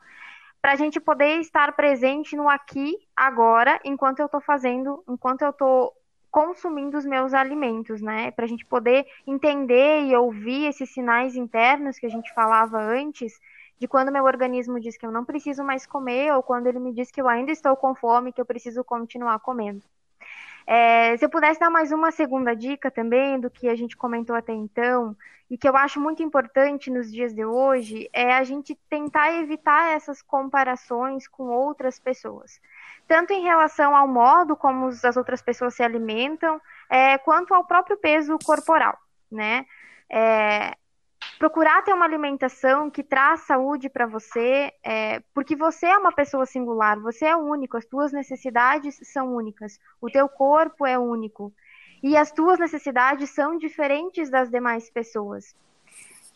para 0.62 0.74
a 0.74 0.76
gente 0.76 1.00
poder 1.00 1.40
estar 1.40 1.76
presente 1.76 2.36
no 2.36 2.48
aqui, 2.48 2.96
agora, 3.16 3.80
enquanto 3.84 4.20
eu 4.20 4.28
estou 4.28 4.42
fazendo, 4.42 5.04
enquanto 5.10 5.42
eu 5.42 5.50
estou 5.50 5.92
consumindo 6.30 7.00
os 7.00 7.06
meus 7.06 7.34
alimentos, 7.34 8.00
né? 8.00 8.30
Para 8.30 8.46
a 8.46 8.48
gente 8.48 8.64
poder 8.64 9.08
entender 9.26 10.04
e 10.04 10.16
ouvir 10.16 10.68
esses 10.68 10.94
sinais 10.94 11.36
internos 11.36 11.98
que 11.98 12.06
a 12.06 12.10
gente 12.10 12.32
falava 12.36 12.78
antes, 12.80 13.34
de 13.80 13.88
quando 13.88 14.12
meu 14.12 14.26
organismo 14.26 14.80
diz 14.80 14.98
que 14.98 15.06
eu 15.06 15.12
não 15.12 15.26
preciso 15.26 15.64
mais 15.64 15.88
comer, 15.88 16.32
ou 16.36 16.44
quando 16.44 16.68
ele 16.68 16.80
me 16.80 16.94
diz 16.94 17.10
que 17.10 17.20
eu 17.22 17.28
ainda 17.28 17.52
estou 17.52 17.76
com 17.76 17.96
fome, 17.96 18.32
que 18.32 18.42
eu 18.42 18.46
preciso 18.46 18.84
continuar 18.84 19.40
comendo. 19.40 19.84
É, 20.72 21.18
se 21.18 21.26
eu 21.26 21.30
pudesse 21.32 21.60
dar 21.60 21.72
mais 21.72 21.92
uma 21.92 22.12
segunda 22.12 22.56
dica 22.56 22.92
também 22.92 23.40
do 23.40 23.50
que 23.50 23.68
a 23.68 23.76
gente 23.76 23.98
comentou 23.98 24.36
até 24.36 24.54
então, 24.54 25.18
e 25.50 25.58
que 25.58 25.68
eu 25.68 25.76
acho 25.76 26.00
muito 26.00 26.22
importante 26.22 26.92
nos 26.92 27.12
dias 27.12 27.34
de 27.34 27.44
hoje, 27.44 28.08
é 28.14 28.34
a 28.36 28.44
gente 28.44 28.76
tentar 28.88 29.34
evitar 29.34 29.96
essas 29.96 30.22
comparações 30.22 31.28
com 31.28 31.46
outras 31.46 32.00
pessoas. 32.00 32.62
Tanto 33.08 33.34
em 33.34 33.42
relação 33.42 33.96
ao 33.96 34.08
modo 34.08 34.56
como 34.56 34.86
as 34.86 35.18
outras 35.18 35.42
pessoas 35.42 35.74
se 35.74 35.82
alimentam, 35.82 36.62
é, 36.88 37.18
quanto 37.18 37.52
ao 37.56 37.66
próprio 37.66 37.98
peso 37.98 38.38
corporal, 38.46 38.96
né? 39.32 39.66
É, 40.08 40.78
procurar 41.40 41.82
ter 41.84 41.94
uma 41.94 42.04
alimentação 42.04 42.92
que 42.92 43.02
traz 43.02 43.40
saúde 43.42 43.90
para 43.90 44.06
você, 44.06 44.74
é, 44.84 45.22
porque 45.34 45.56
você 45.56 45.86
é 45.86 45.98
uma 45.98 46.12
pessoa 46.12 46.46
singular, 46.46 47.00
você 47.00 47.28
é 47.28 47.36
único, 47.36 47.78
as 47.78 47.86
tuas 47.86 48.12
necessidades 48.12 49.00
são 49.04 49.34
únicas, 49.34 49.80
o 50.02 50.12
teu 50.12 50.28
corpo 50.28 50.86
é 50.86 51.00
único 51.00 51.54
e 52.04 52.18
as 52.18 52.30
tuas 52.30 52.60
necessidades 52.60 53.30
são 53.30 53.58
diferentes 53.58 54.30
das 54.30 54.50
demais 54.50 54.90
pessoas. 54.90 55.56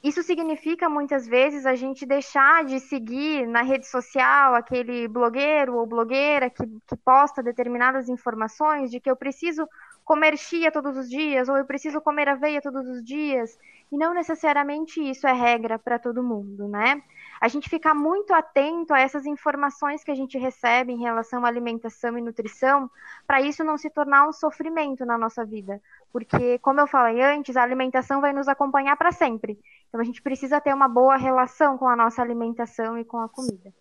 Isso 0.01 0.24
significa 0.24 0.89
muitas 0.89 1.28
vezes 1.28 1.66
a 1.66 1.76
gente 1.76 2.06
deixar 2.06 2.64
de 2.66 2.80
seguir 2.80 3.47
na 3.47 3.62
rede 3.62 3.88
social 3.88 4.54
aquele 4.54 5.08
blogueiro 5.08 5.76
ou 5.76 5.86
blogueira 5.86 6.49
que, 6.49 6.66
que 6.66 6.95
posta 6.97 7.43
determinadas 7.43 8.10
informações 8.10 8.91
de 8.91 8.99
que 8.99 9.10
eu 9.10 9.16
preciso 9.16 9.68
comer 10.04 10.38
chia 10.38 10.72
todos 10.72 10.97
os 10.97 11.10
dias 11.10 11.47
ou 11.47 11.58
eu 11.58 11.66
preciso 11.66 12.01
comer 12.01 12.28
aveia 12.28 12.62
todos 12.62 12.86
os 12.86 13.01
dias 13.04 13.58
e 13.94 13.98
não 13.98 14.12
necessariamente 14.12 15.00
isso 15.00 15.28
é 15.28 15.32
regra 15.32 15.78
para 15.78 16.00
todo 16.00 16.24
mundo, 16.24 16.68
né? 16.68 17.04
A 17.39 17.48
gente 17.48 17.70
ficar 17.70 17.94
muito 17.94 18.34
atento 18.34 18.91
a 18.91 19.00
essas 19.00 19.28
informações 19.28 20.04
que 20.04 20.10
a 20.10 20.16
gente 20.16 20.36
recebe 20.36 20.91
em 20.91 20.98
relação 20.98 21.46
à 21.46 21.48
alimentação 21.48 22.18
e 22.18 22.22
nutrição, 22.22 22.89
para 23.28 23.39
isso 23.39 23.64
não 23.64 23.78
se 23.78 23.91
tornar 23.91 24.28
um 24.28 24.34
sofrimento 24.34 25.06
na 25.06 25.16
nossa 25.16 25.46
vida. 25.46 25.80
Porque, 26.12 26.58
como 26.58 26.80
eu 26.80 26.88
falei 26.88 27.22
antes, 27.22 27.56
a 27.56 27.62
alimentação 27.62 28.20
vai 28.20 28.34
nos 28.34 28.48
acompanhar 28.48 28.98
para 28.98 29.12
sempre. 29.12 29.60
Então 29.89 30.02
a 30.02 30.04
gente 30.04 30.24
precisa 30.24 30.60
ter 30.60 30.74
uma 30.74 30.88
boa 30.88 31.16
relação 31.16 31.78
com 31.78 31.88
a 31.88 31.96
nossa 31.96 32.20
alimentação 32.20 32.98
e 32.98 33.06
com 33.06 33.20
a 33.20 33.30
comida. 33.30 33.72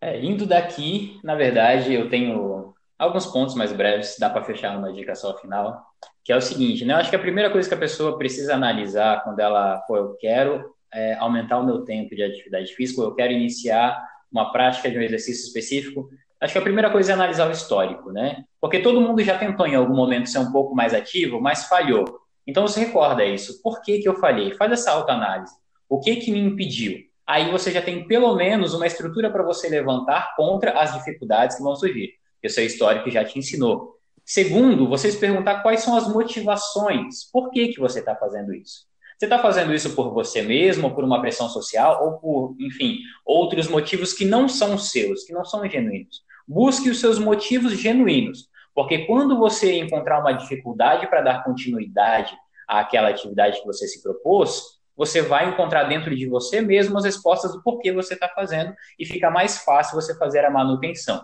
É, 0.00 0.24
indo 0.24 0.46
daqui, 0.46 1.18
na 1.24 1.34
verdade, 1.34 1.92
eu 1.92 2.08
tenho 2.08 2.72
alguns 2.98 3.26
pontos 3.26 3.54
mais 3.54 3.72
breves, 3.72 4.16
dá 4.18 4.28
para 4.28 4.42
fechar 4.42 4.74
numa 4.74 4.92
dica 4.92 5.14
só 5.14 5.36
final, 5.38 5.86
que 6.24 6.32
é 6.32 6.36
o 6.36 6.40
seguinte, 6.40 6.84
né? 6.84 6.94
Eu 6.94 6.98
acho 6.98 7.10
que 7.10 7.16
a 7.16 7.20
primeira 7.20 7.48
coisa 7.48 7.68
que 7.68 7.74
a 7.74 7.78
pessoa 7.78 8.18
precisa 8.18 8.54
analisar 8.54 9.22
quando 9.22 9.38
ela, 9.38 9.78
pô, 9.86 9.96
eu 9.96 10.16
quero 10.16 10.74
é, 10.92 11.14
aumentar 11.14 11.58
o 11.58 11.64
meu 11.64 11.84
tempo 11.84 12.14
de 12.14 12.22
atividade 12.22 12.74
física, 12.74 13.00
eu 13.00 13.14
quero 13.14 13.32
iniciar 13.32 14.04
uma 14.30 14.50
prática 14.52 14.90
de 14.90 14.98
um 14.98 15.02
exercício 15.02 15.46
específico, 15.46 16.10
acho 16.40 16.52
que 16.52 16.58
a 16.58 16.62
primeira 16.62 16.90
coisa 16.90 17.12
é 17.12 17.14
analisar 17.14 17.48
o 17.48 17.52
histórico, 17.52 18.10
né? 18.10 18.44
Porque 18.60 18.80
todo 18.80 19.00
mundo 19.00 19.22
já 19.22 19.38
tentou 19.38 19.66
em 19.66 19.76
algum 19.76 19.94
momento 19.94 20.28
ser 20.28 20.38
um 20.38 20.50
pouco 20.50 20.74
mais 20.74 20.92
ativo, 20.92 21.40
mas 21.40 21.64
falhou. 21.64 22.04
Então 22.46 22.66
você 22.66 22.80
recorda 22.80 23.24
isso. 23.24 23.62
Por 23.62 23.80
que, 23.82 23.98
que 23.98 24.08
eu 24.08 24.14
falhei? 24.16 24.54
Faz 24.54 24.72
essa 24.72 24.90
autoanálise. 24.90 25.54
O 25.88 26.00
que 26.00 26.16
que 26.16 26.30
me 26.30 26.40
impediu? 26.40 26.98
Aí 27.26 27.50
você 27.50 27.70
já 27.70 27.82
tem 27.82 28.06
pelo 28.06 28.34
menos 28.34 28.74
uma 28.74 28.86
estrutura 28.86 29.30
para 29.30 29.42
você 29.42 29.68
levantar 29.68 30.34
contra 30.34 30.72
as 30.80 30.94
dificuldades 30.94 31.56
que 31.56 31.62
vão 31.62 31.76
surgir 31.76 32.17
que 32.40 32.48
o 32.48 32.50
seu 32.50 32.64
histórico 32.64 33.10
já 33.10 33.24
te 33.24 33.38
ensinou. 33.38 33.96
Segundo, 34.24 34.88
você 34.88 35.10
se 35.10 35.18
perguntar 35.18 35.62
quais 35.62 35.80
são 35.80 35.96
as 35.96 36.06
motivações. 36.06 37.24
Por 37.32 37.50
que, 37.50 37.68
que 37.68 37.80
você 37.80 38.00
está 38.00 38.14
fazendo 38.14 38.52
isso? 38.52 38.86
Você 39.18 39.26
está 39.26 39.38
fazendo 39.38 39.74
isso 39.74 39.96
por 39.96 40.12
você 40.12 40.42
mesmo, 40.42 40.94
por 40.94 41.02
uma 41.02 41.20
pressão 41.20 41.48
social, 41.48 42.04
ou 42.04 42.18
por, 42.18 42.56
enfim, 42.60 42.98
outros 43.26 43.66
motivos 43.66 44.12
que 44.12 44.24
não 44.24 44.48
são 44.48 44.78
seus, 44.78 45.24
que 45.24 45.32
não 45.32 45.44
são 45.44 45.68
genuínos. 45.68 46.22
Busque 46.46 46.88
os 46.88 47.00
seus 47.00 47.18
motivos 47.18 47.72
genuínos, 47.72 48.48
porque 48.74 49.06
quando 49.06 49.36
você 49.36 49.76
encontrar 49.76 50.20
uma 50.20 50.32
dificuldade 50.32 51.08
para 51.08 51.20
dar 51.20 51.42
continuidade 51.42 52.36
àquela 52.68 53.08
atividade 53.08 53.60
que 53.60 53.66
você 53.66 53.88
se 53.88 54.02
propôs, 54.02 54.62
você 54.96 55.20
vai 55.20 55.48
encontrar 55.48 55.84
dentro 55.84 56.14
de 56.14 56.26
você 56.28 56.60
mesmo 56.60 56.96
as 56.96 57.04
respostas 57.04 57.52
do 57.52 57.62
porquê 57.62 57.92
você 57.92 58.14
está 58.14 58.28
fazendo 58.28 58.72
e 58.98 59.04
fica 59.04 59.30
mais 59.30 59.58
fácil 59.58 59.94
você 59.94 60.16
fazer 60.16 60.44
a 60.44 60.50
manutenção. 60.50 61.22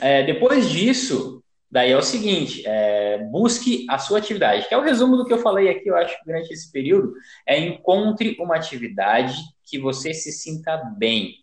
É, 0.00 0.22
depois 0.24 0.70
disso, 0.70 1.42
daí 1.70 1.90
é 1.90 1.96
o 1.96 2.02
seguinte, 2.02 2.62
é, 2.66 3.18
busque 3.30 3.86
a 3.88 3.98
sua 3.98 4.18
atividade, 4.18 4.68
que 4.68 4.74
é 4.74 4.78
o 4.78 4.82
resumo 4.82 5.16
do 5.16 5.24
que 5.24 5.32
eu 5.32 5.38
falei 5.38 5.68
aqui, 5.68 5.88
eu 5.88 5.96
acho, 5.96 6.16
durante 6.24 6.52
esse 6.52 6.70
período, 6.70 7.12
é 7.46 7.58
encontre 7.58 8.36
uma 8.40 8.56
atividade 8.56 9.34
que 9.62 9.78
você 9.78 10.12
se 10.12 10.32
sinta 10.32 10.76
bem, 10.98 11.34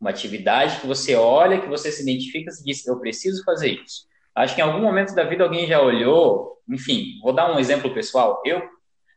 uma 0.00 0.10
atividade 0.10 0.80
que 0.80 0.86
você 0.86 1.14
olha, 1.14 1.60
que 1.60 1.68
você 1.68 1.92
se 1.92 2.02
identifica, 2.02 2.50
se 2.50 2.64
diz, 2.64 2.86
eu 2.86 2.98
preciso 2.98 3.44
fazer 3.44 3.80
isso. 3.82 4.08
Acho 4.34 4.54
que 4.54 4.60
em 4.60 4.64
algum 4.64 4.80
momento 4.80 5.14
da 5.14 5.24
vida 5.24 5.44
alguém 5.44 5.66
já 5.66 5.80
olhou, 5.80 6.58
enfim, 6.68 7.18
vou 7.22 7.32
dar 7.32 7.52
um 7.52 7.58
exemplo 7.58 7.92
pessoal, 7.92 8.40
eu 8.44 8.62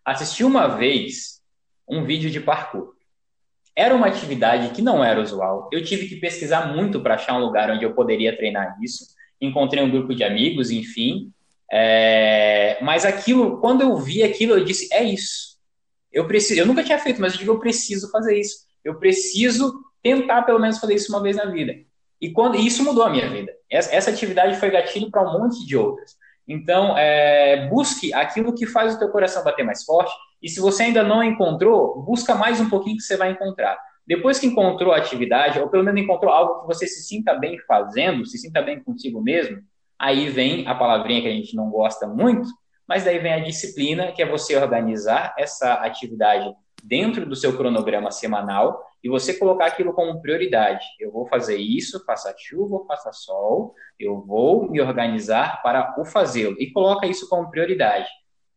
assisti 0.03 0.43
uma 0.43 0.67
vez 0.67 1.41
um 1.87 2.03
vídeo 2.03 2.29
de 2.29 2.39
parkour. 2.39 2.93
Era 3.76 3.95
uma 3.95 4.07
atividade 4.07 4.69
que 4.74 4.82
não 4.82 5.03
era 5.03 5.21
usual. 5.21 5.69
Eu 5.71 5.84
tive 5.84 6.07
que 6.07 6.17
pesquisar 6.17 6.74
muito 6.74 7.01
para 7.01 7.15
achar 7.15 7.36
um 7.36 7.41
lugar 7.41 7.71
onde 7.71 7.84
eu 7.84 7.93
poderia 7.93 8.36
treinar 8.36 8.78
isso. 8.82 9.05
Encontrei 9.41 9.84
um 9.84 9.89
grupo 9.89 10.13
de 10.13 10.24
amigos, 10.24 10.69
enfim. 10.69 11.32
É... 11.71 12.78
Mas 12.82 13.03
aquilo, 13.03 13.59
quando 13.59 13.82
eu 13.82 13.97
vi 13.97 14.24
aquilo, 14.24 14.53
eu 14.53 14.63
disse: 14.63 14.93
é 14.93 15.03
isso. 15.03 15.57
Eu 16.11 16.28
preciso. 16.28 16.59
Eu 16.59 16.67
nunca 16.67 16.84
tinha 16.84 16.99
feito, 16.99 17.19
mas 17.19 17.34
eu 17.34 17.39
digo: 17.39 17.51
eu 17.51 17.59
preciso 17.59 18.11
fazer 18.11 18.39
isso. 18.39 18.65
Eu 18.84 18.99
preciso 18.99 19.74
tentar 20.03 20.43
pelo 20.43 20.59
menos 20.59 20.78
fazer 20.78 20.93
isso 20.95 21.11
uma 21.11 21.24
vez 21.24 21.36
na 21.36 21.45
vida. 21.45 21.74
E 22.21 22.32
quando 22.32 22.55
e 22.55 22.65
isso 22.65 22.84
mudou 22.84 23.03
a 23.03 23.09
minha 23.09 23.30
vida. 23.30 23.51
Essa, 23.69 23.95
essa 23.95 24.09
atividade 24.11 24.57
foi 24.57 24.69
gatilho 24.69 25.09
para 25.09 25.28
um 25.28 25.39
monte 25.39 25.65
de 25.65 25.76
outras. 25.76 26.15
Então, 26.47 26.97
é, 26.97 27.67
busque 27.69 28.13
aquilo 28.13 28.53
que 28.53 28.65
faz 28.65 28.95
o 28.95 28.99
teu 28.99 29.09
coração 29.09 29.43
bater 29.43 29.63
mais 29.63 29.83
forte. 29.83 30.11
E 30.41 30.49
se 30.49 30.59
você 30.59 30.83
ainda 30.83 31.03
não 31.03 31.23
encontrou, 31.23 32.01
busca 32.03 32.35
mais 32.35 32.59
um 32.59 32.69
pouquinho 32.69 32.97
que 32.97 33.03
você 33.03 33.15
vai 33.15 33.31
encontrar. 33.31 33.77
Depois 34.05 34.37
que 34.37 34.47
encontrou 34.47 34.91
a 34.91 34.97
atividade, 34.97 35.59
ou 35.59 35.69
pelo 35.69 35.83
menos 35.83 36.01
encontrou 36.01 36.31
algo 36.31 36.61
que 36.61 36.67
você 36.67 36.85
se 36.85 37.01
sinta 37.03 37.33
bem 37.33 37.57
fazendo, 37.59 38.25
se 38.25 38.37
sinta 38.37 38.61
bem 38.61 38.83
consigo 38.83 39.21
mesmo, 39.21 39.61
aí 39.97 40.29
vem 40.29 40.67
a 40.67 40.75
palavrinha 40.75 41.21
que 41.21 41.27
a 41.29 41.31
gente 41.31 41.55
não 41.55 41.69
gosta 41.69 42.05
muito, 42.05 42.49
mas 42.85 43.05
daí 43.05 43.19
vem 43.19 43.33
a 43.33 43.39
disciplina, 43.39 44.11
que 44.11 44.21
é 44.21 44.25
você 44.25 44.57
organizar 44.57 45.33
essa 45.37 45.75
atividade 45.75 46.53
dentro 46.83 47.25
do 47.25 47.35
seu 47.35 47.55
cronograma 47.55 48.11
semanal 48.11 48.83
e 49.03 49.09
você 49.09 49.33
colocar 49.33 49.65
aquilo 49.65 49.93
como 49.93 50.21
prioridade. 50.21 50.85
Eu 50.99 51.11
vou 51.11 51.27
fazer 51.27 51.57
isso, 51.57 52.03
faça 52.05 52.33
chuva 52.37 52.85
faça 52.87 53.11
sol, 53.11 53.75
eu 53.99 54.21
vou 54.21 54.71
me 54.71 54.79
organizar 54.79 55.61
para 55.61 55.95
o 55.99 56.05
fazê-lo. 56.05 56.55
E 56.57 56.71
coloca 56.71 57.05
isso 57.05 57.27
como 57.27 57.49
prioridade. 57.49 58.07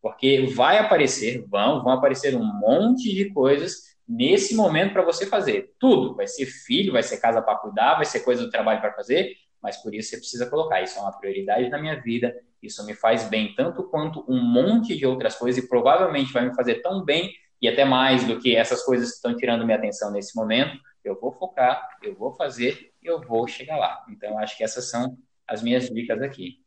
Porque 0.01 0.45
vai 0.55 0.77
aparecer, 0.77 1.45
vão, 1.47 1.83
vão 1.83 1.91
aparecer 1.91 2.33
um 2.35 2.45
monte 2.45 3.13
de 3.13 3.29
coisas 3.31 3.97
nesse 4.07 4.55
momento 4.55 4.93
para 4.93 5.03
você 5.03 5.25
fazer. 5.25 5.73
Tudo. 5.77 6.15
Vai 6.15 6.27
ser 6.27 6.45
filho, 6.45 6.93
vai 6.93 7.03
ser 7.03 7.17
casa 7.17 7.41
para 7.41 7.57
cuidar, 7.57 7.95
vai 7.95 8.05
ser 8.05 8.21
coisa 8.21 8.43
do 8.43 8.49
trabalho 8.49 8.79
para 8.79 8.93
fazer, 8.93 9.33
mas 9.61 9.75
por 9.77 9.93
isso 9.93 10.11
você 10.11 10.17
precisa 10.17 10.49
colocar. 10.49 10.81
Isso 10.81 10.97
é 10.97 11.01
uma 11.01 11.17
prioridade 11.17 11.67
na 11.67 11.77
minha 11.77 11.99
vida, 12.01 12.33
isso 12.63 12.85
me 12.85 12.93
faz 12.93 13.27
bem 13.27 13.53
tanto 13.53 13.83
quanto 13.83 14.23
um 14.29 14.41
monte 14.41 14.95
de 14.95 15.05
outras 15.05 15.35
coisas 15.35 15.61
e 15.61 15.67
provavelmente 15.67 16.31
vai 16.31 16.47
me 16.47 16.55
fazer 16.55 16.75
tão 16.75 17.03
bem 17.03 17.33
e 17.61 17.67
até 17.67 17.83
mais 17.83 18.25
do 18.25 18.39
que 18.39 18.55
essas 18.55 18.83
coisas 18.83 19.09
que 19.09 19.15
estão 19.15 19.35
tirando 19.35 19.65
minha 19.65 19.77
atenção 19.77 20.11
nesse 20.11 20.35
momento, 20.35 20.77
eu 21.03 21.19
vou 21.19 21.31
focar, 21.31 21.87
eu 22.03 22.15
vou 22.15 22.33
fazer, 22.33 22.91
eu 23.01 23.21
vou 23.21 23.47
chegar 23.47 23.77
lá. 23.77 24.05
Então, 24.09 24.37
acho 24.37 24.57
que 24.57 24.63
essas 24.63 24.89
são 24.89 25.17
as 25.47 25.63
minhas 25.63 25.89
dicas 25.89 26.21
aqui. 26.21 26.59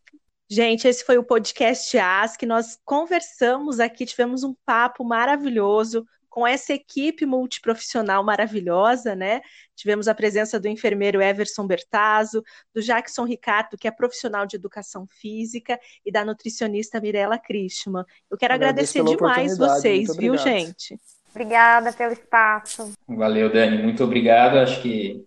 Gente, 0.49 0.89
esse 0.89 1.05
foi 1.05 1.17
o 1.17 1.23
podcast 1.23 1.97
Ask. 1.97 2.43
Nós 2.43 2.77
conversamos 2.85 3.79
aqui, 3.79 4.05
tivemos 4.05 4.43
um 4.43 4.55
papo 4.65 5.05
maravilhoso 5.05 6.05
com 6.31 6.47
essa 6.47 6.73
equipe 6.73 7.27
multiprofissional 7.27 8.25
maravilhosa, 8.25 9.15
né? 9.15 9.41
Tivemos 9.75 10.07
a 10.09 10.15
presença 10.15 10.61
do 10.61 10.69
enfermeiro 10.69 11.21
Everson 11.21 11.67
Bertazzo, 11.67 12.43
do 12.73 12.81
Jackson 12.81 13.25
Ricardo, 13.25 13.77
que 13.77 13.89
é 13.89 13.91
profissional 13.91 14.47
de 14.47 14.57
educação 14.57 15.07
física, 15.07 15.79
e 16.07 16.13
da 16.13 16.25
nutricionista 16.25 17.01
Mirella 17.01 17.39
Christman. 17.39 18.05
Eu 18.31 18.39
quero 18.39 18.55
agradecer 18.55 19.03
demais 19.05 19.59
vocês, 19.59 20.17
viu, 20.17 20.39
gente? 20.39 20.97
Obrigada 21.31 21.93
pelo 21.93 22.13
espaço. 22.13 22.93
Valeu, 23.09 23.53
Dani. 23.53 23.83
Muito 23.83 24.03
obrigado. 24.03 24.59
Acho 24.59 24.81
que 24.81 25.25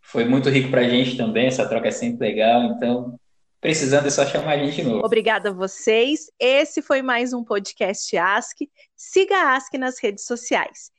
foi 0.00 0.24
muito 0.24 0.48
rico 0.48 0.70
para 0.70 0.82
a 0.82 0.88
gente 0.88 1.16
também. 1.16 1.46
Essa 1.46 1.68
troca 1.68 1.88
é 1.88 1.92
sempre 1.92 2.28
legal. 2.28 2.62
Então, 2.64 3.18
Precisando 3.60 4.06
é 4.06 4.10
só 4.10 4.24
chamar 4.24 4.52
a 4.52 4.58
gente 4.58 4.76
de 4.76 4.84
novo. 4.84 5.04
Obrigada 5.04 5.50
a 5.50 5.52
vocês. 5.52 6.30
Esse 6.38 6.80
foi 6.80 7.02
mais 7.02 7.32
um 7.34 7.44
podcast 7.44 8.16
Ask. 8.16 8.56
Siga 8.96 9.36
a 9.36 9.54
Ask 9.54 9.74
nas 9.74 9.98
redes 10.00 10.24
sociais. 10.24 10.90